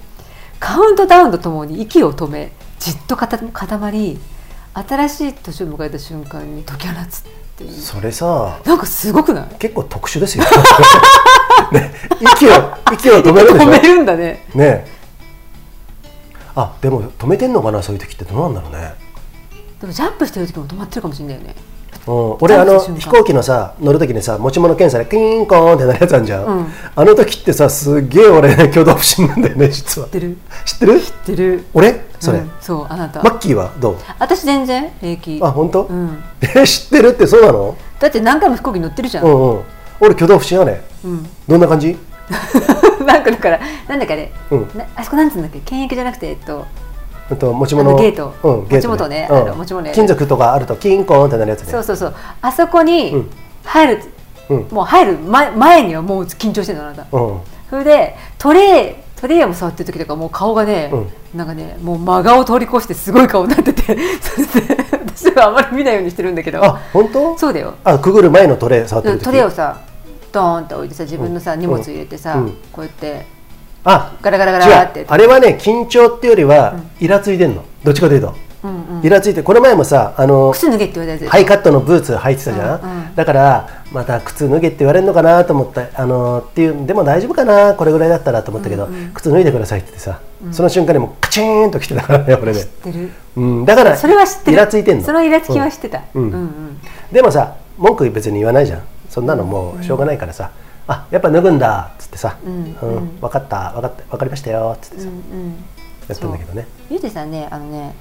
[0.60, 4.18] カウントダウンとともに息を止めじっと固固まり
[4.74, 7.22] 新しい年を迎えた瞬間に解き放つっ
[7.56, 7.72] ていう。
[7.72, 9.54] それさなんかすごくない？
[9.58, 10.44] 結構特殊ですよ、
[11.72, 12.50] ね、息を
[12.92, 13.68] 息を止めるでしょ？
[13.68, 14.44] 止めるんだね。
[14.54, 14.86] ね。
[16.54, 18.24] あでも止めてんのかなそういう時って。
[18.24, 18.94] どうなんだろうね、
[19.80, 21.54] でもジャンプしてる時も止まってるかもしれないよね
[22.06, 26.66] うん、俺あの飛行機のさ乗る時にさ持ち物検査でキーンコーンってなるやつあるじゃん、うん。
[26.96, 30.06] あの時ってさすっげえ俺ね 挙動不審なんだよね実は。
[30.08, 30.36] 知ってる。
[30.64, 31.00] 知ってる？
[31.00, 31.64] 知ってる。
[31.74, 32.04] 俺？
[32.20, 32.50] それ、うん。
[32.60, 33.70] そうあなた、マッキーは？
[33.78, 33.96] どう？
[34.18, 35.38] 私全然平気。
[35.42, 36.22] あ本当、うん。
[36.40, 37.76] え知ってるってそうなの？
[38.00, 39.60] だって何回も飛行機乗ってるじゃん、うんうん。
[40.00, 41.96] 俺挙動不審はねうん、どんな感じ？
[43.06, 44.70] なんかだからなんだかね、うん。
[44.74, 45.60] なあそこなんつうんだっけ？
[45.60, 46.66] 検疫じゃなくてえっと
[47.30, 47.96] うんと持ち物。
[47.96, 48.34] ゲート。
[48.42, 49.28] うん、ゲート持ち物ね。
[49.30, 49.36] うん。
[49.36, 49.92] あの持ち物ね。
[49.94, 51.70] 金属とかあるとキンコーンってなるやつね。
[51.70, 52.14] そうそうそう。
[52.40, 53.30] あそこにうん
[53.64, 54.02] 入る、
[54.50, 54.68] うん。
[54.70, 57.16] もう入る前前にはもう緊張してるのあなた。
[57.16, 57.40] うん。
[57.70, 60.92] それでトレートレーも触ってる時とかもう顔がね、
[61.34, 63.96] なんかねもう真顔通り越してすごい顔になってて。
[65.18, 66.64] 私はあまり見ないようにしてるんだけど。
[66.64, 67.36] あ本当？
[67.36, 67.74] そうだよ。
[67.82, 69.24] あくぐる前のトレー触ってる時？
[69.24, 69.80] トレーをさ
[70.30, 71.60] ドーンって置いてさ自分のさ、うん。
[71.60, 72.56] 荷物入れてさ、うん。
[72.70, 73.26] こうやって
[73.90, 77.64] あガラガラガ違ラってうあれはね緊張っていうよりはイラついてんの。
[77.84, 78.34] どっちかというと。
[78.62, 79.06] うんうん。
[79.06, 83.14] イラついてこの前もさあの靴脱げって言われたハイカットのブーツ履いてたじゃん、うんうん。
[83.14, 85.88] だからまた靴脱げって言われるのかなと思った。
[85.94, 87.74] あのっていうでも大丈夫かな？
[87.74, 90.20] これぐらいだったらと思ったけど、靴脱いでくださいってさ、
[90.52, 93.10] その瞬間にもうカチーンと来てたからね 俺で知、ってる。
[93.36, 94.52] うん、だからそれは知ってる。
[94.52, 95.04] イラついてんの。
[95.04, 96.22] そのイラつきは知ってた、うん。
[96.24, 96.80] うんうん。
[97.10, 98.82] でもさ文句別に言わないじゃん。
[99.08, 100.50] そんなのもうしょうがないからさ、
[100.88, 105.08] あやっぱ脱ぐんだっつってさ、うんうん分かった分かった分かりましたよっつってさ、
[106.08, 106.66] やったんだけどね。
[106.90, 107.94] ゆうてさんねあのね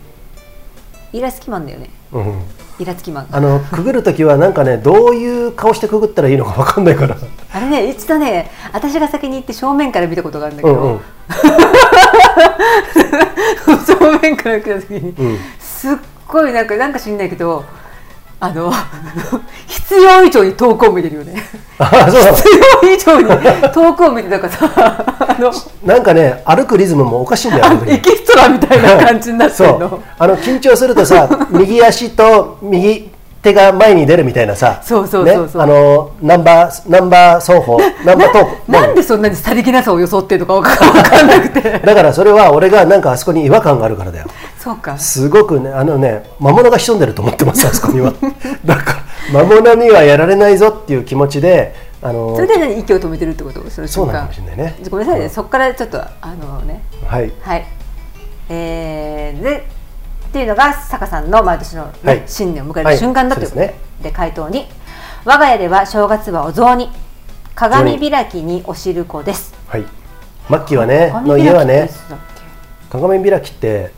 [1.13, 1.89] イラつきマンだよね。
[2.11, 2.41] うんうん。
[2.79, 3.27] イラつきマン。
[3.31, 7.17] あの くぐるときはなんかねどういう顔してくぐったらいいのか分かんないから。
[7.53, 10.99] あれね一度ね私が先に行って正面から見たことがあるんだけど、うんうん。
[13.85, 15.37] 正面から見た時に、うん。
[15.59, 15.95] すっ
[16.27, 17.65] ごいなんかなんか知んないけど
[18.39, 18.71] あの
[19.65, 21.43] 必要以上に遠くを見てるよね。
[21.79, 22.35] あそうなの？
[22.35, 22.49] 必
[22.83, 23.27] 要以上に
[23.73, 24.69] 遠くを見てたからさ
[25.27, 25.51] あの
[25.83, 29.79] なんかね歩くリズムもおかしいんだよエキストラみたいな感じになってるそう。
[29.79, 33.09] のあの緊張するとさ右足と右
[33.41, 34.79] 手が前に出るみたいなさ。
[34.83, 35.65] そうそうそうそう。
[35.65, 38.71] ね、あのナンバーナンバー双方ナンバートーク。
[38.71, 41.79] なんでそんなにさりげなさを装ってるのかわかわかんなくて。
[41.85, 44.25] だからそれは俺がなんかあそこに違和感があるからだよ
[44.67, 44.97] そうか。
[44.97, 48.13] すごくねあのね魔物が潜んでると思ってます あそこには。
[48.65, 49.01] だか
[49.33, 53.61] ら魔物にはやられないぞっていう気持ちであのそれで何息を止めてるってこと？
[53.69, 54.75] そそうなのかもしれないね。
[54.89, 55.31] ごめんなさいね、うん。
[55.31, 56.81] そこからちょっとあのね。
[57.05, 57.31] はい。
[57.41, 57.65] はい。
[58.49, 59.57] えー、で
[60.27, 62.23] っていうのが坂さんの毎年の、ねはい。
[62.27, 63.75] 新年を迎える瞬間だということで,、はい。
[64.03, 64.67] で回答に
[65.23, 66.89] 我が家では正月はお雑煮
[67.55, 69.53] 鏡開きにお汁粉です。
[69.67, 69.85] はい。
[70.49, 71.89] マッキーはねの鏡家はね
[72.89, 73.96] 鏡開きって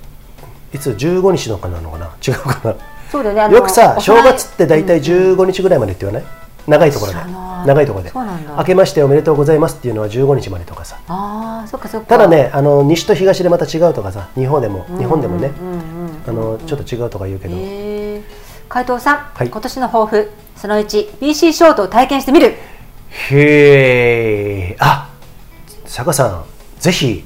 [0.74, 2.06] いつ15日のかなのかな？
[2.26, 2.76] 違うかな？
[3.12, 6.30] そうだよねよくさ正月って大体15日ぐらいまでって言わない？
[6.68, 7.18] 長いところで。
[7.66, 8.12] 長いところで。
[8.58, 11.00] 明けましておめでとうございますっていうのは15日までとかさ。
[11.08, 12.08] ああそっかそっか。
[12.08, 15.52] ただねあの西と東でまた違うとかさ日本でも日本でもね。
[16.68, 17.56] ちょっと違うとか言うけど。
[17.56, 18.24] へー。
[18.68, 19.50] 回答さん、はい。
[19.50, 22.54] 今年の抱負その1 BC ショートを体験してみる。
[23.32, 25.10] へえあ
[25.86, 26.46] 坂さん
[26.80, 27.24] ぜひ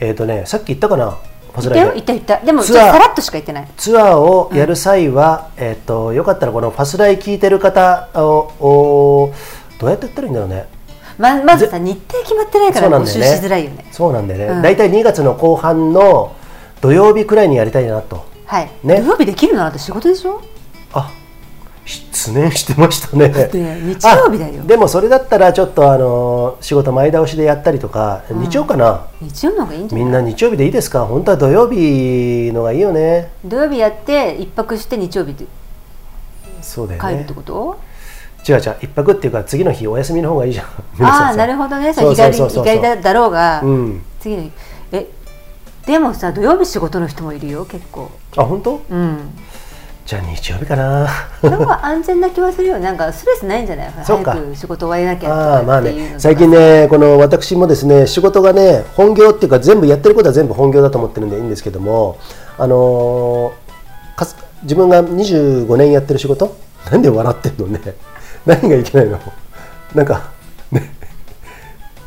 [0.00, 1.16] えっとねさっき言ったかな？
[1.52, 2.46] ファスライで言ったよ言った。
[2.46, 3.68] でもさらっとしか言ってない。
[3.76, 9.32] ツアーをやる際は、えっ、とよかったらこのファスライ聞いてる方をお
[9.78, 10.66] どうやってやったらいいんだろうね。
[11.18, 13.86] ままずさ日程決まってないから募集しづらいよね。
[13.92, 14.46] そうなんだよね。
[14.46, 14.62] うん。
[14.62, 16.34] 大体2月の後半の
[16.80, 18.24] 土曜日くらいにやりたいなと。
[18.46, 19.00] はい、ね。
[19.02, 20.40] 土曜日できるのあなた仕事でしょ？
[20.94, 21.10] あ、
[22.22, 23.28] 失念してましたね。
[23.30, 23.48] て
[23.80, 29.06] 日曜日だよあでもそれだったらちょっとあの仕事前倒しでやったりとか、日曜かな？
[29.20, 30.04] 日曜の方がいいんじゃない？
[30.04, 31.04] みんな日曜日でいいですか？
[31.06, 33.32] 本当は土曜日のがいいよね。
[33.44, 35.46] 土曜日やって一泊して日曜日で
[36.60, 37.34] そうだよね帰るって。
[37.34, 37.78] こと、
[38.48, 40.66] 違う違う一泊っていうか次の日お休みの方がいいじゃん。
[41.04, 44.02] ああなるほどねそそう日帰り日帰りだだろうが、うん。
[44.20, 44.52] 次の日
[44.92, 45.06] え
[45.86, 48.80] でもさ土曜日仕事の人もいるよ結構あ本当？
[48.90, 49.18] うん
[50.04, 51.08] じゃあ日曜日かな。
[51.40, 52.78] それは安全な気はするよ。
[52.80, 53.92] なんかストレスないんじゃない？
[54.04, 54.32] そうか。
[54.32, 56.14] 早く仕事終わりなきゃああまあね。
[56.18, 62.18] 最近ねこの私もですね仕事がね本業っていうか全部やってることは全部本業だと思ってるんでいいんですけども
[62.58, 66.54] あのーかす自分が25年やってる仕事？
[66.90, 67.80] なんで笑ってんのね？
[68.44, 69.18] 何がいけないの？
[69.94, 70.22] なんか
[70.72, 70.90] ね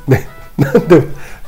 [0.07, 0.27] ね
[0.57, 1.01] なんで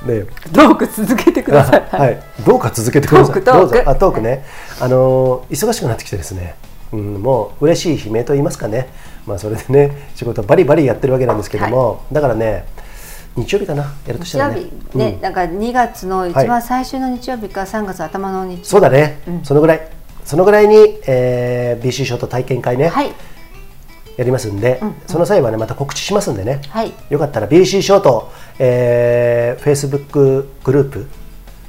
[0.07, 0.25] ね。
[0.53, 3.41] トーク続けてください、あはい、どうか続けてください。
[3.41, 3.75] どうぞ。
[3.85, 4.45] あトークね、
[4.79, 6.55] あのー忙しくなってきてですね、
[6.91, 8.89] うん、もう嬉しい悲鳴と言いますかね、
[9.25, 12.65] まあそれでね仕事バリバリやってるわけなんですけども、だからね、
[13.35, 13.93] 日曜日かな。
[14.07, 14.61] やるとしたらね。
[14.61, 15.21] 日曜日ね、うん。
[15.21, 16.47] なんか2月の一はい。
[16.47, 18.51] 番最終の日曜日か3月頭の日。
[18.53, 19.87] 曜日、そうだね、そのぐらい。
[20.25, 23.11] そのぐらいに、えー BC ショート体験会ね、はい。
[24.17, 26.91] やりますんで、その際はねまた告知しますんでね、はい。
[27.09, 31.07] よかったら BC ショート、えー、Facebook グループ。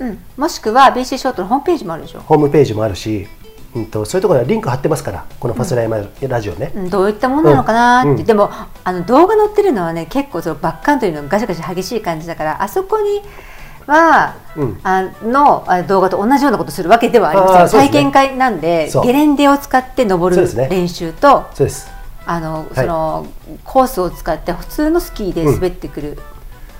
[0.00, 3.26] うん、もしくは BC ショートのホームページもあるでしょ、ホームページもあるし、
[3.74, 8.18] うん、とそういうところにはリンク貼ってますからこのファスライマラジオね、うん、どういったものなのかなって、うん。
[8.18, 8.50] うんでも
[8.84, 13.20] あの動画載ってるのはね結構そのバックカントリーのガシャガシャ激しい感じだからあそこに
[13.86, 14.80] は、うん。
[14.82, 17.80] あのあ動画と同じようなことするわけではありません。
[17.80, 17.86] ね。
[17.88, 21.46] 体験会なんでゲレンデを使って登る練習と、
[22.26, 23.26] あのその
[23.64, 26.18] コースを使って普通のスキーで滑ってくる、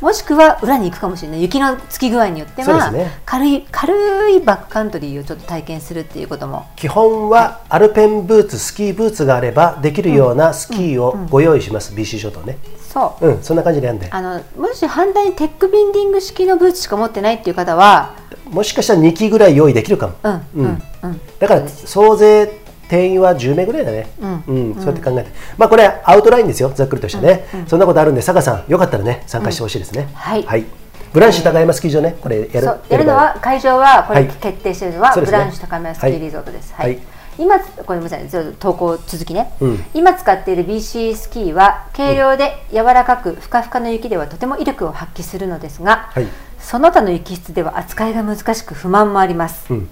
[0.01, 1.43] もしくは裏に行くかもしれない。
[1.43, 3.21] 雪のつき具合によっては、ね。
[3.25, 6.67] 軽い軽いバックカントリーをちょっと体験するっていうことも。
[6.77, 12.59] 基本はアルペンブーツスキーブーツがあればできるようなスキーをご用意します、BC ショートね。
[12.81, 13.27] そう。
[13.27, 14.09] うんそんな感じでやんで。
[14.11, 18.15] あのもし反対にテックビンディング式のブーツしか持ってないっていう方は、
[18.51, 22.51] もしかしたら2機ぐらい用意できるかも、うんうんうん、だから総勢
[22.89, 24.09] 定員は10名ぐらいだね、
[24.47, 24.75] うん。
[24.75, 30.67] そうやって考えて、まあこれアウトラインですよざっくりとしてね、そんなことあるんで坂さんよかったらね参加してほしいですね、はい。
[31.13, 34.29] ブランシュ高山スキー場ねこれやるやるのは会場はこれはい。
[34.29, 35.39] 決定しているのは、そうですね。
[35.39, 36.75] ブランシュ高宮スキーリゾートです。
[36.75, 36.95] はい。
[36.95, 37.01] はい。
[37.39, 39.85] 今これごめんなさいちょっと投稿続きね、うん。
[39.95, 46.27] 今使っている BC スキーは軽量で柔らかくふかふかの雪ではとても威力を発揮するのですが、はい。
[46.59, 49.89] その他の雪質では扱いが難しく不満もあります、うん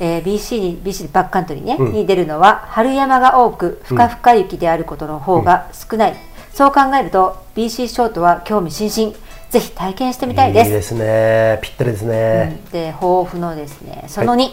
[0.00, 1.92] えー BC に BC でバックカントリーね、うん。
[1.92, 6.16] に出るのは春山が多くふかふか雪であることの方が少ない、
[6.52, 9.16] そう考えると BC ショートは興味津々。
[9.48, 10.68] ぜひ体験してみたいです。
[10.68, 11.58] いいですね。
[11.62, 14.04] ぴったりですね、で抱負のですね。
[14.06, 14.50] その2、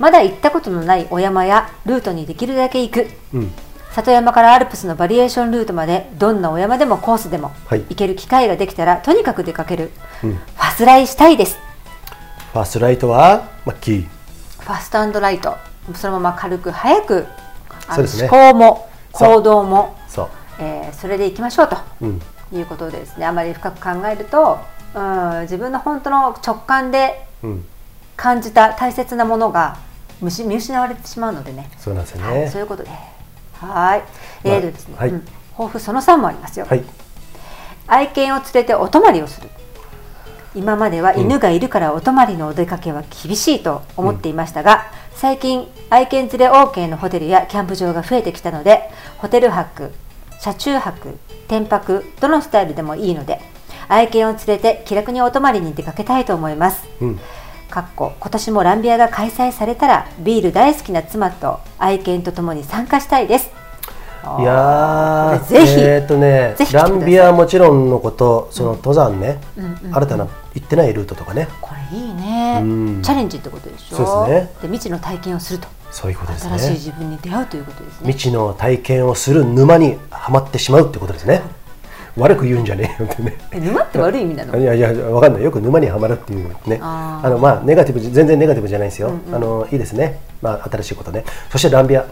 [0.00, 3.06] まだ行ったことのないお山やルートにできるだけ行く。
[3.32, 3.52] うん。
[3.92, 7.82] 里山からアルプスのバリエーションルートまでどんなお山でもコースでも、はい。
[7.88, 9.92] 行ける機会ができたらとにかく出かける、
[10.24, 10.34] うん。
[10.34, 11.56] ファスライしたいです。
[12.52, 14.17] ファーストライトはマッキー
[14.68, 15.56] ファストライト。
[15.94, 17.26] そのまま軽く早く
[17.88, 20.28] あの思考も行動もそう。
[20.60, 21.78] えーそれで行きましょうと。
[22.02, 22.22] うん。
[22.52, 23.24] いうことでですね。
[23.24, 24.58] あまり深く考えると、
[24.94, 27.64] うん、自分の本当の直感でうん。
[28.14, 29.78] 感じた大切なものが
[30.20, 32.90] 見失われてしまうのでね、そうなんですよはい、ねそういうことで。
[33.54, 34.02] はい。
[34.44, 35.08] えーとですね、はい。
[35.08, 35.24] うん。
[35.56, 36.84] 抱負その3もありますよ、はい。
[37.86, 39.48] 愛犬を連れてお泊まりをする
[40.54, 48.88] 今までは犬がいるからお泊まりのお出かけは厳しいと思っていましたが、最近愛犬連れ OK のホテルやキャンプ場が増えてきたので
[49.18, 49.90] ホテル泊
[50.38, 51.18] 車中泊
[51.48, 53.40] 天泊どのスタイルでもいいので
[53.88, 56.86] 愛犬を連れて気楽にお泊まりに出かけたいと思います。
[57.00, 57.20] うん。
[57.68, 63.50] かっこ今年もランビアが開催されたらビール大好きな妻と愛犬と共に参加したいです
[64.40, 69.40] いやぜひえーっとねランビアはもちろんのことその登山ね、
[69.92, 71.48] 新たな行ってないルートとかね。
[71.60, 72.60] これいいね。
[72.62, 73.02] うん。
[73.02, 73.96] チャレンジってことでしょ？
[73.96, 74.52] そうですね。
[74.62, 75.68] で未知の体験をすると。
[75.90, 78.06] そういうことです新しいね自分に出会うということですね。
[78.06, 81.42] 未知の体験をする沼にはまってしまうってことですね。
[82.16, 83.38] 悪く言うんじゃねえよってね。
[83.52, 84.58] え沼って悪い意味なの？
[84.58, 85.42] いやいやわかんない。
[85.42, 86.80] よく沼にはまるっていうね。
[86.82, 90.20] ああのまあネガティブ全然ネガティブじゃないですよ、あのいいですね。
[90.42, 91.24] まあ新しいことね。
[91.50, 92.04] そしてランビア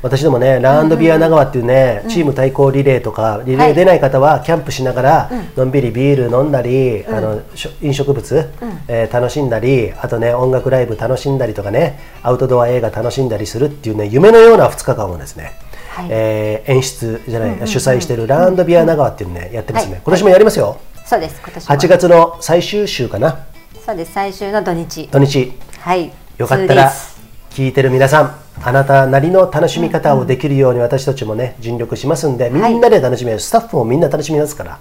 [0.00, 7.42] 私どもねランドビア長川っていうね、チーム対抗リレーとかリレー出ない方はキャンプしながら、のんびりビール飲んだり、あの
[7.82, 8.50] 飲食物、
[8.86, 15.52] えー楽しんだりあとね音楽ライブ楽しんだりとかねアウトドア映画楽しんだりするっていうね夢のような2日間をですね、
[15.90, 16.08] はい。
[16.10, 20.02] えー演出じゃない、主催しているランドビア長川っていうのねやってますね、はい。
[20.04, 21.74] 今年もやりますよ、そうです今年も。
[21.74, 23.46] 8月の最終週かな。
[23.84, 25.08] そうです最終の土日。
[25.08, 25.52] 土日。
[25.80, 26.12] はい。
[26.36, 27.17] よかったら 2days
[27.58, 34.78] 聞いてる皆さんあなたなりの楽しみ方をできるように私たちもね尽力しますんでみんなで楽しめる、スタッフもみんな楽しみますから。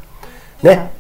[0.61, 0.91] ね。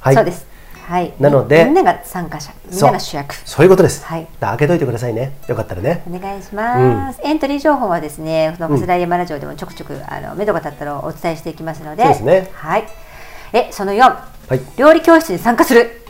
[0.00, 0.14] はい。
[0.16, 0.44] そうです。
[0.88, 1.14] はい。
[1.20, 3.32] なのでみんなが参加者みんなが主役。
[3.32, 4.26] そういうことです、はい。
[4.40, 5.30] だ開けといてくださいね。
[5.46, 6.02] よかったらね。
[6.08, 12.02] お願いします、エントリー情報はですねこのマラジオでもちょくちょくあの目処が立ったらお伝えしていきますので。
[12.02, 12.50] そうですね。
[12.54, 12.88] はい。
[13.52, 14.60] えその4、はい。
[14.76, 16.02] 料理教室に参加する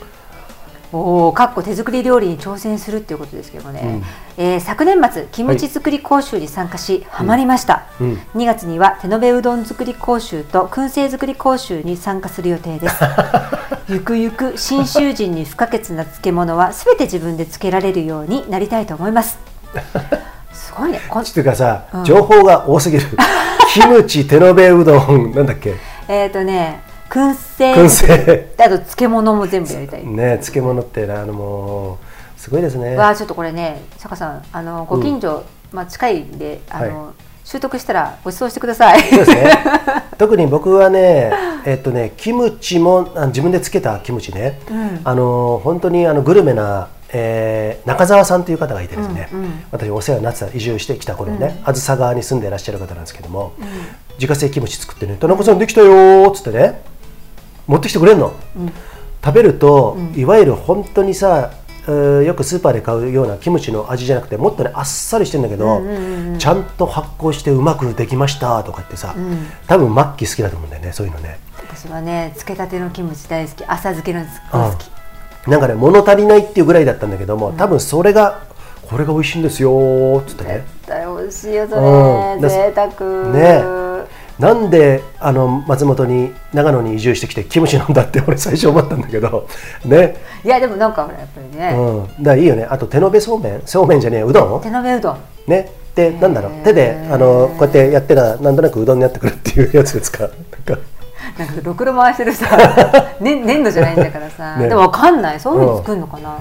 [0.93, 4.01] おおかっこ手作り料理に挑戦するっていうことですけどもね、
[4.37, 8.13] えー昨年末キムチ作り講習に参加し、ハマりました、うん。
[8.35, 12.95] 2月には手延べうどん作り講習と燻製作り講習に参加する予定です。
[13.87, 19.37] ゆくゆく信州人に不可欠な漬物はすべて自分で漬けられるようになりたいと思います。
[20.53, 21.01] すごいね。
[21.07, 23.05] こんちょっというかさ、情報が多すぎる。
[23.73, 25.75] キムチ手延べうどんなんだっけ？
[26.09, 26.81] えっ、とね
[27.11, 27.73] 燻製。
[27.73, 28.53] 燻製。
[28.57, 32.95] あと漬物も全部やりたい、ね漬物ってあのもうすごいですね。
[32.95, 35.43] わあちょっとこれね坂さんあのご近所、
[35.73, 39.01] まあ近いんであの、は習得したらご馳走してください。
[39.01, 39.51] そうですね。
[40.17, 41.33] 特に僕はね、
[41.65, 44.59] えっとね、キムチもあ自分でつけたキムチね、
[45.03, 49.27] あの本当にあのグルメな、えー中澤さんという方がいてですね、
[49.71, 53.51] 私お世話になってた移住してきた頃ね、あずさ川に住んでいらっしゃる方なんですけども、
[54.17, 56.81] 自家製キムチ作ってね、田中さんできたよーっつってね、
[57.71, 58.33] 持ってきてくれんの？
[59.23, 61.51] 食べると、いわゆる本当にさ
[61.87, 65.81] えーよくスーパーで買うようなキムチの味じゃなくてもっとねあっさりしてるんだけど、
[66.37, 69.15] ちゃんと発酵してうまくできましたとか言ってさ、
[69.67, 71.39] 多分マッキー好きだと思うんだよねそういうのね。
[71.57, 74.27] 私はね漬けたてのキムチ大好き朝漬けの好
[74.77, 75.49] き。
[75.49, 78.43] なんかね物足りないっていうぐらいだったんだけども多分それが
[78.83, 80.65] これが美味しいんですよーっつってね。
[80.81, 82.41] 絶対美味しいよそれ、うん。
[82.41, 82.89] だ贅沢。
[83.31, 83.90] ね
[84.41, 89.47] なんであの松本に長野に移住してきてキムチなんだって 俺最初思ったんだけど
[89.85, 90.15] ね。
[90.43, 91.75] いやでもなんかほらやっぱりね、
[92.17, 92.23] うん。
[92.23, 92.65] だいいよね。
[92.69, 93.61] あと手延べそうめん。
[93.65, 94.21] そうめんじゃねえ。
[94.23, 94.61] うどん？
[94.61, 95.17] 手延べうどん。
[95.47, 95.71] ね。
[95.95, 96.51] でなんだろう。
[96.63, 100.19] 手であのこうやってやってたらなんとなくうどんになってくるっていうやつですか？
[100.23, 100.29] なん
[100.77, 100.81] か。
[101.37, 102.45] なんかろくろ回してるさ、
[103.21, 104.67] ね、粘土じゃないんだからさ、ね。
[104.67, 105.39] でもわかんない。
[105.39, 106.35] そういうふうに作るのかな、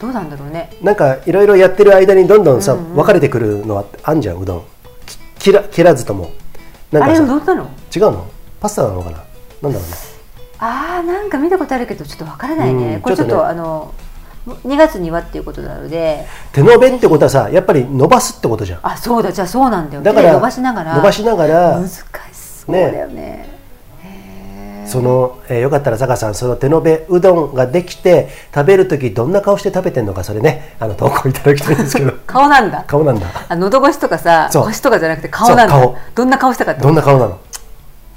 [0.00, 0.70] どうなんだろうね。
[0.82, 4.62] なんかいろいろやってる間にどんどんさ、分かれてくるのはあんじゃんうどん。
[5.06, 6.30] き切ら切らずとも
[6.92, 7.70] あれうどんなの？
[7.94, 8.26] 違うの？
[8.60, 9.18] パスタなのかな？
[9.62, 9.94] なんだろうね。
[10.58, 13.42] あーなんか見たことあるけどちょっとわからないね、うんこれちょっとね。
[13.42, 13.94] あの
[14.46, 16.26] 2月にはっていうことなので。
[16.52, 18.80] 手延べってことはさやっぱり伸ばすってことじゃん。
[18.82, 19.30] あそうだ。
[19.32, 20.02] じゃあそうなんだよ。
[20.02, 20.96] だから伸ばしながら。
[20.96, 22.02] 伸ばしながら難し
[22.34, 23.46] そうだよね。
[23.52, 23.59] へー
[24.90, 32.12] その、えーよかったら坂さんその手延べうどんができて食べる時どんな顔して食べてんのかそれねあの投稿いただきたいんですけど。
[32.26, 32.84] 顔なんだ。
[32.86, 33.26] 顔なんだ。
[33.48, 34.64] あ喉越しとかさそう。
[34.64, 35.90] 腰とかじゃなくて顔なんだ。
[36.14, 37.38] どんな顔したかってどんな顔なの？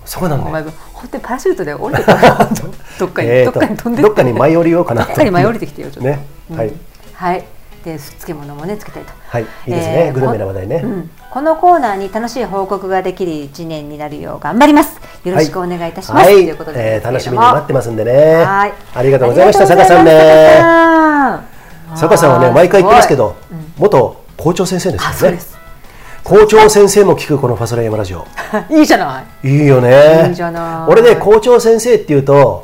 [0.06, 2.14] そうなんお前だよ本当にパラシュートで降りてた
[3.00, 5.08] どっかに、えーとどっかに飛んでどっかに舞い降りようかなと。
[5.08, 6.10] どっかに舞い降りてきてよちょっと。
[6.10, 6.26] ね。
[6.56, 6.74] はい。
[7.14, 7.46] はい。
[7.86, 9.12] で漬物もねつけたいと。
[9.28, 9.44] はい。
[9.44, 15.02] いいですね、えーグルメな話題ね、こうんこのコーナーに楽しい報告ができる一年になるよう頑張ります。
[15.28, 18.36] よろしくお願いいたします、はい、ということでえー楽しみに待ってますんでね。
[18.44, 18.74] はい。
[18.94, 19.64] ありがとうございました。
[19.66, 20.62] ありがとうござい坂さんね。
[21.90, 25.40] ました坂さんはね毎回言ってますけどど、元校長先生ですからね
[26.24, 28.28] 校長先生も聞くこのファソライヤマラジオ。
[28.70, 29.50] いいじゃない。
[29.50, 30.28] いいよね。
[30.30, 30.92] いいじゃない。
[30.92, 32.64] 俺ね校長先生っていうと、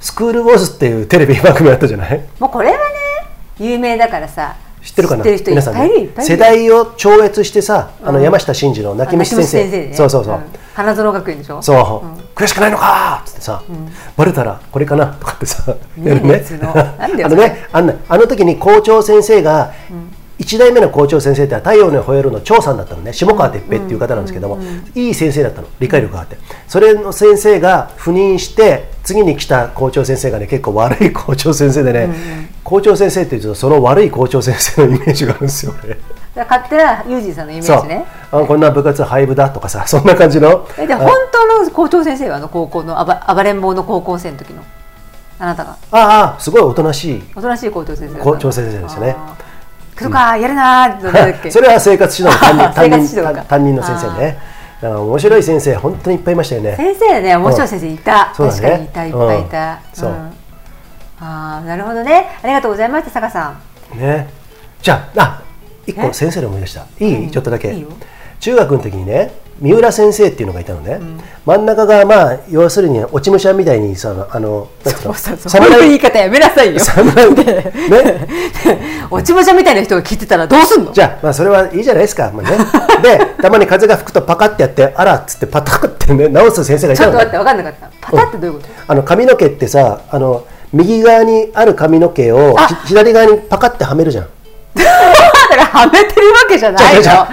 [0.00, 2.20] スクールウォーズっていうテレビ番組あったじゃない？
[2.38, 2.78] もうこれはね
[3.58, 4.54] 有名だからさ
[4.86, 5.24] 知ってるかな？
[5.24, 5.98] 皆さんぱいいる。
[5.98, 9.88] いっぱいいる世代を超越してさあの山下真司の泣き虫先生。
[9.88, 9.92] ね。
[9.92, 10.42] そうそうそう、ん。
[10.74, 11.60] 花園学園でしょ？
[11.60, 13.22] そう、悔しくないのか？
[13.24, 13.64] ーっつってさ、
[14.16, 15.08] バレたらこれかな？
[15.08, 16.44] とかってさ、ねやるね。
[17.24, 19.72] あのねあんなあの時に校長先生が、
[20.38, 23.12] 一代目の校長先生って太陽の吠えるの長さんだったのね。
[23.12, 24.58] 下川哲平っていう方なんですけども、
[24.94, 25.68] いい先生だったの。
[25.80, 26.36] 理解力があって。
[26.68, 32.08] それの先生が赴任して次に来た校長先生がね結構悪い校長先生でね、
[32.64, 35.96] 校長先生っていうとその悪い校長先生のイメージがあるんですよね。
[36.36, 38.04] 勝手なユージンさんのイメージね。
[38.30, 40.66] あこんな部活廃部だとかさ そんな感じの。
[40.76, 44.62] えで本当の校長先生はあの高校の暴暴れん坊の高校生の時の？
[45.38, 45.76] あなたが。
[45.92, 47.22] ああすごいおとなしい。
[47.34, 49.16] おとなしい校長先生校長先生ですよね
[49.96, 54.38] あー来るか、やるなーそれは生活指導の担任担任の先生ね
[54.80, 60.10] だから面白い先生本当にいっぱいいましたよね先生ね面白い先生いた、そうだね確かにいたいっぱいいた、うんそう
[61.18, 63.56] ああなるほどねありがとうございました坂さ
[63.94, 64.28] んね
[64.82, 65.42] じゃああ
[65.86, 67.86] 一個え先生で思い出したいい、うんちょっとだけ
[68.38, 71.00] 中学の時にね三浦先生っていうのがいたのね、
[71.46, 75.14] 真ん中がまあ要するに落ち武者みたいにさあのなんていうの？
[75.14, 75.62] そうそうそう。
[75.62, 76.80] いう言い方やめなさいよ。
[76.80, 77.32] 侍。
[77.34, 78.28] ね。
[79.10, 80.92] 落ち武者みたいな人が聞いてたらどうすんの？
[80.92, 82.58] じゃあ、まあ、それはいいじゃないですか、まあね、
[83.02, 87.18] でたまに風が吹くとパカってやってあらっつってパタッってね直す先生がいたのね。
[87.20, 87.88] ちょっと待って分かんなかった。
[88.00, 94.26] パタってどういうこと、あの髪の毛ってさあの右側にある髪の毛を左側にパカってはめるじゃん。
[95.56, 96.96] だからはめてるわけじゃないの。
[96.98, 97.26] 隠じゃ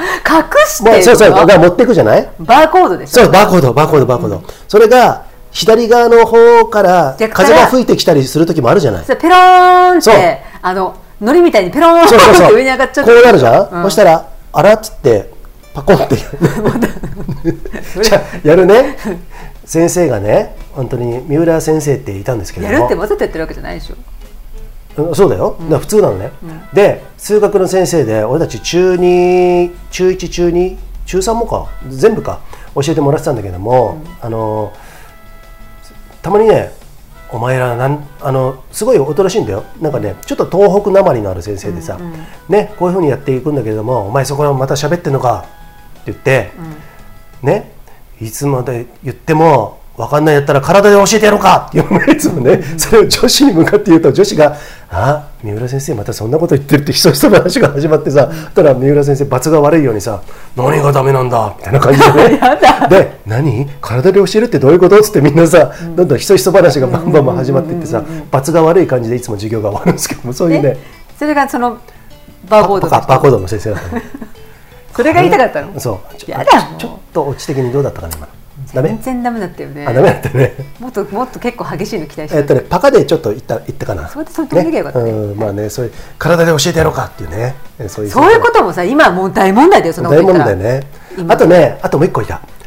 [0.67, 1.29] してるもうそうそう。
[1.29, 2.29] だから持っていくじゃない？
[2.39, 3.23] バーコードでしょ。
[3.23, 9.05] そうバーコードバーコードバーコード、それが左側の方から風が吹いてきたりする時もあるじゃない？
[9.05, 12.15] ペローンってあの糊みたいにペローンって
[12.53, 13.11] 上に上がっちゃって。
[13.11, 13.83] こうなるじゃん、うん。
[13.83, 15.29] そしたらあらっつって
[15.73, 16.15] パコンって。
[18.03, 18.97] じゃあやるね？
[19.65, 22.73] 先生がね本当に三浦先生っていたんですけども。
[22.73, 23.95] やるってわざとやってるわけじゃないでしょ。
[23.95, 24.03] うん
[25.13, 26.31] そうだよ、だ普通なのね、
[26.73, 31.67] で数学の先生で俺たち中2中1中2中3もか。
[31.89, 32.39] 全部か。
[32.75, 34.73] 教えてもらってたんだけども、あの
[36.21, 36.71] たまにね
[37.31, 39.63] お前らなんあのすごいおとなしいんだよ。
[39.81, 41.99] なんかねちょっと東北なまりのある先生でさ、
[42.49, 45.45] ね、こういうふうにやっていくんだけれどもお前そこらまた喋ってんのか？
[46.01, 46.51] って言って、
[47.41, 47.73] ね
[48.21, 51.67] いつまで言っても分かんないやったら体で教えてやろうか？
[51.69, 54.57] っていつもね、それを女子に向かって言うと女子が
[54.95, 60.21] 「あ三浦先生またそんなこと言ってるってひそひその話が始まってさ、たら三浦先生罰が悪いようにさ
[60.55, 62.39] 「何がダメなんだ」みたいな感じでね。
[62.89, 63.67] で「何？
[63.81, 70.77] 体で教えるってどういうこと?」っつってみんなさ、どんどんひそひそ話がバンバンバン始まっていってさ罰が悪い感じでいつも授業が終わるんですけどもそういうね。
[71.17, 71.77] それがその
[72.49, 74.01] バーコードババーコードの先生だったの。
[74.95, 75.79] それが言いたかったの？
[75.79, 76.15] そう。
[76.17, 76.45] ちょやだ
[76.77, 78.27] ちょっとオチ的にどうだったかな今
[78.73, 78.89] ダメ？
[78.89, 79.85] 全然ダメだったよね。
[79.85, 80.55] あダメだったよね。
[80.79, 84.07] もっともっと結構激しいの期待してえっとねパカでちょっと言った言ったかな？
[84.07, 85.11] そうやってそれ止めなきゃよかったね。
[85.11, 87.55] うんまあねそういう体で教えてやろうかっていうね。
[87.79, 90.87] えそういうそういうこともさ今もう大問題だよそんなこ大問題ね。
[91.17, 92.41] 今あとねあともう一個いた。
[92.41, 92.62] お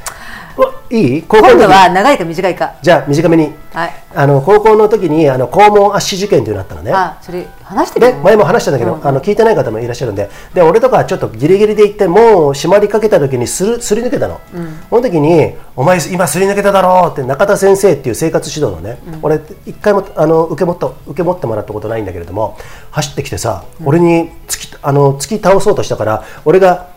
[0.91, 1.23] いい？
[1.23, 2.75] 高校今度は長いか短いか。
[2.81, 3.53] じゃあ短めに。
[3.73, 3.95] はい。
[4.15, 6.93] あの高校の時にあの肛門圧死事件というのがあったのね。
[6.93, 8.07] あそれ話してる？
[8.07, 10.31] で前も話したんだけど、うんあの聞いてない方もいらっしゃるんで。
[10.55, 14.41] で俺とかちょっとギリギリで行ってもう締まりかけた時にするすり抜けたの、
[14.89, 22.57] その時に「お前今すり抜けただろ」うって中田先生っていう生活指導のね、俺一回もあの受け持った受け持ってもらったことないんだけれども
[22.93, 26.95] 走ってきてさ、俺に突きあの突き倒そうとしたから俺が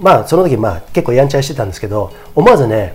[0.00, 2.94] まあその時まあ結構やんちゃしてたんですけど思わずね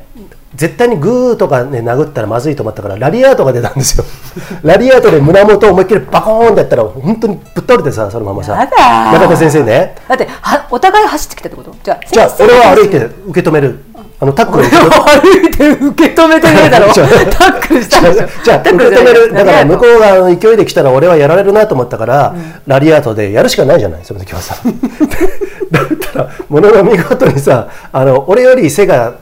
[0.55, 4.05] 絶対にグーとかね殴ったらまずいと思ったからラリアートが出たんですよ。
[4.63, 8.55] ラリアートで胸元を思いっきりバコーンってやったら本当にぶっ倒れてさそのままさ。
[8.55, 9.95] 中田先生ね。
[10.07, 11.75] だってはお互い走ってきたってこと？
[11.83, 12.97] じゃあじゃあ俺は歩いて
[13.27, 13.79] 受け止める。
[14.17, 16.93] あのタックル歩いて受け止めてねえだろ。
[16.93, 19.33] じゃあタックルしたんでしょじゃあ受け止める。
[19.33, 22.33] だから向こうう側の勢いで来たら俺はやられるなと思ったから、
[22.65, 24.39] ラリアートでやるしかないじゃないその時は。
[24.41, 24.55] さ
[25.71, 29.15] だったらものの見事にさあの俺より背が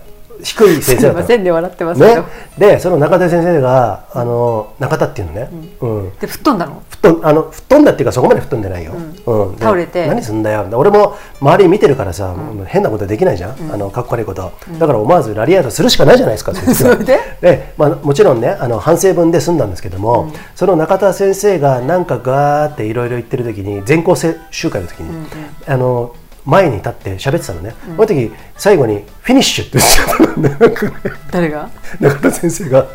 [0.44, 2.24] 低い先すい生だったのませんね笑ってますね、
[2.58, 5.50] でその中田先生があの中田っていうのね、
[5.82, 6.12] うん。
[6.20, 6.84] で吹っ飛んだの？
[6.90, 9.56] 吹っ飛んあの吹っ飛んだっていうかそこまで吹っ飛んでないよ、うん。
[9.56, 10.08] で倒れて。
[10.08, 10.68] 何すんだよ。
[10.74, 12.36] 俺も周り見てるからさ、
[12.68, 25.28] 変なことできないじゃん、あのかっこ悪いこと、だから思わずラリアートするしかないじゃないですか それでで、まあ、もちろんねあの反省文で済んだんですけども、その中田先生がなんかガーっていろいろ言ってる時に全校生集会の時に、
[25.68, 26.14] あの
[26.46, 31.12] 前に立って喋ってたのね、その時最後に「フィニッシュ」って言ってたのね。
[31.32, 31.70] 誰が？
[32.00, 32.86] 中田先生が。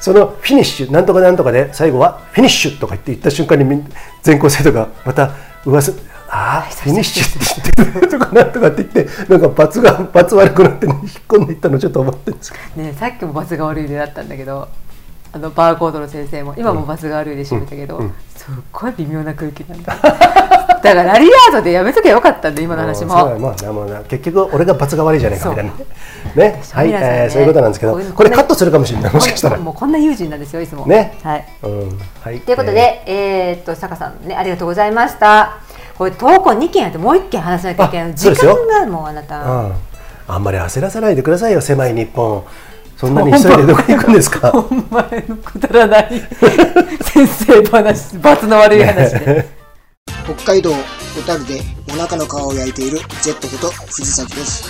[0.00, 3.84] そのフィニッシュなんとかなんとかで最後はフィニッシュとか言って言った瞬間に
[4.22, 5.32] 全校生徒がまた
[5.64, 5.92] 噂
[6.30, 12.82] ああフィニッシュって言ってるとかなんとかって言ってなんか罰が罰悪くなって、ね、引っ込んでいったのちょっと思ってるんですけど。
[12.82, 14.68] ねさっきも罰が悪いでだったんだけど
[15.32, 18.00] あのバーコードの先生も今も罰が悪いで締めたけど、
[18.34, 19.94] すっごい微妙な空気なんだ。
[20.82, 23.14] だからラリアートでやめときゃよかったんで今の話も。
[23.14, 25.72] まあまあな結局俺が罰が悪いじゃないかみたいな。
[25.72, 25.78] ね。
[26.34, 26.62] ね。
[26.72, 29.12] はい、えーそういうことなんですけどこれカットするかもしれない。
[29.12, 29.58] もしかしたら。
[29.58, 30.86] もうこんな友人なんですよいつも。
[30.86, 31.18] ね。
[31.22, 31.44] はい。
[31.62, 31.98] うん。
[32.22, 32.40] はい。
[32.40, 35.58] ということで、えーっと坂さんねありがとうございました。
[35.98, 39.42] これ投稿2件あってもう1件話さなきゃいけない時間がもうあなた。
[39.42, 39.72] うん。
[40.28, 42.44] あんまり焦らさないでくださいよ狭い日本
[42.98, 44.50] そんなに急いでどこに行くんですか？
[44.52, 46.22] お前のくだらない。
[47.02, 49.46] 先生話罰の悪い話で。
[50.36, 54.64] 北海道小樽でお腹の皮を焼いているジェットこと藤崎です。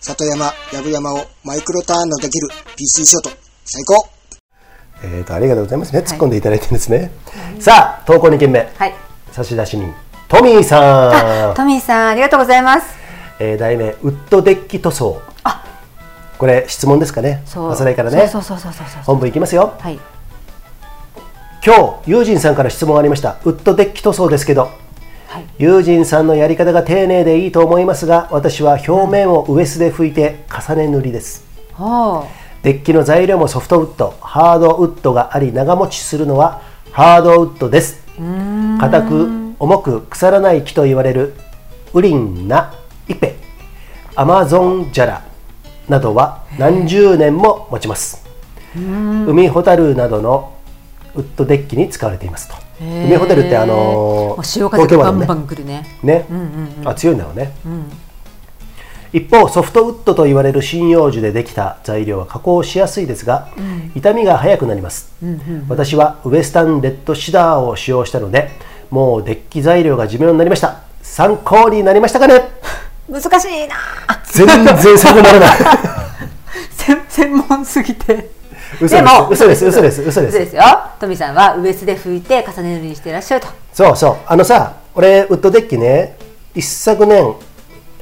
[0.00, 3.30] 里山、藪山をマイクロターンのできる PC ショット、
[3.64, 4.06] 最高。
[5.04, 6.00] えーとありがとうございますね。
[6.00, 7.10] 突っ込んでいただいてですね、
[7.58, 8.70] さあ投稿2件目。
[8.78, 8.94] はい。
[9.32, 9.92] 差出人
[10.28, 11.54] トミーさん。
[11.54, 12.86] トミーさんありがとうございます。
[13.40, 15.20] えー題名ウッドデッキ塗装
[16.42, 17.40] これ質問ですかね。
[17.46, 18.28] 朝来からね。
[19.06, 19.74] 本文いきますよ。
[19.78, 20.00] はい。
[21.64, 23.36] 今日友人さんから質問がありました。
[23.44, 24.62] ウッドデッキ塗装ですけど。
[24.62, 25.44] はい。
[25.58, 31.44] 友人さんのやり方が丁寧でいいと思いますが私は表面をウエスで拭いて重ね塗りです。
[31.74, 32.26] ほ
[32.64, 34.12] デッキの材料もソフトウッド。
[34.20, 38.02] ハードウッドがあり長持ちするのはハードウッドです。
[38.80, 41.34] 硬く重く腐らない木と言われる
[41.94, 42.74] ウリンナ
[43.06, 43.36] イペ。
[44.16, 45.22] アマゾンジャラ
[45.88, 48.24] などは何十年も持ちます。
[48.74, 50.52] 海ホタルなどの
[51.14, 52.54] ウッドデッキに使われていますと。
[52.80, 55.84] 海ホタルってあのもう潮風がバンバン来るね。
[56.02, 56.26] ね、
[56.84, 57.52] あ強いんだろうね、
[59.12, 63.48] 一方ソフトウッドと言われる針葉樹でできた材料は加工しやすいですが、
[63.92, 65.12] 傷みが早くなります、
[65.68, 68.50] 私はウエスタンレッドシダーを使用したので
[68.90, 70.80] もうデッキ材料が寿命になりました。
[71.02, 72.48] 参考になりましたかね？
[73.10, 73.74] 難しいな
[74.32, 75.58] 全然参考にならない。
[76.70, 78.30] 専専門すぎて。
[78.80, 79.30] 嘘です。
[79.30, 79.66] 嘘です。
[79.66, 80.02] 嘘です。
[80.02, 80.36] 嘘です。
[80.36, 80.62] 嘘ですよ。
[80.98, 83.48] トミーさんはウエスで拭いて重ね塗りにしていらっしゃると。
[83.74, 84.16] そうそう。
[84.26, 86.16] あのさ俺ウッドデッキね
[86.54, 87.34] 一昨年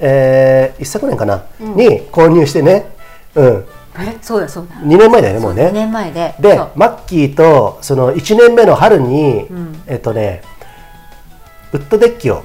[0.01, 2.87] えー、一昨年かな、に購入してね。
[3.35, 3.65] うん。
[3.99, 4.77] えそうだそうだ。
[4.77, 5.67] 2年前だよねもうね。
[5.67, 6.35] 2年前で。
[6.41, 6.71] でそう。
[6.75, 9.47] マッキーとその1年目の春に、
[9.87, 10.43] えっとね
[11.73, 12.45] ウッドデッキを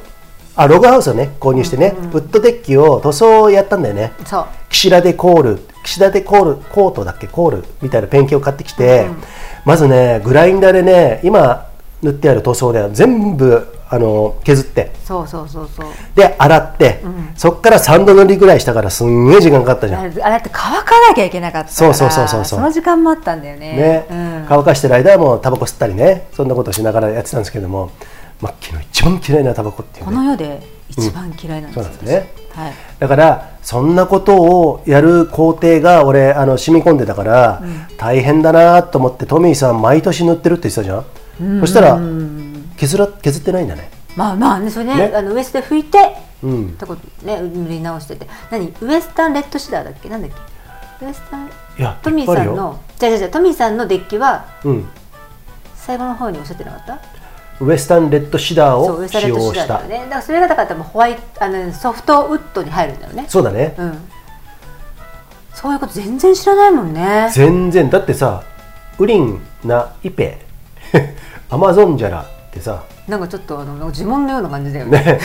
[0.56, 4.14] あログハウスをね購入してね、ウッドデッキを塗装をやったんだよね。
[4.26, 4.46] そう。
[4.70, 9.08] 岸田でコール岸田でコールコートだっけコールみたいなペンキを買ってきて、
[9.66, 11.68] まずねグラインダーでね今
[12.02, 14.92] 塗ってある塗装で全部あの削って。
[15.04, 15.86] そうそうそうそう。
[16.16, 17.02] で洗って、
[17.36, 20.02] そっから3度塗りぐらいしたからすんげえ時間かかったじゃん。
[20.02, 22.62] あれあれだって乾かなきゃいけなかったそうそうそうそうそう。
[22.62, 23.74] の時間もあったんだよね。
[23.74, 24.46] ね、うん。
[24.50, 27.92] 乾かしてる間はもうタバコ吸ったりねそんなことしながらやってたんですけども
[28.42, 30.12] マッキーの一番嫌いなタバコっていうね。
[30.12, 32.32] この世で一番嫌いなんですうなんですね。
[32.54, 32.74] 私はい。
[33.00, 37.62] だからそんなことをやる工程が俺あの染み込んでたから、
[37.98, 41.00] 大変だなと思ってトミーさん毎年塗ってるって言ってたじゃ
[41.46, 42.00] ん、そしたら
[42.78, 43.90] 削ら削ってないんだね。
[44.16, 45.12] まあまあねそれねね。
[45.16, 45.98] あのウエストで拭いて
[46.44, 46.68] うん。
[46.68, 48.28] ってことね塗り直してて。
[48.52, 48.74] 何？
[48.82, 50.08] ウエスタンレッドシダーだっけ？
[50.08, 50.32] なんだっ
[51.00, 51.06] け？
[51.06, 51.48] ウエスタン？
[51.48, 54.88] いやトミーさんのじゃじゃじゃトミーさんのデッキはうん。
[55.76, 57.00] 最後の方におっしゃってなかった？
[57.60, 59.82] ウエスタンレッドシダーを使用した。
[59.84, 63.26] ねだからそれがだからホワイトあのソフトウッドに入るんだよね。
[63.30, 63.98] そうだね、うん。
[65.54, 67.30] そういうこと全然知らないもんね。
[67.34, 67.90] 全然。
[67.90, 68.44] だってさ
[69.00, 70.40] ウリンナイペ。
[71.50, 72.84] アマゾンジャラってさ。
[73.08, 75.00] なんかちょっとあの呪文のような感じだよね。
[75.00, 75.20] ね。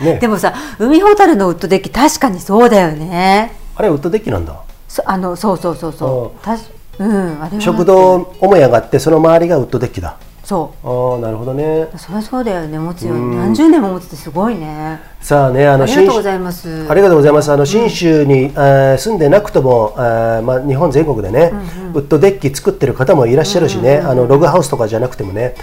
[0.00, 0.18] ね。
[0.18, 3.52] でもさ海ホタルのウッドデッキ確かにそうだよね。
[3.76, 4.54] あれウッドデッキなんだ。
[4.88, 6.44] そあのそうそうそうそう。
[6.44, 6.64] たし
[6.98, 11.88] うんあれは食堂母屋があってその周りがウッドデッキだそああなるほどね。
[11.92, 12.78] うそりゃそうだよね。
[12.78, 13.14] 持つよ。
[13.14, 13.36] うん。
[13.36, 15.00] 何十年も持つってすごいね。
[15.20, 16.86] さあねあのありがとうご信ざいます。
[16.88, 17.50] ありがとうございます。
[17.50, 21.50] あの信州に、えー住んでなくとも、えーまあ日本全国でね、
[21.94, 25.56] ウッドデッキ作ってる方もいらっしゃるしね、あのログハウスとかじゃなくてもね、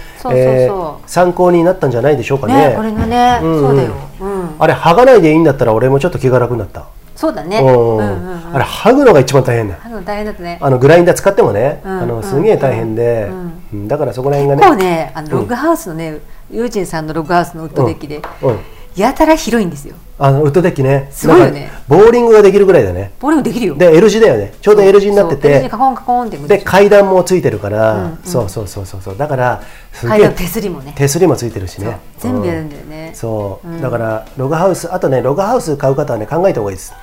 [1.06, 2.68] 参考になったんじゃないでしょうかね。
[2.68, 3.60] ねこれのねうんうん。
[3.60, 3.92] そうだよ。
[4.20, 4.48] うん。
[4.58, 6.84] あれ剥がないでいいんだったら俺もちょっと気が楽になった。
[7.14, 7.58] そうだね。
[7.58, 8.56] うんうんうんうん。
[8.56, 9.74] あれ剥ぐのが一番大変だ。
[9.74, 9.80] よ。
[9.84, 10.58] あの大変だったね。
[10.60, 13.28] あのグラインダー使ってもね、うんあのすげえ大変で、
[13.72, 18.58] うんだからそこら辺が結構ね、ねあのログハウスのねユージンさんのログハウスのウッドデッキでうん、
[18.96, 19.96] やたら広いんですよ。
[20.16, 21.72] あのウッドデッキね、すごいよね。
[21.88, 23.12] ボーリングができるぐらいだね。
[23.18, 23.74] ボーリングできるよ。
[23.74, 24.54] で L 字だよね。
[24.60, 25.62] ちょうど L 字になってて。
[25.62, 29.16] にカコンカコンってで階段もついてるから、そうそうそうそうそう。
[29.16, 29.62] だから
[30.00, 30.92] 階段手すりもね。
[30.96, 31.98] 手すりもついてるしね。
[32.18, 33.10] 全部やるうんだよね。
[33.14, 36.94] そう、だからログハウスあとねログハウス買う方はね考えた方がいいです。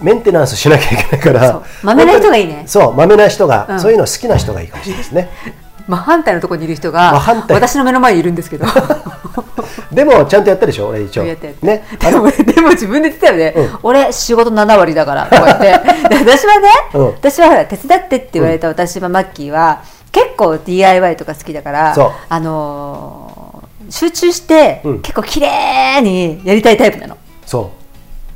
[0.00, 1.52] メンテナンスしなきゃいけないから。
[1.52, 1.62] そう。
[1.84, 2.64] 豆な人がいいね。
[2.66, 2.94] そう。
[2.94, 3.80] 豆な人が、うん。
[3.80, 5.30] そういうの好きな人がいいかもしれないですね
[5.86, 7.12] 真反対のところにいる人が
[7.48, 8.66] 私の目の前にいるんですけど。
[9.92, 11.24] でもちゃんとやったでしょ俺一応。
[11.24, 11.36] ね。
[12.00, 13.78] でもでも自分で言ってたよね、うん。
[13.84, 15.64] 俺仕事7割だからとか言って。
[16.08, 17.06] で私はね、うん。
[17.08, 22.10] 私はほら手伝ってって言われた私はマッキーは結構 DIY とか好きだからそう。
[22.28, 23.44] あのー
[23.90, 25.02] 集中して、うん。
[25.02, 27.16] 結構綺麗にやりたいタイプなの。
[27.44, 27.70] そ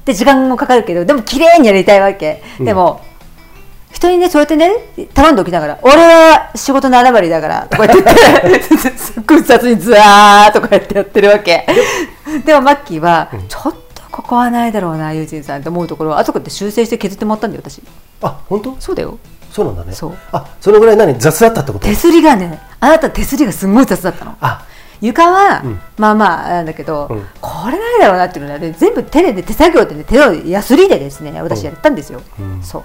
[0.05, 2.67] で時間もかかるけどでも綺麗にやりたいわけ、うん。
[2.67, 3.01] でも
[3.93, 4.71] 人にねそうやってね
[5.15, 8.11] 頼んでおきながら「俺は仕事7割だから」とか言って
[8.97, 11.67] すっごい雑にずわーとかやってやってるわけ。
[12.45, 17.79] でもマッキーは、ちょっとここはないだろうなユージンさんって思うところをあそこで修正して削ってもらったんだよ私。
[17.79, 17.83] う
[18.23, 18.77] あ本当？
[18.79, 19.19] そうだよ。
[19.51, 19.95] そうなんだね。
[19.95, 20.13] そう。
[20.33, 21.19] あそのぐらい何？
[21.19, 21.87] 雑だったってこと？
[21.87, 24.37] 手すりがねあなた手すりがすんごい雑だったの。
[24.41, 24.67] あ。
[25.01, 25.81] 床は、うん。
[25.97, 27.27] まあまあなんだけど、うん。
[27.41, 32.63] これないだろうなっていうので全部手で、ね、手作業でね手のやすりでですね私やったんですよ、うん。
[32.63, 32.83] そう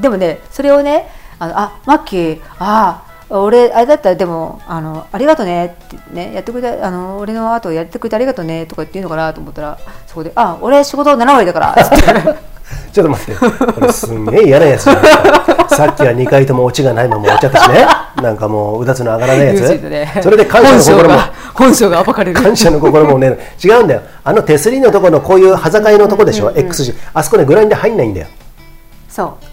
[0.00, 12.54] でもねそれをねあのあマッキーああ俺あれだったらでもあのありがとねってねやってくれたあの俺の後やってくれてありがとねとか言って言うのかなと思ったらそこであ俺仕事7割だからつって。
[12.92, 13.72] ちょっと待って。
[13.72, 17.86] これすんげえ嫌なやつじゃないですかさっきは2回ともオチがないまま終わっちゃったしね。
[18.22, 20.12] なんかもううだつの上がらないやユージンでね。
[20.20, 21.18] つそれで感謝の心も。
[21.52, 22.40] 本性が暴かれる。
[22.40, 24.02] 感謝の心もね違うんだよ。
[24.22, 26.94] あの手すりのところのこういう端境のとこでしょ、X 字。
[27.12, 28.28] あそこねグラインダー入んないんだよ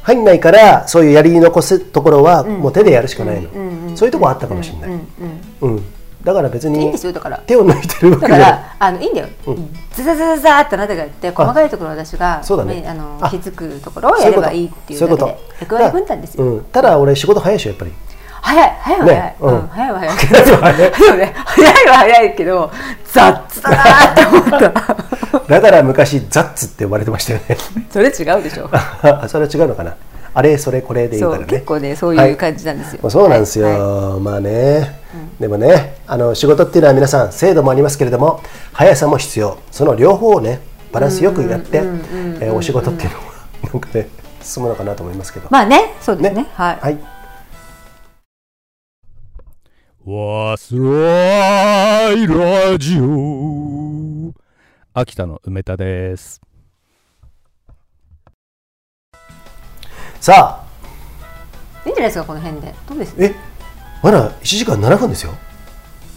[0.01, 3.49] 入んないからそういうやり残すところはもう手でやるしかないの、
[3.95, 4.99] そういうとこあったかもしれない、
[5.61, 5.83] うん
[6.23, 6.91] だから別に
[7.47, 8.29] 手を抜いてるわけだじゃない。
[8.29, 9.27] からあのいいんだよ、
[9.91, 12.85] ザザザザザーってなってからって細かいところを私がそうだね。
[12.87, 17.91] あのあ気づくところをやればいいっていうだけで役割分担ですよ、うん、ただ俺仕事早いでしょやっぱり
[18.41, 19.53] 早い早いは早い、ねうん。
[19.53, 21.33] うん、早いは早いけど早い ね。
[21.35, 22.71] 早いは早いけど
[23.05, 25.41] 雑だなーって思った。
[25.47, 27.57] だから昔ザッツって呼ばれてましたよね。
[27.91, 28.69] それ違うでしょ。
[29.27, 29.95] それは違うのかな。
[30.33, 31.45] あれそれこれでいいからね。
[31.45, 35.01] 結構ねそういう感じなんですよ、もうそうなんですよ、はいまあね、
[35.41, 39.57] でもねあの仕事っていうのは皆さん精度もありますけれども速さも必要。
[39.71, 40.61] その両方をね
[40.93, 41.81] バランスよくやって
[42.39, 43.23] えーお仕事っていうのは
[43.73, 44.07] なんかね
[44.41, 46.47] 進むのかなと思いますけど、まあねそうですね。
[46.53, 47.20] はい、はい
[50.03, 54.33] わすらいラジオ。
[54.95, 56.41] 秋田の梅田です。
[60.19, 60.65] さあ。
[61.85, 62.73] いいんじゃないですかこの辺で。
[62.89, 63.13] どうです？
[63.19, 63.35] え
[64.01, 65.33] まだ1時間7分ですよ。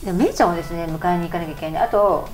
[0.03, 2.27] でもめいちゃんをですね迎えに行かなきゃいけないあと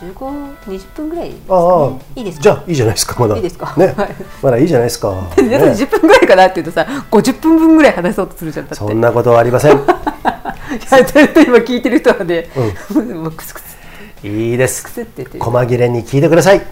[0.00, 1.44] 15、20分ぐらいですね。
[1.48, 2.42] ああいいですか？
[2.42, 3.36] じゃあいいじゃないですかまだ。
[3.36, 3.72] いいですか？
[3.76, 3.86] ね。
[3.86, 4.14] はい。
[4.42, 5.74] まだいいじゃないですか、皆さんね。
[5.74, 8.74] 10分ぐらいかなって言うとさ50分分ぐらい話そうとするじゃんだって。
[8.74, 9.80] そんなことはありません
[10.72, 12.48] やってると今聞いてる人はね、
[13.14, 13.76] もうクスクス。
[14.26, 14.82] いいです。
[14.84, 15.38] クスって言って。
[15.38, 16.62] る細切れに聞いてください。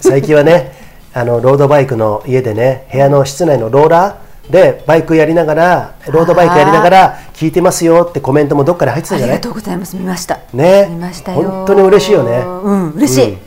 [0.00, 0.72] 最近はね
[1.14, 9.36] あのロードバイクの家でね部屋の室内のローラーでバイクやりながらロードバイクやりながら聞いてますよってコメントもどっかで入ってたんじゃない？
[9.36, 9.96] ありがとうございます。
[9.96, 10.38] 見ました。
[10.52, 10.86] ね。
[10.90, 11.42] 見ましたよ。
[11.42, 12.42] 本当に嬉しいよね。
[12.62, 13.38] うん嬉しい、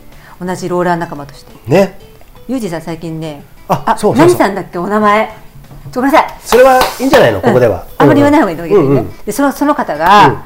[0.43, 1.51] 同じローラー仲間として。
[1.67, 1.99] ね。
[2.47, 4.27] ユージさん最近ねあそうそうそう。
[4.27, 5.29] 何さんだっけお名前
[5.93, 7.41] ごめんなさいそれはいいんじゃないの？
[7.41, 10.45] ここでは、あんまり言わない方がいいんだけどね、でそのその方が、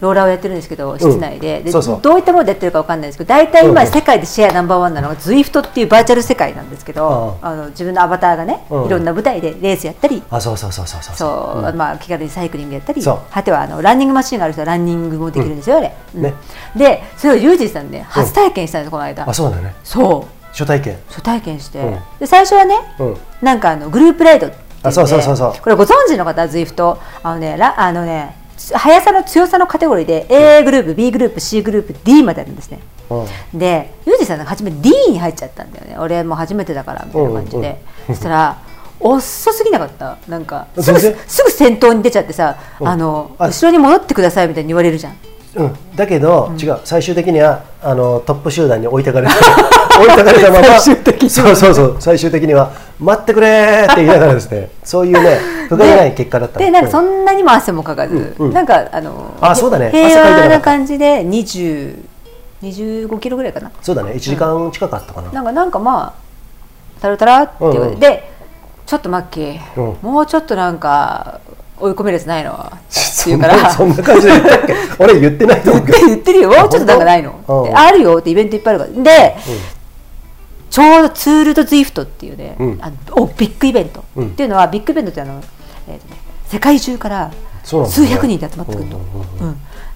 [0.00, 2.00] ローラーをやってるんですけど室内で,、でそうそう。
[2.02, 11.76] どういったものでやってるかわかんないですけど大体今世界でシェアナンバーワンなのが ZWIFT っていうバーチャル世界なんですけど、ああの自分のアバターがね、うんいろんな舞台でレースやったり、あそうそうそうそうそうそう、ん。
[11.76, 16.22] まあ、気軽にサイクリングやったり果てはあのランニングマシンがある人はランニングもできるんですよ、あれ、うん。
[16.22, 16.34] ね。
[16.76, 19.26] でそれをユージさんね初体験したんです、この間。
[19.26, 19.74] あそうだね。
[19.82, 20.46] そう。
[20.50, 20.98] 初体験。
[21.08, 21.98] 初体験して、うん。
[22.20, 23.16] で最初はね、うん。
[23.40, 25.54] なんかあのグループライドってあそうそうそうそう。
[25.62, 32.80] これご存知の方は ZWIFT あのねラあのねつ速さの強さのカテゴリーで A グループ B グループ C グループ D まであるんですね。
[33.10, 33.58] うん。
[33.58, 35.98] でユージさんが初め D に入っちゃったんだよね。
[35.98, 38.58] 俺も初めてだからみたいな感じで、そしたら
[38.98, 40.16] 遅すぎなかった？
[40.26, 42.88] なんかすぐすぐ先頭に出ちゃってさ、うん。
[42.88, 45.16] あのあ後ろに戻ってくださいみたいに言われるじゃん
[45.56, 46.78] うん、だけど、違う。
[46.84, 49.32] 最終的にはあのトップ集団に置いてかれて
[49.98, 51.30] 置いてかれたまま最終的に。
[51.30, 51.96] そうそうそう。
[51.98, 52.70] 最終的には
[53.00, 55.38] 待ってくれーって言いながらですねそういうね
[55.68, 57.24] 不甲斐ない結果だったでなんかそうん。
[57.24, 58.52] なにも汗もかかず、うんうん。
[58.52, 59.90] なんかあのあそうだね。
[59.90, 61.96] 平和な感じで20
[62.62, 63.70] 25キロぐらいかな。
[63.80, 64.12] そうだね。
[64.12, 68.00] 1時間近かったかな、なんかなんかまあタラタラっていううんうん。
[68.00, 68.30] で
[68.86, 70.12] ちょっとマッキー、うん。
[70.12, 71.40] もうちょっとなんか
[71.78, 72.52] 追い込めるやつないの？
[72.52, 73.62] ってそ言うんから。
[73.62, 74.74] なそんな感じで言ったっけ？
[74.98, 75.98] 俺言ってないと思うけど。
[76.06, 76.48] 言ってるよ。
[76.50, 77.72] もうちょっとなんかないの。
[77.74, 78.16] あるよ。
[78.18, 79.02] ってイベントいっぱいあるから。
[79.02, 79.36] で、
[80.70, 82.78] ちょうどツール・ド・ズイフトっていうね、うん。
[82.80, 84.26] あのおビッグイベント、うん。
[84.28, 85.40] っていうのはビッグイベントってあの、
[85.88, 87.30] えーとね、世界中から
[87.64, 89.00] 数百人で集まってくると、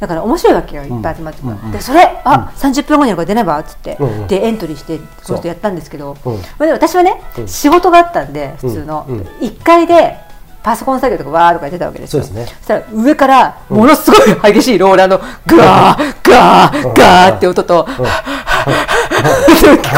[0.00, 0.82] だから面白いわけよ。
[0.82, 4.26] いっぱい集まってくる、でそれあ、30分後にはこれ出ればっつって、うんうん。
[4.26, 6.16] でエントリーしてそうしてやったんですけど、
[6.58, 9.18] 私はね、仕事があったんで普通の、うん。
[9.18, 9.24] うん。
[9.40, 10.16] 1階で
[10.62, 12.22] パソコン作業とかわーとかやってたわけですよ。
[12.22, 12.56] そうですね。
[12.58, 14.20] そしたら上からものすごい
[14.52, 17.96] 激しいローラーのガーガーガーって音と聞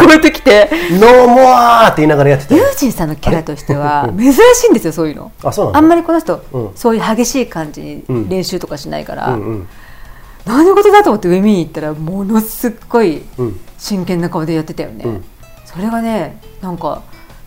[0.06, 0.70] こえてきて
[1.00, 2.62] 「ノーモア!」って言いながらやってたよ。
[2.62, 5.32] ユージンさんのキャラとしては珍しいんですよそういうの。
[5.42, 6.70] あそうあんまりこの人、うん。
[6.76, 9.40] そういう激しい感じうんに練習とかしないから、うん。
[9.40, 9.66] うん。
[10.46, 13.60] 何事だと思って上見に行ったらものすっごいうん。
[13.78, 15.24] 真剣な顔でやってたよね、うん。
[15.64, 17.02] それがねなんか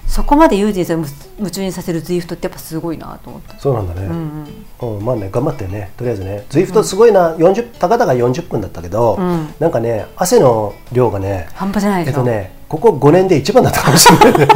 [0.08, 1.08] そこまでユージンさんをむ
[1.40, 3.60] 夢中にさせる ZWIFT ってやっぱすごいなと思った。
[3.60, 4.48] そうなんだね、うん
[4.82, 4.98] うん。
[4.98, 9.54] うん、まあね頑張ってねとりあえずね ZWIFT すごいな、40たかだか40分だったけど、うん。
[9.60, 14.48] なんかね汗の量がね半端じゃないでしょ、えっとねここ5年で一番だったかもしれないね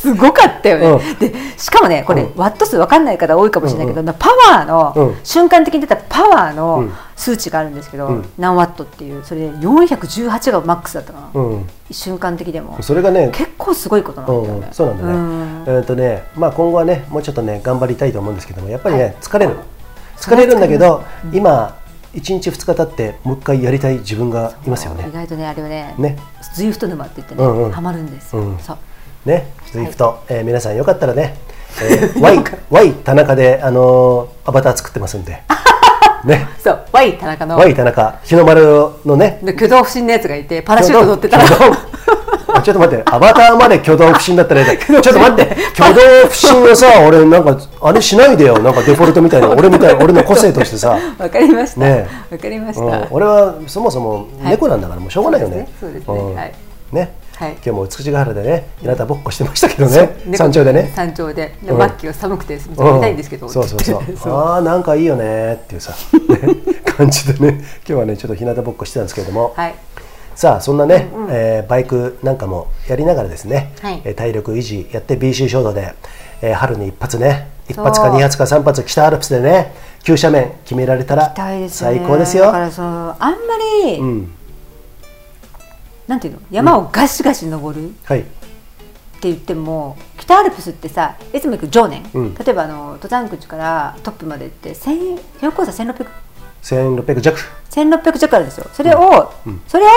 [0.00, 1.18] すごかったよね、うん。
[1.18, 2.36] でしかもねこれ、うん。
[2.36, 5.16] ワット数分かんない方多いかもしれないけど、パワーの、うん。
[5.22, 6.92] 瞬間的に出たパワーうのん。
[7.16, 8.28] 数値があるんですけど、うん。
[8.38, 11.66] 何ワットっていうそれで418がマックスだったかな、うん。
[11.90, 12.80] 瞬間的でも。
[12.80, 15.64] それがね結構すごいことなんだよそうなんだね、うん。
[15.66, 19.14] えーとねまあ、今後はねもうちょっとね頑張りたいと思うんですけどもやっぱりね、はい。
[19.20, 19.56] 疲れる。
[20.16, 21.02] 疲れるんだけど、
[21.32, 21.76] 今
[22.14, 25.06] 1日2日経ってもう一回やりたい自分がいますよね。
[25.08, 26.18] 意外とねあれはねね。
[26.54, 27.70] ズイフト沼って言ってね、うんうん。
[27.70, 28.56] ハマるんですよ、う
[29.70, 31.36] んそうね ZWIFT、えー皆さんよかったらね、
[31.82, 35.42] えー、 Y, y 田中で、あのーアバター作ってますんで。
[36.24, 36.48] ね。
[36.62, 37.56] そう Y 田中の。
[37.56, 38.18] Y 田中。
[38.24, 39.38] 日の丸のね。
[39.42, 41.44] で挙動不審なやつがいてパラシュート乗ってたら。
[42.62, 43.02] ちょっと待って。
[43.06, 45.56] アバターまで挙動不審だったら ちょっと待って。
[45.78, 48.58] 挙動不審はさ俺なんかあれしないでよ。
[48.58, 51.80] なんかデフォルトみたいな俺みたい俺の個性としてさ、わかりました。
[51.80, 52.90] わ、ねかりましうん。
[52.90, 56.04] た、俺はそもそも猫なんだからもうしょうがないよね、そうですね。
[56.06, 56.34] そうん。
[56.34, 56.52] はい。
[56.92, 57.52] ねはい。
[57.52, 60.14] 今日も美しが原でね日向ぼっこしてましたけどね。
[60.36, 60.92] 山頂でね。
[60.94, 61.54] 山頂で。
[61.62, 61.78] でうん。
[61.78, 63.52] マッキーは寒くて冷たいんですけど、うん。
[63.52, 64.02] そうそうそう。
[64.14, 64.34] そう。
[64.34, 65.94] ああなんかいいよねっていうさ、
[66.28, 66.38] ね、
[66.84, 67.64] 感じでね。
[67.78, 69.74] 今日はねちょっと日向ぼっこしてたんですけれども、はい。
[70.34, 74.02] さあそんなね、えーバイクなんかもやりながらですね、はい。
[74.04, 75.94] えー体力維持やって BC ショートで、
[76.42, 79.72] えー春に一発ね一発か二発か三発北アルプスでね
[80.02, 81.32] 急斜面決められたら
[81.70, 82.44] 最高ですよ。
[82.44, 83.36] だからそのあんま
[83.86, 84.32] り、うん
[86.10, 86.40] なんていうの？
[86.50, 88.20] 山をガシガシ登る、はい。
[88.20, 92.34] って言っても北アルプスってさいつも行く常年、うん。
[92.34, 96.06] 例えばあの登山口からトップまで行って1000標高差1600
[96.62, 97.40] 1600弱。
[97.70, 98.66] 1600弱あるんですよ。
[98.72, 99.62] それを、うん。
[99.68, 99.92] それをね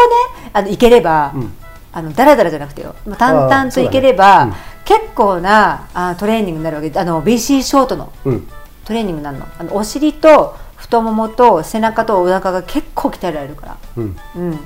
[0.53, 1.53] あの行ければ、うん。
[1.91, 2.95] あのだらだらじゃなくてよ。
[3.07, 4.53] まあ淡々と行ければ、ね。
[4.85, 6.91] 結構なあトレーニングになるわけ。
[6.91, 8.48] であの BC ショートのうん。
[8.85, 9.48] トレーニングになるの。
[9.57, 14.18] あのお尻と太ももと背中とお腹が結構鍛えられるから、うん。
[14.35, 14.60] うん、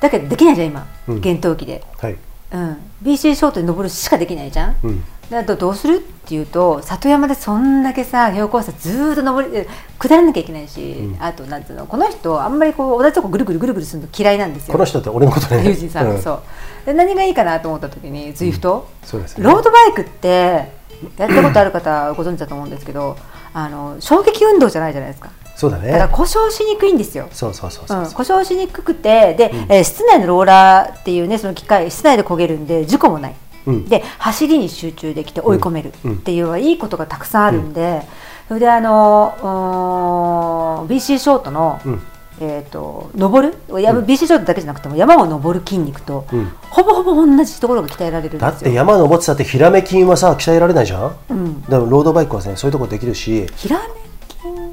[0.00, 1.20] だけどできないじゃん今、うん。
[1.20, 1.82] 厳冬期で。
[1.98, 2.16] はい。
[2.50, 5.04] うん、BC ショートに登るしかできないじゃん、うん。
[5.28, 9.66] だとどうするっていうと里山でそんだけさ標高差ずーっと登りえ
[9.98, 14.72] 下らなきゃいけないし、あとなんつうのこの人あんまりこう同じとこぐるぐるぐるぐるするの嫌いなんですよ。
[14.72, 15.64] この人って俺のことね。
[15.68, 16.22] 友人さん、うん。
[16.22, 16.42] そう。
[16.86, 19.44] で何がいいかなと思った時にズイフト、そうですね。
[19.44, 20.78] ロードバイクって
[21.18, 23.16] やったことある方ご存知だと思うんですけど
[23.52, 27.28] あの衝撃運動じゃないじゃないですかそうだだからね故障しにくいんですよ。
[27.32, 28.06] そうそうそうそうう。
[28.06, 33.34] ん、故障しにくくてで、えー室内のローラーっていうねその機械室内で焦げるんで事故もない、
[33.66, 33.88] うん。
[33.88, 36.12] で走りに集中できて追い込めるうん。
[36.14, 38.02] っていういいことがたくさんあるんで、
[38.46, 39.34] それであの
[40.86, 42.02] うーん BC ショートの、うん。
[42.40, 43.80] えー、と登る？
[43.80, 46.52] 山 BC ショートだけじゃなくても山を登る筋肉と、うん。
[46.70, 48.50] ほぼほぼ同じところが鍛えられるんですよ。
[48.52, 51.62] だって山登ってたってひらめ筋はさ鍛えられないじゃん、うん。
[51.62, 53.48] でもロードバイクはねそういうとこできるし。
[53.56, 54.07] ひらめ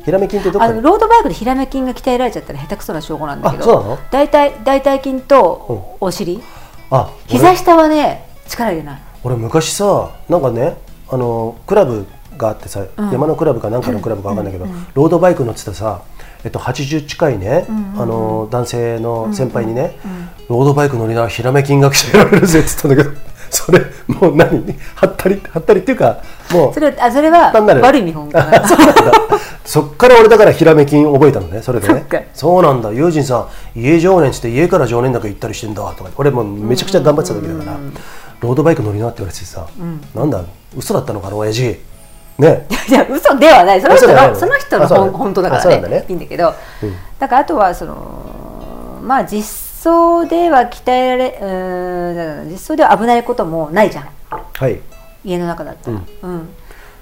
[0.05, 6.41] ひらめ筋ってどこあのロードバイクでひらめ筋が鍛えられちゃったら下手くそな証拠なんだけど大体大腿筋とお尻。
[6.91, 9.01] あ俺膝下はね力入れない。
[9.23, 10.77] 俺昔さなんかね
[11.09, 12.05] あのクラブ
[12.37, 16.01] があってさ、山のクラブかなんかのクラブかわかんないけど、ロードバイク乗ってたさ、
[16.43, 17.65] えっと、80近いね、
[17.97, 19.95] あの男性の先輩にね、
[20.49, 24.75] ロードバイク乗りながらひらめ筋が鍛えられるぜって言ったんだけど それもう何？
[24.95, 28.61] はったりはったりっていうかもうそれあそれは悪い見本かな。
[28.67, 29.11] そうなんだ。
[29.63, 32.05] そっから俺だからひらめ筋覚えたのねそれでね。
[32.33, 32.91] そうなんだ。
[32.91, 37.77] 友人さん家常年っつって家から常年だけ行ったりしてんだとか俺もうめちゃくちゃ頑張ってた時だから
[38.41, 39.65] ロードバイク乗りなって言われてさ、
[40.13, 40.43] なんだ？
[40.77, 41.79] 嘘だったのかな親父。
[42.37, 42.67] ね。
[42.89, 43.81] いや嘘ではない。
[43.81, 45.87] その人ののその人のあそうなんだ本本当だからね。
[45.87, 46.05] ね。
[46.07, 46.53] いいんだけど、
[46.83, 46.95] うん。
[47.17, 47.95] だからあとはその
[49.01, 54.09] まあ実装では鍛えられうーん実装では危ないこともないじゃん。
[54.31, 54.79] はい。
[55.23, 56.49] 家の中だったら、うん。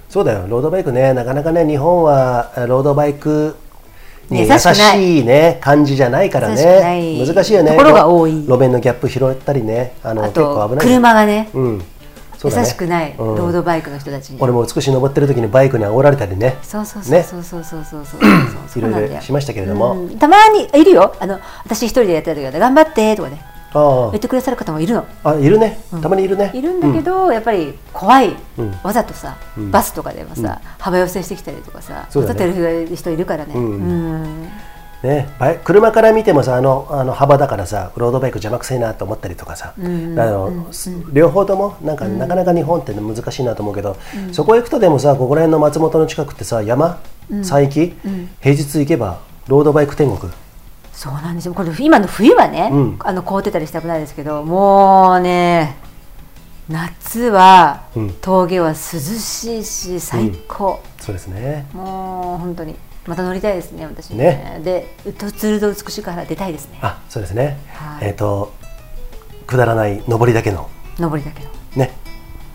[0.08, 0.46] そうだよ。
[0.46, 1.12] ロードバイクね。
[1.14, 3.56] なかなかね日本はあロードバイク
[4.28, 7.24] に優優しいね感じじゃないからね。
[7.26, 7.70] 難しいよね。
[7.72, 8.32] ところが多い。
[8.32, 9.94] 路路面のギャップ拾ったりね。
[10.02, 11.48] あのあ結構と危ない車がね。
[11.54, 11.82] うん
[12.44, 13.36] 優しくない、うん。
[13.36, 14.38] ロードバイクの人たちに。
[14.40, 16.56] 俺も美しい登ってる時にバイクに煽られたりね。
[16.62, 23.42] そうそうそうねそうそうそうそうそういろいろしましたけれども、うんたまにいるよあの私一人でやってる時はね頑張ってとかね
[23.74, 33.76] あ言ってくださる方もいるのああいるねたまにいるね、いるんだけど、やっぱり怖い、うんわざとさ、んバスとかではさ、幅寄せしてきたりとかさ、そうだねわざとやる人いるからね、うんう
[34.44, 34.48] ん
[35.04, 35.28] ね、
[35.64, 40.70] 車から見てもさあのあの幅だからさロードバイク邪魔くせえなと思ったりとかさ、んあの
[41.12, 43.98] 両方ともなんか、なかなか日本って難しいなと思うけど、
[44.32, 47.00] そこ行くとでもさここら辺の松本の近くってさ山、
[47.42, 47.94] 山域、
[48.40, 50.32] 平日行けばロードバイク天国。
[50.94, 51.54] そうなんですよ。
[51.54, 52.96] これ今の冬はね、うん。
[53.00, 55.76] あの凍ってたりして危ないですけどもうね
[56.68, 58.14] 夏は、うん。
[58.22, 61.66] 峠は涼しいし最高、そうですね。
[61.74, 62.74] もう本当に
[63.06, 64.60] また乗りたいですね私ね。
[64.64, 66.78] でうとツールド美しくから出たいですね。
[66.82, 68.08] あそうですね、はい。
[68.08, 68.52] えっ、と
[69.46, 70.68] くだらない上りだけの。
[70.98, 71.92] 上りだけどね。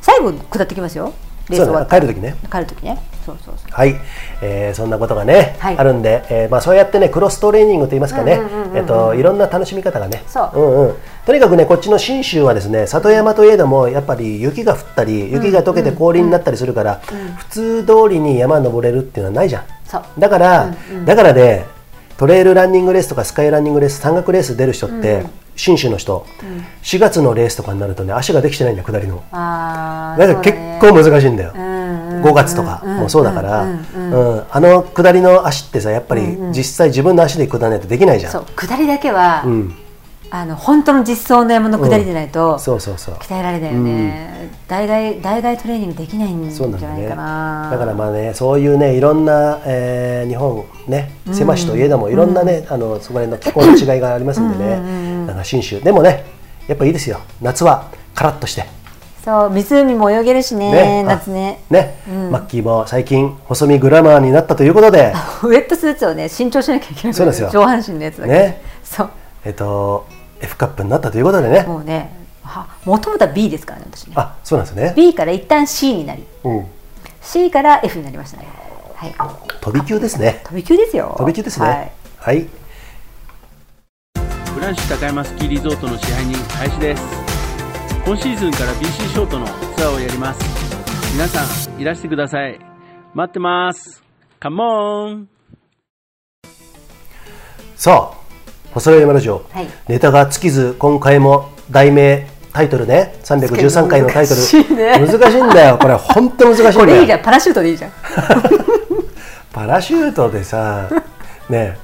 [0.01, 1.13] 最後下ってきますよ。
[1.49, 2.35] レース終わっ帰る時ね。
[2.51, 2.99] 帰る時ね
[3.29, 3.71] そうそうそう。
[3.71, 3.95] はい、
[4.41, 5.77] えーそんなことがね、はい。
[5.77, 8.39] あるんで、えーまあ、そうやってねクロストレーニングといいますかね、
[8.73, 10.59] えっといろんな楽しみ方がね、そう。
[10.59, 10.95] んうん、
[11.25, 17.01] とにかくねこっちの信州はですね里山といえどもやっぱり雪が降ったり雪が溶けて氷になったりするから、
[17.37, 19.65] 普通通りに山登れるっていうのはないじゃん。
[20.19, 20.73] だから、
[21.05, 21.65] だからね
[22.17, 25.25] トレイルランニングレースとかスカイランニングレース山岳レース出る人って、
[25.55, 26.25] 信州の人、
[26.83, 29.17] 4月のレースとかになるとね足ができてないんだよ下りの。
[29.17, 31.78] だから結構難しいんだよ、うんうん
[32.21, 36.21] 5月とかもそうだから、うんあの下りの足ってさやっぱり
[36.51, 38.31] 実際自分の足で下らないとできないじゃん。
[38.31, 39.75] そう下りだけは、うん、
[40.31, 56.25] あの本当の実装の山の下りでないと、そうそうそう鍛えられないよね、代替代替トレーニングできないんじゃそうなんだねないかなだからまあねそういうねいろんな、えー日本ね狭しといえども、いろんなね、あのそこら辺の気候の違いがありますんでね、なんか信州でもね
[56.67, 58.65] やっぱいいですよ夏はカラッとして
[59.29, 61.03] そう湖も泳げるしねね。
[61.03, 61.59] 夏ね。
[61.69, 62.01] あね、
[62.31, 65.13] マッキーも最近細身グラマーになったということで。
[65.43, 67.13] ウェットスーツをね新調しなきゃいけない。
[67.13, 67.49] そうですよ。
[67.51, 68.61] 上半身のやつだけ、ね。
[68.83, 69.09] そう。
[69.45, 70.07] えっと
[70.41, 71.61] F カップになったということでね。
[71.61, 72.11] もうね
[72.85, 74.13] もともとは B ですからね私ね。
[74.15, 76.25] あそうなんですね、B から一旦 C になり。
[76.43, 76.65] うん、
[77.21, 78.47] C から F になりましたね。
[78.95, 79.13] はい。
[79.61, 80.41] 飛び級ですね。
[80.45, 81.13] 飛び級ですよ。
[81.19, 81.67] 飛び級ですね。
[81.67, 81.91] はい。
[82.17, 82.47] はい。
[84.55, 87.18] フランシュ高山スキーリゾートの支配人林です
[88.09, 90.41] 今シーズンから BC ショートのツアーをやります。
[91.13, 92.59] 皆さんいらしてください。
[93.13, 94.01] 待ってます。
[94.39, 95.29] カモン
[97.75, 98.17] さあ
[98.73, 99.67] 細い山ラジオ、はい。
[99.87, 103.13] ネタが尽きず今回も題名タイトルね。
[103.25, 104.41] 313回のタイトル。
[104.41, 104.99] 難しいね。
[104.99, 105.77] 難しいんだよ。
[105.77, 106.79] これ本当難しいんだよ。
[106.79, 107.21] これいいじゃん。
[107.21, 107.91] パラシュートでいいじゃん。
[109.53, 110.89] パラシュートでさ
[111.47, 111.77] ね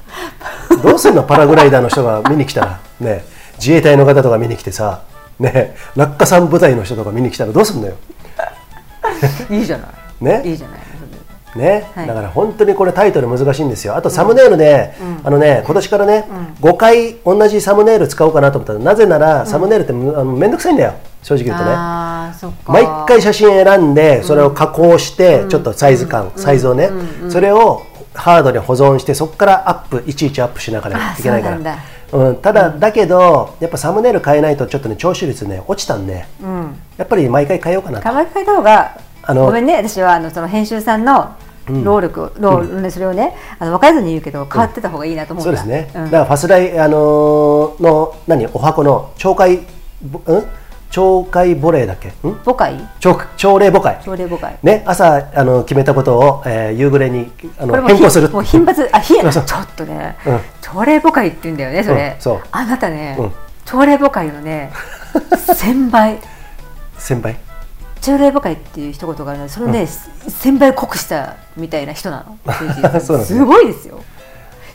[0.74, 0.76] え。
[0.82, 1.22] どうすんの？
[1.22, 2.80] パラグライダーの人が見に来たら。
[3.00, 3.24] ねえ。
[3.60, 5.02] 自衛隊の方とか見に来てさ
[5.40, 7.96] ね落下山部隊の人とか見に来たらどうすんのよ。
[9.50, 9.90] いいじゃない。
[10.24, 10.42] ね？
[10.46, 10.80] いいじゃない。
[11.56, 12.08] ね、はい。
[12.08, 13.96] だから本当にこれタイトル難しいんですよ。
[13.96, 14.94] あとサムネイルで、
[15.24, 16.28] あのね今年からね、
[16.60, 20.96] 5回同じサムネイル使おうかなと思ったらなぜならサムネイルってむあのめんどくさいんだよ。
[21.24, 21.72] 正直言うとね。
[22.66, 26.90] 毎回写真選んでそれを加工してちょっとサイズ感、サイズをね、
[27.30, 31.78] それをハードに保存してそこからアップいちいちアップしながらいけないから
[32.16, 36.76] うん、ただ、だけどやっぱサムネイル変えないとちょっとね聴取率ね落ちたんで、うん。
[36.98, 38.04] やっぱり毎回変えようかなと。
[38.04, 41.36] かま変えた方があのごめんね私はあのその編集さんの
[41.84, 46.06] 労力を、労ねそれをねあの分からずに言うけど変わってた方がいいなと思った、そうですね、うん。
[46.06, 49.60] だからファスライ、あのーの何お箱の懲戒
[50.04, 50.46] ぼうん？
[50.92, 52.10] 懲戒母霊だっけ？
[52.10, 52.14] ん？
[52.46, 52.80] 母会？
[53.00, 54.00] 朝朝礼母会。
[54.04, 54.58] 朝礼母会。
[54.64, 58.30] ね朝あの決めたことを、えー夕暮れにあの変更する。
[58.30, 60.40] もう頻発あひちょっとね、うん。
[60.62, 62.42] 朝礼母会って言うんだよねそれ、うんそう。
[62.52, 63.32] あなたね、うん。
[63.66, 64.72] 朝礼母会のね
[65.14, 66.20] 1000倍
[66.98, 67.36] 先輩？
[68.02, 72.38] 朝礼母会っていう一言があるのでそれをね、1000倍濃くしたみたいな人なの。
[73.02, 74.00] そうなんすごいですよ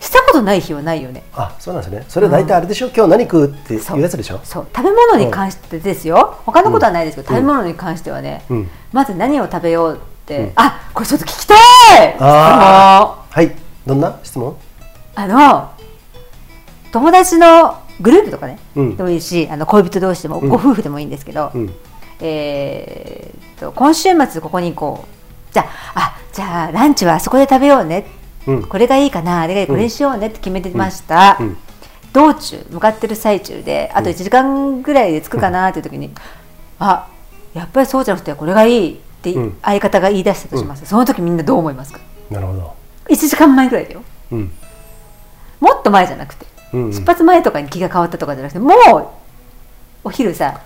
[0.00, 1.22] したことない日はないよね。
[1.34, 2.04] あそうなんですね。
[2.08, 4.40] それ大体あれでしょ、今日何食うっていうやつでしょ？
[4.42, 4.66] そう。
[4.74, 8.70] 食べ物に関してですよ、他のことはないですけど、食べ物に関してはね、うん。
[8.92, 10.52] まず何を食べようって、うん。
[10.56, 12.16] あこれちょっと聞きたい！
[12.18, 13.54] あはい。
[13.86, 14.56] どんな質問？
[15.14, 15.70] あの
[16.92, 18.96] 友達のグループとかね、うん。
[18.96, 20.48] でもいいしあの恋人同士でも、うん。
[20.48, 21.74] ご夫婦でもいいんですけど、うん。
[22.20, 25.52] えーっと今週末ここに行こう。
[25.52, 25.64] じゃ
[25.94, 28.06] ああじゃあランチはあそこで食べようね、
[28.46, 28.62] うん。
[28.62, 31.56] これがいいかなあれがいいこれにしようねって決めてました、うん。
[32.12, 36.10] 道中向かってる最中であと1時間ぐらいで着くかなっていう時に、
[36.78, 37.08] あ
[37.54, 39.58] やっぱりそうじゃなくてこれがいいってうん。
[39.62, 42.00] 相方が言い出したとします、その時みんなどう思いますか？
[42.30, 42.74] なるほど。
[43.08, 44.02] 1時間前ぐらいだよ。
[44.32, 44.52] うん。
[45.60, 46.46] もっと前じゃなくて。
[46.72, 46.92] うんうん。
[46.92, 49.06] 出発前とかに気が変わったとかじゃなくてもう
[50.04, 50.60] お昼さ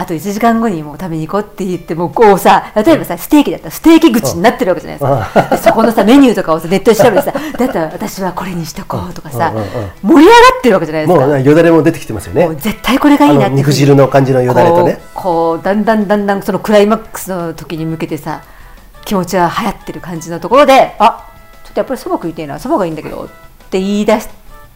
[0.00, 5.50] あと1時間後にもう食べに行こうって言ってもうこうさ例えばさステーキだったらステーキ口になってるわけじゃないですか。
[5.50, 9.68] でそこのさメニューとかをさネットで調べてさ だったら私はこれにしとこうとかさうんうんうん
[10.02, 11.26] 盛り上がってるわけじゃないですか。
[11.26, 12.48] もうねよだれも出てきてますよね。
[12.60, 15.00] 絶対これがいいなって肉汁の感じのよだれとね。
[15.14, 18.42] こうだんだんだんだんそのクライマックスの時に向けてさ
[19.04, 21.24] 気持ちは流行ってる感じのところであ
[21.64, 23.26] ちょっとやっぱりそば食いてえなそばがいいんだけどっ
[23.68, 24.16] て言い出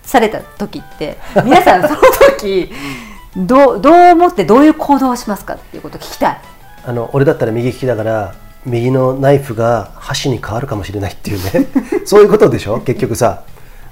[0.02, 1.96] された時って皆さんその
[2.36, 2.72] 時
[3.36, 6.40] どうどう思ってどういう行動をしますかっていうことを聞きたい。
[6.84, 8.34] あの俺だったら右利きだから
[8.66, 11.66] 右のナイフが箸に変わるかもしれないっていうね。
[12.04, 12.80] そういうことでしょ？
[12.80, 13.42] 結局さ。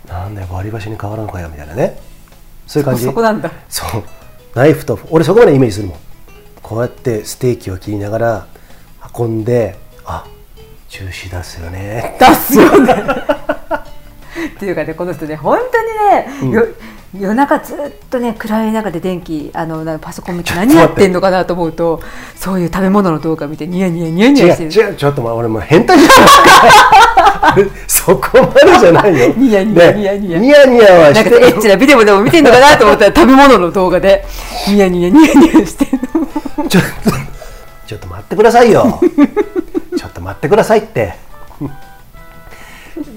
[0.09, 1.99] なんだよ割り箸に変わるのかよみたいなね。
[2.67, 3.05] そういう感じ。
[3.05, 3.51] そこなんだ。
[3.69, 4.03] そう。
[4.55, 5.99] ナイフと俺そこまでイメージするもん。
[6.63, 8.47] こうやってステーキを切りながら
[9.17, 10.25] 運んであ
[10.89, 12.17] ジューシー出すよね。
[12.19, 12.93] 出すよね。
[14.57, 15.59] っていうかねこの人ね本
[16.41, 16.67] 当にね、よ
[17.19, 17.77] 夜中ずっ
[18.09, 22.01] とね暗い中で電気あのパソコン見て何やってんのかなと思うと
[22.37, 24.91] そういう食べ物の動画見てニヤニヤニヤニヤしてる。
[24.91, 27.81] 違うちょっとま俺もう変態じゃないですか。
[27.89, 29.35] そこまでじゃないよ。
[29.37, 30.39] ニヤニヤねニヤニヤ。
[30.39, 31.47] ニヤニヤはなんかしてる。
[31.47, 34.25] エッチなビデオでも見てんのかなと思ったら食べ物の動画で
[34.69, 35.99] ニヤニヤニヤニヤしてる
[36.63, 36.69] の。
[36.69, 37.11] ちょっと
[37.89, 39.01] ちょっと待ってくださいよ。
[39.99, 41.15] ちょっと待ってくださいって。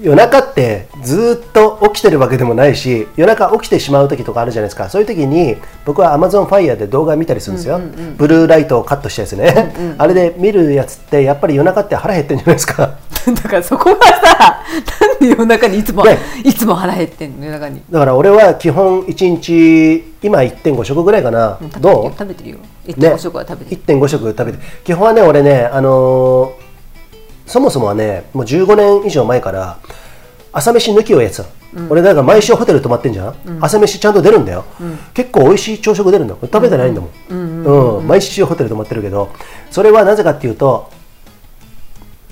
[0.02, 4.88] 夜中ってずっと起きてるわけでもないし夜中起きてしまう時とかあるじゃないですか。
[4.88, 7.80] そういう時に僕は Amazon Fire で動画見たりするんですよ、
[8.16, 12.90] ブルーライトをカットしたやつね、 あれで見るやつってやっぱり夜中って腹減ってんじゃないですか。
[13.24, 14.62] だからそこがさ
[15.00, 16.18] なんで夜中にいつもね。
[16.44, 17.80] いつも腹減ってんの夜中に。
[17.90, 22.18] だから俺は基本1日今1.5食ぐらいかな、どう？
[22.18, 22.56] 食べてるよ。
[22.56, 22.62] ね。
[22.88, 26.64] 1.5食は食べてる、1.5食食べて基本はね俺ねあのー
[27.46, 29.76] そもそもはねもう15年以上前から
[30.54, 31.48] 朝飯抜きをやってたの、
[31.90, 34.64] 俺だから毎週ホテル泊まってんじゃん、朝飯ちゃんと出るんだよ、
[35.12, 36.38] 結構美味しい朝食出るんだよ。
[36.42, 37.66] 食べてないんだもん。
[37.98, 38.06] うん。
[38.06, 39.28] 毎週ホテル泊まってるけど。
[39.70, 40.88] それはなぜかっていうと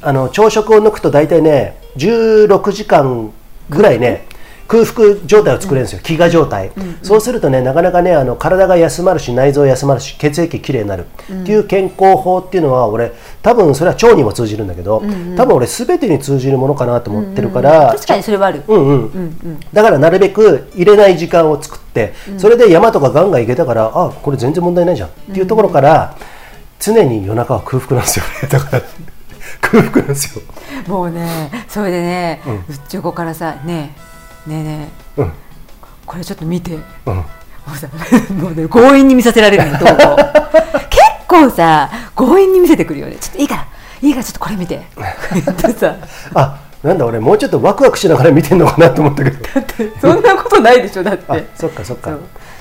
[0.00, 3.32] あの朝食を抜くと大体ね16時間
[3.68, 4.26] ぐらいね
[4.72, 6.72] 空腹状態を作れるんですよ、飢餓状態、
[7.02, 11.04] そうするとねなかなかねあの体が休まるし内臓休まるし血液きれいになる。
[11.24, 13.12] っていう健康法っていうのは俺
[13.42, 15.02] 多分それは腸にも通じるんだけど、
[15.36, 19.60] 多分俺全てに通じるものかなと思ってるから、確かにそれはある、うんうん。
[19.74, 25.08] だからなるべく入れない時間を作って、それで山とかガンガン行けたからあこれ全然問題ないじゃん。
[25.08, 26.16] っていうところから、
[26.80, 28.24] 常に夜中は空腹なんですよ。
[28.42, 28.82] ね だから
[29.60, 30.42] 空腹なんですよ。
[30.86, 34.11] もうねそれでね、うっちょこからさねえ
[34.46, 34.62] ねえ。
[34.62, 34.88] ね
[35.18, 35.32] え、うん。
[36.06, 36.78] これちょっと見て。
[37.06, 37.14] うん。
[37.14, 37.24] も
[37.74, 37.86] うさ
[38.34, 40.30] もうね強引に見させられるの動画を結
[41.28, 43.16] 構さ強引に見せてくるよね。
[43.20, 43.66] ちょっといいから。
[44.02, 44.82] いいからちょっとこれ見て。
[45.32, 45.94] 言ってさ。
[46.34, 49.38] あなんだ俺もうちょっとワクワクしながら見てんのかなと思ったけど。
[50.00, 51.24] そんなことないでしょだって。
[51.28, 52.10] あそっかそっか。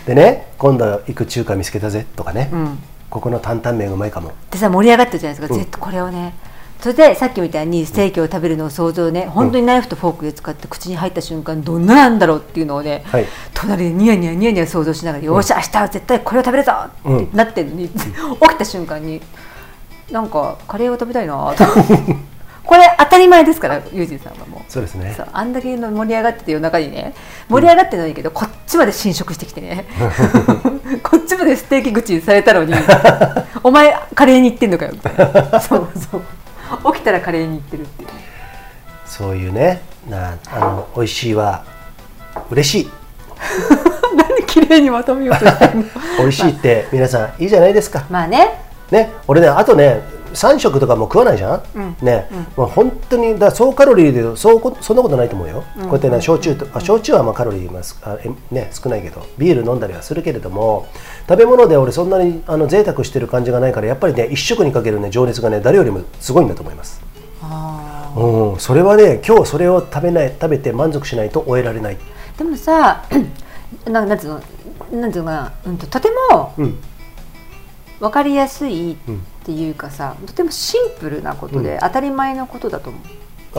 [0.06, 2.80] でね今度行く中華見つけたぜとかね、うん。
[3.10, 4.32] ここの担々麺うまいかも。
[4.52, 5.60] でさ盛り上がってるじゃないですか、うん。
[5.60, 6.36] 絶対これをね
[6.82, 13.26] それでさっきみたいにステーキを食べるのを想像ね本当にナイフとフォークで使って口に入った瞬間どんななんだろうっていうのをね、はい。
[13.54, 16.74] 隣でニヤニヤニヤニヤ想像しながら、よーし明日は絶対これを食べるぞ
[17.06, 19.22] うんってなってるのに、起きた瞬間に
[20.12, 21.64] なんかカレーを食べたいなと
[22.64, 24.72] これ当たり前ですからユージンさんはもう。
[24.72, 25.16] そうですね。
[25.34, 27.14] あんだけの盛り上がってて夜中にね
[27.48, 29.86] 盛り上がってるのいいけど、こっちまで侵食してきてね。
[31.04, 32.74] こっちまでステーキ口にされたのに
[33.64, 36.22] お前カレーに行ってんのかよみたいなそうそう
[36.94, 38.08] 起きたらカレーに行ってるっていう。
[38.08, 38.14] ね
[39.06, 39.82] そういうね。
[40.10, 41.66] なあの美味しいは
[42.50, 42.90] 嬉しい。
[44.16, 45.86] 何綺麗にまとめようとしてんの。
[46.20, 48.06] 美味しいって皆さんいいじゃないですか。
[48.10, 48.62] まあね。
[48.90, 60.88] ね俺ねあとね3食とかも食わないじゃん、ね、もう本当にだ総カロリーでそうこそんなことないと思うよ、こうやってね焼酎とあ焼酎はまあカロリーまあすあえね少ないけどビール飲んだりはするけれども
[61.28, 67.02] 食べ物で俺そんなにあの贅沢してる感じがないからやっぱりね一食にかけるね情熱がね誰よりもすごいんだと思います。
[68.16, 71.98] うん、それはね今日それを食べない食べて満足しないと終えられない、
[72.38, 73.06] でもさ
[73.88, 76.78] ななんつうのなんつうのかな、うん、ととてもうん、
[78.00, 78.98] 分かりやすい
[79.42, 83.02] っていうかさ、とてもシンプルなことで当たり前のことだと思う、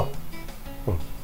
[0.01, 0.07] あ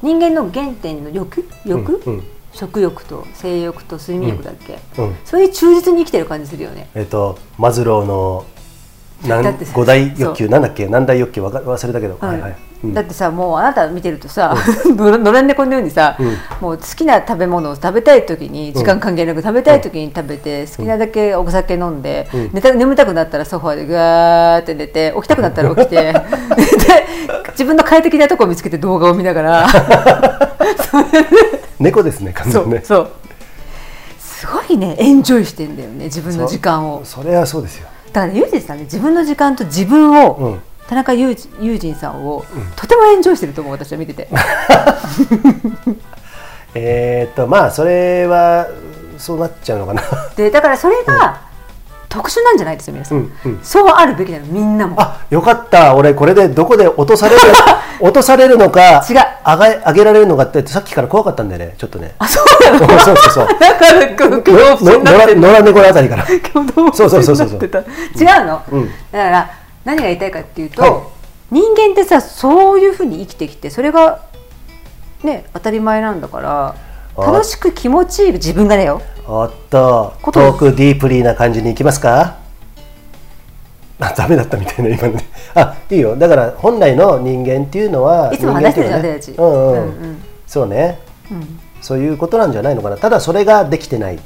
[0.01, 1.47] 人間の原点の欲？
[1.65, 2.23] 欲、うんうん。
[2.51, 5.15] 食欲と性欲と睡眠欲だっけ、うん。
[5.23, 6.89] そういう忠実に生きてる感じするよね。
[6.95, 8.45] えっ、とマズローの
[9.73, 10.87] 五大欲求なんだっけ？
[10.87, 11.41] 何大欲求？
[11.43, 12.41] 忘れたけど、はい。
[12.41, 14.55] はい、うんだってさもうあなた見てるとさ、
[14.87, 16.27] の野良猫のようにさ、うん。
[16.61, 22.49] もう好きな食べ物を食べたい時に時間関係なく食べたい時に食べて、好きなだけお酒飲んで、うん。
[22.53, 26.13] 寝た眠たくなったらソファーでガーって寝て起きたくなったら起きて で
[27.51, 29.67] 自分の快適なとこを見つけて動画を見ながら。
[31.79, 32.81] 猫ですね完そ全にね。
[32.81, 33.09] うそう。
[34.17, 37.01] すごいねエンジョイしてんだよね自分の時間を。
[37.03, 37.87] それはそうですよ。
[38.13, 40.59] だからユージンさんね自分の時間と自分を、うん
[40.89, 42.25] 田中ユージユージンさん。
[42.25, 42.43] を、
[42.75, 44.27] とてもエンジョイしてると思う私は見てて。
[46.73, 48.65] えーっとまあそれは
[49.19, 50.01] そうなっちゃうのかな。
[50.35, 51.41] でだからそれが、
[52.09, 53.59] 特殊なんじゃないですよ皆さん、うんうん。
[53.61, 54.95] そうあるべきなのみんなも。
[54.99, 55.93] あよかった。
[55.93, 57.41] 俺これでどこで落とされる
[58.01, 59.17] 落とされるのか違う。
[59.43, 62.15] あが上げられるのかってさっきから怖かったんだよねちょっとね。
[62.17, 62.45] あそう
[62.79, 62.87] なの？
[62.99, 63.47] そうそうそう。
[63.59, 64.41] だから恐怖
[64.77, 66.25] 心のになって野良猫のあたりから。
[66.25, 66.31] そ
[67.05, 67.59] うそうそうそう違う
[68.45, 68.89] の、うん。
[69.11, 69.51] だから
[69.85, 70.91] 何が言いたいかっていうと、はい。
[71.51, 74.21] 人間ってさそういうふうに生きてきてそれが
[75.23, 76.75] ね当たり前なんだから
[77.17, 79.01] あ楽しく気持ちいい自分がだよ。
[79.27, 82.37] おっとことトークディープリーな感じにいきますか？
[83.99, 85.25] あ ダメだったみたいな今のね。
[85.55, 86.15] あいいよ。
[86.15, 90.23] だから本来の人間っていうのはいつも話してるじゃん人間って私たちいうのはねうんうん、うんうん。
[90.47, 90.99] そうね。
[91.31, 91.59] うん。
[91.81, 92.97] そういうことなんじゃないのかな。
[92.97, 94.19] ただそれができてない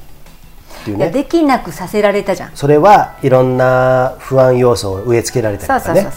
[0.83, 1.09] っていうね。
[1.09, 2.51] できなくさせられたじゃん。
[2.53, 6.07] それはいろんな不安要素を植え付けられたりとかね。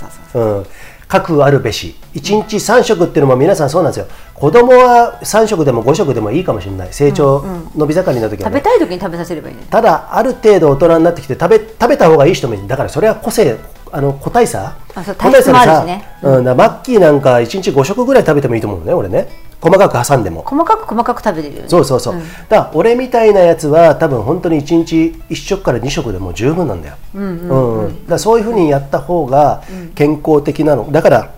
[1.09, 1.95] 核あるべし。
[2.15, 4.07] 1日3食っていうのも皆さんそうなんですよ。
[4.35, 6.89] 子供は3食でも5食でもいいかもしれない。
[6.91, 7.45] 成長
[7.77, 9.63] 伸び盛りの時は、食ねべたい時に食べさせればいいね。
[9.71, 12.67] ただある程度大人になってきて食べ食べた方がいい人もいる。
[12.67, 13.57] だからそれは個性
[13.97, 14.77] あの個体差？
[14.95, 16.05] 個体差でさね。
[16.23, 19.29] うん、マッキーなんか1日5食ぐらい食べてもいいと思うのね俺ね。
[19.59, 20.43] 細かく挟んでも。
[20.43, 21.69] 細かく細かく食べてるよね。
[21.71, 22.19] そうそうそう、ん。
[22.21, 29.63] だから俺みたいなやつは多分本当に1日1食から2食でも十分なんだよ、うんうんだそういうふうにやった方が
[29.95, 30.93] 健康的なの。
[30.93, 31.31] だから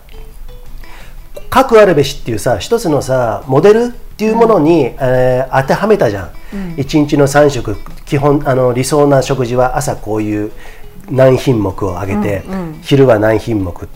[1.48, 6.30] 核あるべしっていうさ一つのさモデルっていうものに、えー当てはめたじゃん、
[6.76, 7.76] 1日の3食。
[8.04, 10.50] 基本あの理想な食事は朝こういう
[11.10, 12.42] 何品目をあげて、
[12.82, 13.88] 昼は何品目、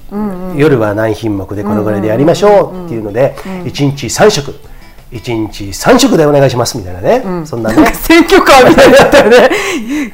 [0.56, 3.34] 夜は何品目でこのぐらいでやりましょうっていうので、
[3.64, 4.54] 1日3食
[5.12, 7.92] 1日3食でお願いしますみたいなね、そんなね。
[7.92, 9.50] 選挙カーみたいになったよね。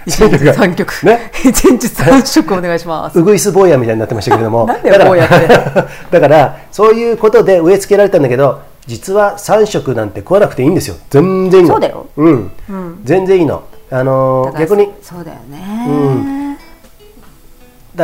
[0.07, 0.55] 一 日選挙カー。
[0.55, 1.07] 三曲。
[1.07, 1.31] ね。
[1.45, 3.19] 一日三食お願いします。
[3.19, 4.67] ウグイス坊やみたいになってましたけれども。
[4.69, 10.97] なんだからだから そういうことで植え付けられたんだけど実は3食なんて食わなくていいんですよ。
[11.11, 11.75] 全然いいの。
[11.75, 12.07] そうだよ。
[12.17, 12.51] うん、
[13.05, 13.63] 全然いいの。
[13.91, 14.91] あのー逆に。
[15.01, 16.48] そうだよね、だか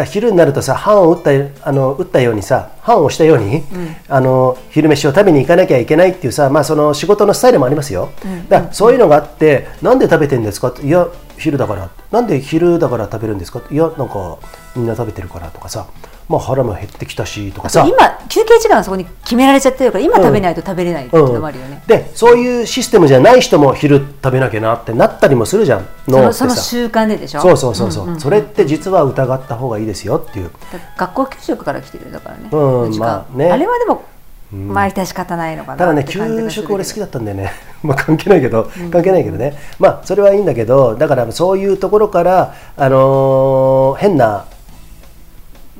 [0.01, 1.31] ら昼になるとさ飯を打った
[1.69, 3.62] あの打ったようにさ飯をしたように、
[4.09, 8.11] あの昼飯を食べに行かなきゃいけないっていうさ、まあ、その仕事のスタイルもありますよ、
[8.49, 10.69] だからそういうのがあってなんで食べてるんですか？
[10.69, 11.09] っていや
[11.39, 11.91] 昼だから。
[12.11, 13.62] なんで昼だから食べるんですか？
[13.71, 14.39] いやなんか
[14.77, 15.87] みんな食べてるからとかさ、
[16.28, 17.86] まあ、腹も減ってきたしとかさ。
[17.86, 27.40] 今休憩時間はそこに決められちゃってるから今食べないと食べれないっていうのもあるよね、でそういうシステムじゃない人も昼食べなきゃなってなったりもするじゃんのその習慣ででしょ？
[27.40, 30.51] そうそうそうそう、それって実は疑った方がいいですよっていう。
[30.96, 33.51] 学校給食から来てるよだからね、うんまあね。
[33.51, 34.02] あれはでも
[34.51, 37.52] まあ致し方ないのかなただね給食俺好きだったんだよね。
[37.82, 38.70] まあ関係ないけど。
[38.90, 44.46] 関係ないけどね、まあそれはいいんだけどだからそういうところからあのー変な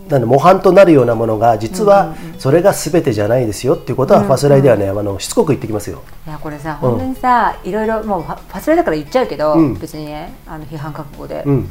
[0.09, 6.03] なんだ模範となるようなものが実はそれが全てじゃないですよっていうことはファスライではね、あのしつこく言ってきますよ。
[6.27, 9.79] いやこれさ本当にさ、いろいろもうファスライだから言っちゃうけど、うん。
[9.79, 11.71] 別にねあの批判覚悟で、うん、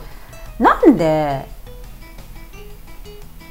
[0.59, 1.45] なんで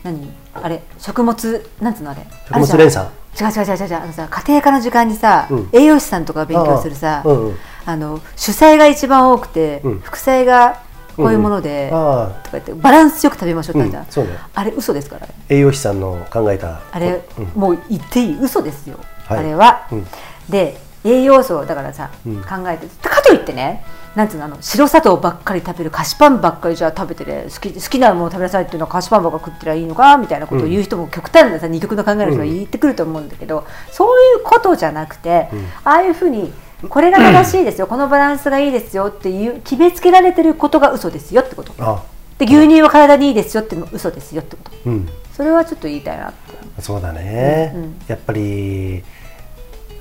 [0.02, 0.32] 何？
[0.54, 2.26] あれ食物なんつうのあれ？
[2.48, 3.09] 食物連鎖？
[3.40, 5.68] 違う違う違う違うあのさ家庭科の時間にさ、うん。
[5.72, 7.56] 栄養士さんとかが勉強するさああうんうん。
[7.86, 10.00] あの主菜が一番多くて、うん。
[10.00, 10.82] 副菜が
[11.16, 14.39] こういうもので、あとか言ってバランスよく食べましょうって言ったじゃん、うんね。
[14.55, 15.34] あれ嘘ですからね。
[15.48, 16.80] 栄養士さんの考えた。
[16.90, 19.39] あれ、うんもう言っていい嘘ですよ、はい。
[19.40, 20.06] あれは、うん。
[20.48, 22.36] で栄養素をだからさ、うん。
[22.43, 23.84] 考えてかといってね
[24.14, 35.48] なんつうのあの白砂糖ばっかり食べる菓子パンばっかりじゃあ食べてね好き好きなものを食べなさいっていうのは菓子パンばっかり食ってりゃいいのかみたいなことを言う人も極端なさ二極の考えの人が言ってくると思うんだけど、そういうことじゃなくて、
[35.82, 36.52] ああいうふうに
[36.88, 41.72] これが正しいですよ、このバランスがいいですよっていう決めつけられてることが嘘ですよってこと。
[41.78, 42.02] あ、
[42.38, 44.70] で牛乳は体にいいですよっても嘘ですよってこと。
[44.86, 47.96] うん、それはちょっと言いたいなってそうだね、うんうん。
[48.09, 49.02] やっぱり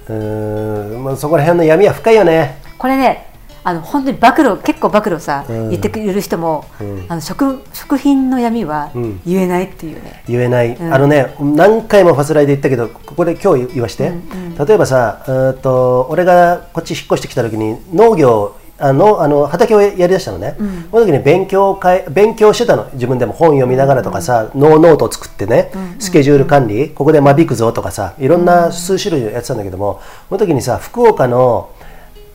[0.08, 2.58] うーん、まあ、そこら辺の闇は深いよね。
[2.78, 3.31] これね
[3.64, 5.70] あの本当に暴露結構暴露さ、うん。
[5.70, 7.06] 言ってくれる人も、うん。
[7.10, 9.22] あの食食品の闇はうん。
[9.26, 10.94] 言えないっていうね、言えない、うん。
[10.94, 14.12] あのね何回もファスライで言ったけどここで今日言わして、
[14.58, 20.56] 例えばさうーんと俺がこっち引っ越してきた時に農業あのあの畑をやりだしたのね、
[20.90, 22.90] その時に勉強会勉強してたの。
[22.94, 26.90] 自分でも本読みながらとかさ、ノーノートを作ってね、スケジュール管理。
[26.90, 31.70] ここで間引くぞとかさいろんな数種類やってたんだけども、その時にさ福岡の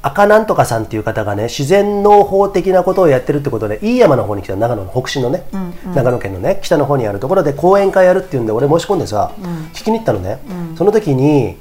[0.06, 5.44] 赤なんとかさんっていう方がね自然農法的なことをやってるってことで飯山の方に来た長野の北進のね、
[5.94, 9.32] 長野県のね北の方にあるところで講演会やるっていうんで俺申し込んでさ、
[9.72, 10.38] 聞きに行ったのね、
[10.76, 11.56] その時に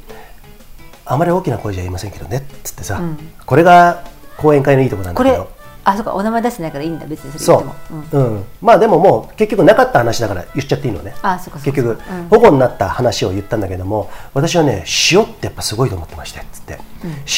[1.06, 3.02] あまり大きな声じゃ言いませんけどねっつってさ、
[3.46, 4.04] これが
[4.38, 5.50] 講演会のいいところなんだけど
[5.86, 8.18] あそうかお名前出してないからいいんだ別にそれ言そっても、う。
[8.18, 8.22] ん。
[8.22, 11.14] う、うん、まあでももう結局なかった話だから言っちゃっていいのね。
[11.22, 12.28] あそうか結局、うん。
[12.30, 16.80] 保護になった話を言ったんだけども私はね塩ってやっぱすごいと思ってましてっつって、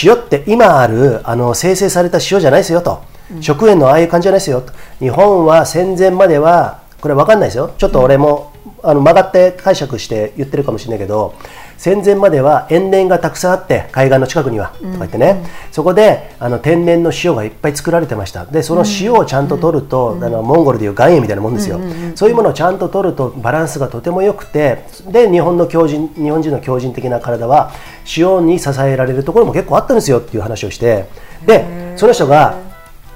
[0.03, 3.03] 塩って今あるあの生成された塩じゃないですよと、
[3.41, 4.74] 食塩のああいう感じじゃないですよと。
[4.99, 7.74] 日本は戦前まではこれ分かんないですよ。
[7.78, 8.53] ちょっと俺も、
[8.84, 11.36] あの曲がって解釈して言ってるかもしれないけど
[11.78, 15.45] 戦前までは塩田がたくさんあって海岸の近くには、とか言ってね。
[15.72, 18.45] そこであの天然の塩がいっぱい作られてました。
[18.45, 21.80] でその塩をちゃんと取ると、あのモンゴルでいう岩塩みたいなもんですよ、
[22.16, 27.72] そういうものをちゃんと取るとバランスがとても良くてで日本の強靭日本人の強靭的な体は
[28.18, 31.06] 塩に支えられるところも結構あったんですよっていう話をして。
[31.45, 32.56] でその人が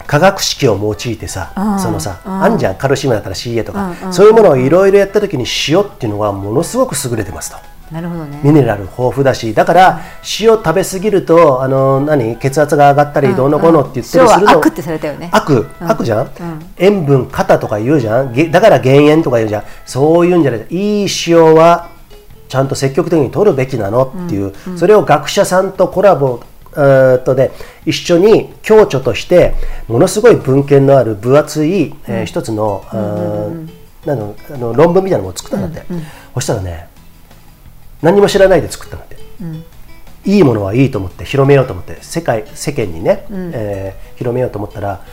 [0.07, 7.57] 化学式を用いてさ、そのさ、あんじゃんカルシウムだったら CA とか、そういうものをいろいろやった時に塩っていうのはものすごく優れてますと。
[7.91, 8.39] なるほどね。
[8.43, 10.01] ミネラル豊富だしだから
[10.39, 14.51] 塩食べ過ぎるとあの何血圧が上がったりどうのこうのって言ってるするの。
[14.51, 15.29] 塩は悪ってされたよね。
[15.31, 16.31] 悪悪じゃん、
[16.77, 18.33] 塩分肩とか言うじゃん。
[18.33, 19.63] げだから減塩とか言うじゃん。
[19.85, 20.65] そういうんじゃない。
[20.69, 21.89] いい塩は
[22.47, 26.41] ちゃんと積極的に取るべきなのっていう、それを学者さんとコラボ
[26.73, 27.51] とで
[27.85, 29.55] 一緒に共著として
[29.89, 35.93] ものすごい文献のある分厚い、えー一つの,、あーなんだろうあの論文みたいなのを作ったんだって、
[36.33, 36.87] そしたらね
[38.01, 39.17] 何も知らないで作ったんだって、
[40.29, 45.03] いいものはいいと思って広めようと思って世界世間にね、えー広めようと思ったら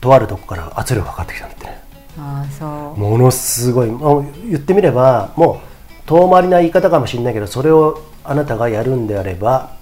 [0.00, 1.82] とあるとこから圧力がかかってきたんだってね。
[2.18, 2.64] ああそ
[2.96, 3.00] う。
[3.00, 3.88] ものすごい。
[3.90, 5.68] もう言ってみればもう
[6.06, 9.72] 遠回りな言い方かもしれないけどそれをあなたがやるんであれば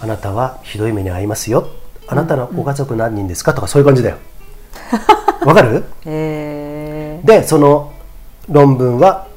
[0.00, 1.68] あなたはひどい目に遭いますよ。
[2.06, 3.54] あなたのご家族何人ですか？
[3.54, 4.18] とかそういう感じだよ。
[5.44, 5.84] わかる？
[6.06, 7.92] えでその
[8.48, 9.29] 論文はー、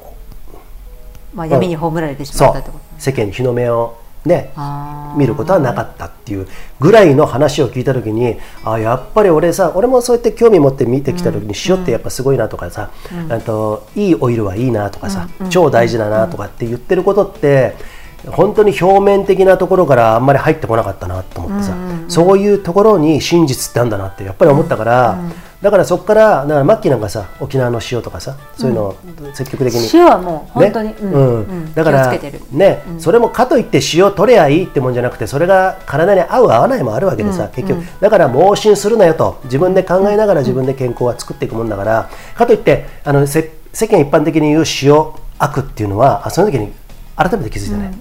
[1.34, 4.52] まあ闇に葬られてしまったってこと世間に日の目をね
[5.16, 6.48] 見ることはなかったっていう
[6.80, 12.90] ぐらいの話を聞いた時にあやっぱり俺さ俺もそうやって興味持って見てきた時に塩ってやっぱすごいなとかさ、
[13.28, 17.74] あといいオイルはいいなとかさ、超大事だなとかって言ってることって
[18.26, 21.76] 本当に表面的なところからあんまり入ってこなかったなと思ってさ、
[22.08, 25.18] そういうところに真実ってあるんだなってやっぱり思ったから、
[25.64, 28.96] だからそこからだからマッキーなんかさ沖縄の塩とかさそういうのを
[29.32, 30.94] 積極的に、塩はもう本当に、ね？
[31.00, 31.74] うん。
[31.74, 32.18] だから
[32.52, 37.82] ね、それもかといって塩取ればいいってもんじゃなくてそれが体に合う合わないもあるわけでさ、結局。
[37.98, 42.10] だから盲信するなよと自分で考えながら自分で健康は作っていくもんだから。
[42.34, 44.94] かといってあのせ世間一般的に言う塩
[45.38, 46.72] 悪っていうのはあその時に
[47.16, 47.92] 改めて気づいたね、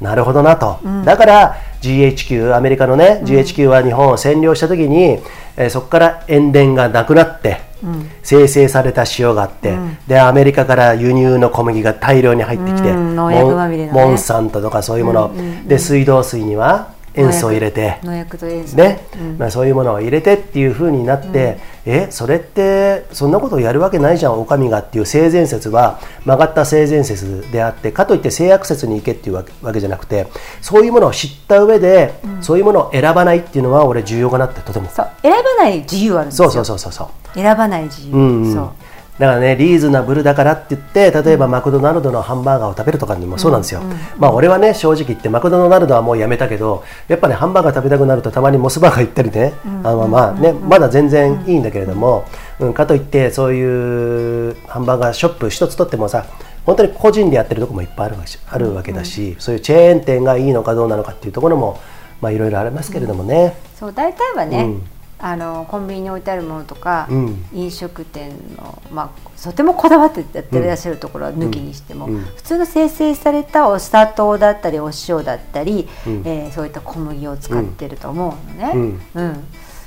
[0.00, 5.18] なるほどなと、だから GHQ アメリカのね GHQ は日本を占領した時に、
[5.56, 8.10] えーそこから塩田がなくなってうん。
[8.22, 9.98] 生成された塩があって、うん。
[10.06, 15.68] でアメリカから輸入の小麦が大量に入ってきて、モンモンサントとかそういうもの、うんうんうん。
[15.68, 17.98] で水道水には塩素を入れて。
[18.02, 19.06] 農薬と塩素ね。
[19.18, 19.38] うん。
[19.38, 30.28] まあ、そういうものを入れてっていう風になって、えそれってそんなことをやるわけないじゃんお上がっていう性善説は曲がった性善説であってかといって性悪説に行けっていうわけじゃなくて
[30.60, 34.88] そういうものを知った上で、そういうものを選ばないっていうのは俺重要かなってとても。
[34.88, 35.10] そう。
[35.22, 36.50] 選ばない自由あるんですよ。
[36.50, 37.34] そうそうそうそうそう。
[37.34, 38.54] 選ばない自由、うんうん。
[38.54, 38.70] そう
[39.18, 43.82] だからねリーズナブルだからって言って例えばマクドナルドのハンバーガーを食べるとかにもそうなんですよ、
[44.16, 49.52] まあ俺はね正直言ってマクドナルドはもうやめたけどやっぱねハンバーガー食べたくなるとたまにモスバーガー行ったりね、
[49.84, 52.24] あのまあねまだ全然いいんだけれども、
[52.58, 56.26] うん、かといってそういうハンバーガーショップ一つとってもさ
[56.64, 61.78] 本当に個人でやってるとこもいっぱいあるわけあるわけだし、そういうチェーン店がいいのかどうなのかっていうところも
[62.20, 64.91] まあいろいろありますけれどもね、そう大体はね、うん
[65.24, 67.44] あのコンビニに置いてあるものとか、うん。
[67.52, 72.14] 飲食店の、まあ、とてもこだわってやってらっしゃるところは抜きにしても、うん。
[72.16, 76.22] うん普通の生成されたお砂糖だったりお塩だったり、うん。
[76.24, 78.72] えーそういった小麦を使ってると思うのね。
[78.74, 79.00] うん。
[79.14, 79.44] うん。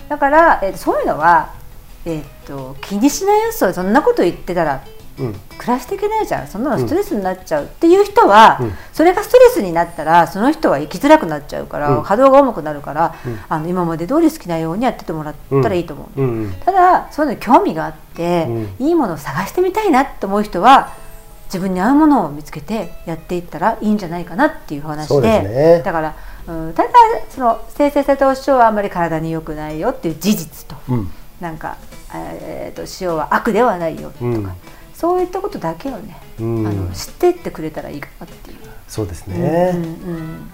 [0.08, 1.54] だから、えーそういうのは、
[2.06, 5.34] えー、と気にしないよそそんなこと言ってたらうん暮
[5.68, 6.48] らしていけないじゃん。
[6.48, 8.74] そんなのストレスになっちゃうっていう人は、うん。
[8.94, 12.04] それがストレスになったらその人は生きづらくなっちゃうから、うん。
[12.04, 13.40] 波動が重くなるから、うん。
[13.48, 18.48] あの今まで通り好きなようにやっててもらったらいいと思う、ただそういうのに興味があって、
[18.80, 20.94] いいものを探してみたいなって思う人は
[21.46, 25.82] 自分に合うものを見つけてやっていったらいいんじゃないかなっていう話でね。
[25.84, 26.16] だから、
[26.48, 26.90] うん、ただ
[27.30, 31.12] その生成されたお塩はあんまり体に良くないよっていう事実と、うん。
[31.40, 31.78] なんか、
[32.14, 34.52] えー、と塩は悪ではないよとか、うん
[34.96, 36.68] そういったことだけをね、うん。
[36.68, 38.58] あの知ってってくれたらいいかなっていう。
[38.88, 39.74] そうですうんね、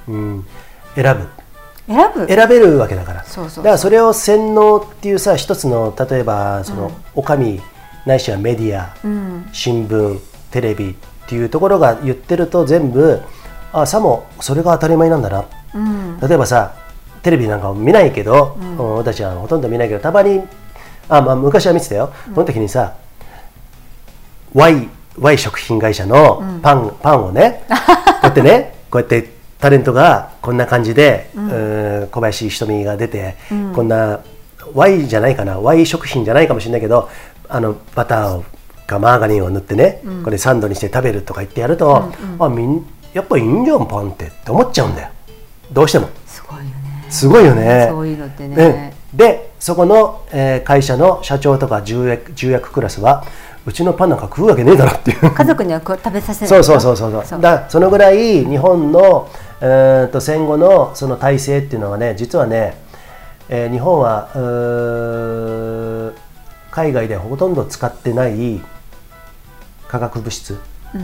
[0.08, 0.14] うん。
[0.14, 0.46] うん。
[0.96, 1.28] 選ぶ。
[1.88, 2.28] 選ぶ？
[2.28, 3.24] 選べるわけだから。
[3.24, 6.94] そうそうだからそれを洗脳っていうさ一つの例えばその、うん。
[7.16, 7.62] お上
[8.06, 9.50] ないしはメディア、うん。
[9.54, 10.20] 新聞
[10.50, 10.96] テレビっ
[11.28, 13.22] ていうところが言ってると全部
[13.72, 15.46] あさもそれが当たり前なんだな。
[15.76, 16.20] うん。
[16.20, 16.76] 例えばさ
[17.22, 18.58] テレビなんかも見ないけど、
[18.98, 20.42] 私はほとんど見ないけどたまに
[21.08, 22.96] あ、まあ、昔は見てたよ、その時にさ
[24.54, 27.74] Y, y 食品会社のパン,、パンをね こ
[28.24, 29.30] うやってねこうやって
[29.60, 33.74] タレントがこんな感じで、うーん小林ひとみが出て、うん。
[33.74, 34.20] こんな
[34.74, 37.10] Y じゃないかな Y 食品じゃないかもしれないけど
[37.50, 38.46] あのバターを
[38.88, 45.10] かマーガリンを塗ってね、これサンドにして食べるとか言ってやると、あみんやっぱいいんじゃんパンってって思っちゃうんだよ。
[45.72, 46.10] どうしても。
[46.28, 46.72] すごいよね。
[47.10, 47.88] すごいよね。
[47.90, 48.94] そういうのってね。
[49.14, 49.18] うん。
[49.18, 53.26] で、そこの、えー会社の社長とか重役重役クラスは、
[53.66, 55.32] うちのパンなんか食うわけねえだろっていう。
[55.32, 57.26] 家族にはこう食べさせないそうそうそうそう。
[57.26, 57.42] そう。
[57.42, 59.30] だそのぐらい日本の、
[59.62, 62.78] えー、と戦後のその体制っていうのはね実はね、
[63.50, 64.30] えー日本は
[66.72, 68.62] 海外でほとんど使ってない
[69.88, 70.58] 化学物質、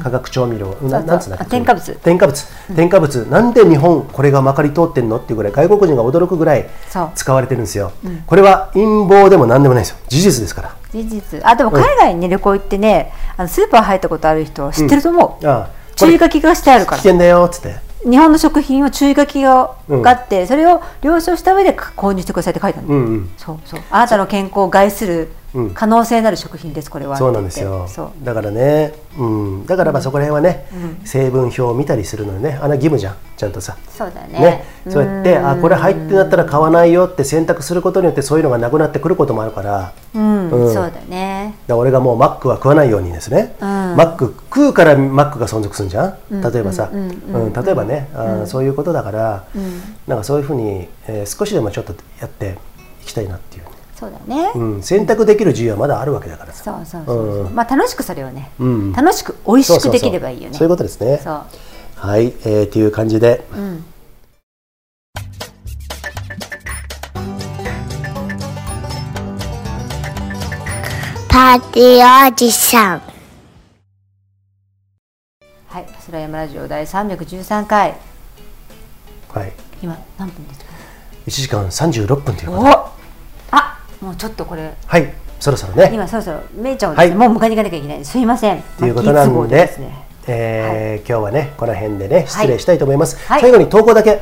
[0.04, 1.04] 化学調味料、なそう。
[1.04, 1.44] なんつうんだっけ？
[1.46, 1.96] あ添加物。
[2.04, 3.26] 添加物、添加物。
[3.30, 5.18] なんで日本これがまかり通ってんの？
[5.18, 6.70] っていうぐらい外国人が驚くぐらい
[7.16, 7.92] 使われてるんですよ、
[8.26, 9.98] これは陰謀でも何でもないですよ。
[10.08, 10.76] 事実ですから。
[10.92, 11.42] 事実。
[11.44, 15.68] あでも海外にね旅行行ってねあのスーパー入ったことある人は知ってると思う、ああ。
[15.68, 16.98] こ注れ意書きがしてあるから。
[16.98, 17.88] 危険だよっつって。
[18.08, 23.30] 日本の食品は注意書きがあって、それを了承した上で購入してくださいって書いてあるの、うんうん。
[23.36, 23.80] そうそう。
[23.90, 25.28] あなたの健康を害するうん
[25.74, 27.18] 可能性のある食品ですこれは。
[27.18, 27.88] そうなんですよ。
[28.24, 29.26] だからね、う
[29.62, 30.68] ん、だからまあそこら辺はね、
[31.06, 32.60] 成分表を見たりするのにね。
[32.62, 33.76] あの義務じゃんちゃんとさ。
[33.90, 34.40] そうだね。
[34.40, 39.94] ね、そうやってんあこれ入ってなったら買わないよって選択することによってそういうのがなくなってくることもあるから。
[40.14, 40.74] うん、うん。
[40.74, 41.56] そうだね。
[41.68, 43.68] ら俺がもうマックは食わないようにですね、うん。
[43.68, 46.42] マック食うからマックが存続するんじゃん？
[46.42, 47.54] 例えばさ、うん。
[47.54, 49.82] 例えばね、あーそういうことだから、うん。
[50.08, 52.58] なんかそういうふうに、えー少しでもちょっとやって
[53.02, 53.64] いきたいなっていう、
[53.98, 56.64] そうだね、うん、選択できる自由はまだあるわけだからさ。
[56.64, 57.56] そうそうそうそう、うん。
[57.56, 58.92] まあ楽しくそれをね、うん。
[58.94, 60.50] 楽しく美味しくできればいいよね。
[60.50, 60.58] そうそうそう。
[60.60, 61.18] そういうことですね。
[61.24, 62.08] そう。
[62.08, 63.86] はい、えー、っていう感じで、うん。
[71.28, 73.02] パーティーおじさん。
[75.68, 77.98] はいスラヤマラジオ第313回。
[79.30, 80.66] はい、今何分ですか
[81.26, 82.97] ？1時間36分ということ
[84.02, 85.92] もうちょっとこれはいそろそろね。
[85.94, 87.12] 今そろそろめいちゃんをね、はい。
[87.16, 88.06] もう迎えに行かなきゃいけない。
[88.06, 88.64] すいません。
[88.80, 90.08] ということなんまあで,、ですね。
[90.30, 93.42] えー今日はねこの辺でね失礼したいと思います、はい。
[93.42, 94.22] 最後に投稿だけ。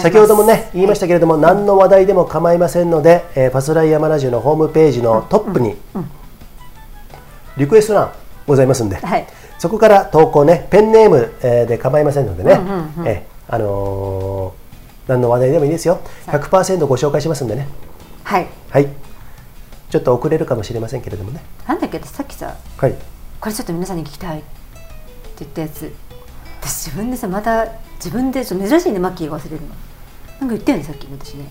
[0.00, 5.76] 先ほどもね言いましたけれども、何の話題でも構いませんので、えーパスライヤマラジオのホームページのトップに、
[7.56, 8.12] リクエスト欄
[8.46, 9.26] ございますんで、はい。
[9.58, 13.08] そこから投稿ねペンネーム、えーで構いませんのでね、うんうんうん。
[13.08, 16.00] えーあのー何の話題でもいいですよ。
[16.26, 17.68] 100%ご紹介しますんでね
[18.26, 18.48] はい。
[18.70, 18.86] はい。
[18.86, 18.90] ち
[19.90, 21.40] ちょっと遅れるかもしれませんけれどもね。
[21.66, 22.94] なんだっけ私さっきさはい。
[23.40, 24.48] これちょっと皆さんに聞きたいって
[25.38, 25.94] 言ったやつ。
[26.60, 29.68] 私自分でさまた自分で珍しいねマッキーが忘れるの。
[29.68, 31.48] なんか言ったよねさっき私ね。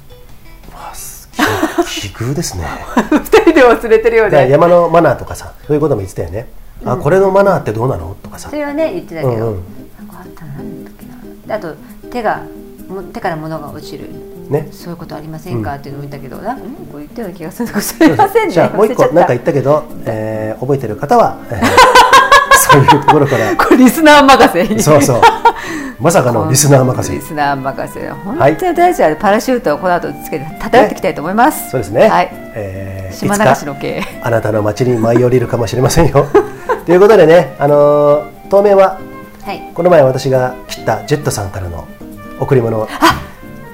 [1.87, 2.65] 奇遇ですね。
[3.09, 4.49] 二人で忘れてるよね。
[4.49, 6.49] 山のマナーとかさそういうことも言ってたよね、
[6.83, 8.49] あこれのマナーってどうなのとかさ。
[8.49, 9.63] それはね言ってたけど、うんうん。
[9.97, 11.15] なんかあったななんだっけな。
[11.47, 11.73] であと
[12.11, 12.43] 手が
[12.89, 14.09] も手から物が落ちる
[14.49, 14.67] ね。
[14.71, 18.53] そういうことありませんか、っていうのを言ったけどなんかうんこう言ったような気がするかもしれませんね。
[18.53, 21.65] じゃあもう一個忘れちゃった何か言ったけど、えー覚えてる方は、えー
[22.57, 23.55] そういうところから。
[23.55, 24.79] これリスナー任せ。
[24.79, 25.21] そうそう。
[25.99, 27.15] まさかのリスナー任せ。
[27.15, 28.09] リスナー任せ。
[28.09, 28.57] 本はい。
[28.57, 32.29] 当に大事はパラシュートをこの後つけて漂っていきたいと思います、そうですね、はい。
[32.53, 36.25] えー島流しの系あなたの街に舞い降りるかもしれませんよ。
[36.85, 38.97] ということでね、あのー当面は
[39.45, 39.61] はい。
[39.73, 41.85] この前私が切ったジェットさんからの
[42.39, 42.87] 贈り物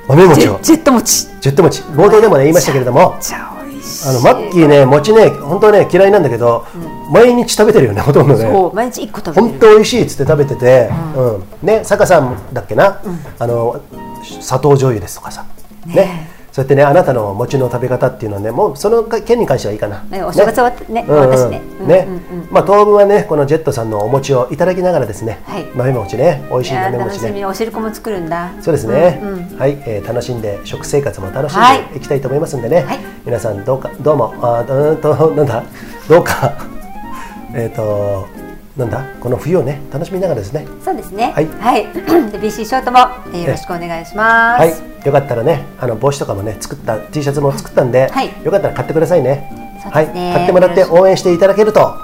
[0.07, 0.59] 豆餅を。
[0.61, 1.27] ジェット餅。
[1.41, 1.81] ジェット餅。
[1.83, 3.17] 冒頭でもね言いましたけれども
[4.03, 6.65] あのマッキーね餅ね本当ね嫌いなんだけど、
[7.11, 8.71] 毎日食べてるよねほとんどね。
[8.73, 9.47] 毎日一個食べてる。
[9.49, 11.67] 本当美味しいっつって食べてて、うん。
[11.67, 13.01] ね坂さんだっけな、
[13.39, 13.81] あの
[14.23, 15.45] 砂糖醤油ですとかさ。
[15.85, 21.05] ねそうやってねあなたの餅の食べ方っていうのはねもうその件に関してはいいかな、ねお正月終わってね。
[21.07, 21.15] うん。
[21.15, 22.39] うん私ねうんねうん。
[22.39, 25.65] うんまあ当分はねこのジェットさんのお餅をいただきながらですね、はい。
[25.73, 27.05] 豆餅ね美味しい豆餅ね。
[27.05, 28.51] 楽しみお汁粉も作るんだ。
[28.61, 29.57] そうですね、うんうん。
[29.57, 31.83] はい、えー楽しんで食生活も楽しんはい。
[31.93, 32.99] でいきたいと思いますんでね、はい。
[33.25, 35.63] 皆さんどうかどうもあーうーんとなんだ
[36.09, 36.53] どうか。
[37.55, 38.27] えっと
[38.77, 39.03] なんだ？
[39.19, 40.65] この冬をね楽しみながらですね。
[40.83, 41.31] そうですね。
[41.33, 41.45] はい。
[42.31, 42.99] で BC ショートも、
[43.33, 44.59] えーよろしくお願いします。
[44.61, 45.05] はい。
[45.05, 48.29] よかったらねあの帽子とかもね作った T シャツも作ったんで、はい。
[48.43, 49.51] よかったら買ってくださいね。
[49.91, 50.07] はい。
[50.07, 51.95] 買ってもらって応援していただけると。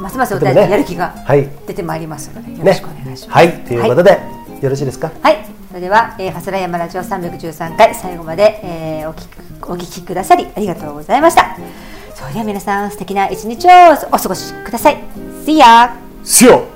[0.00, 1.48] ますますおとてもねやる気がはい。
[1.66, 3.38] 出てまいりますのでよろねしくお願いします。
[3.38, 3.52] はい。
[3.64, 4.18] ということで、
[4.60, 5.10] よろしいですか？
[5.22, 5.38] はい、
[5.68, 11.56] それでは、えー、ファスラヤマラジオ313回最後まで、えーお聞きお聞きくださりありがとうございました。
[12.14, 13.70] それでは皆さん素敵な一日を
[14.12, 14.96] お過ごしください。
[15.46, 16.11] See ya!
[16.22, 16.66] sio.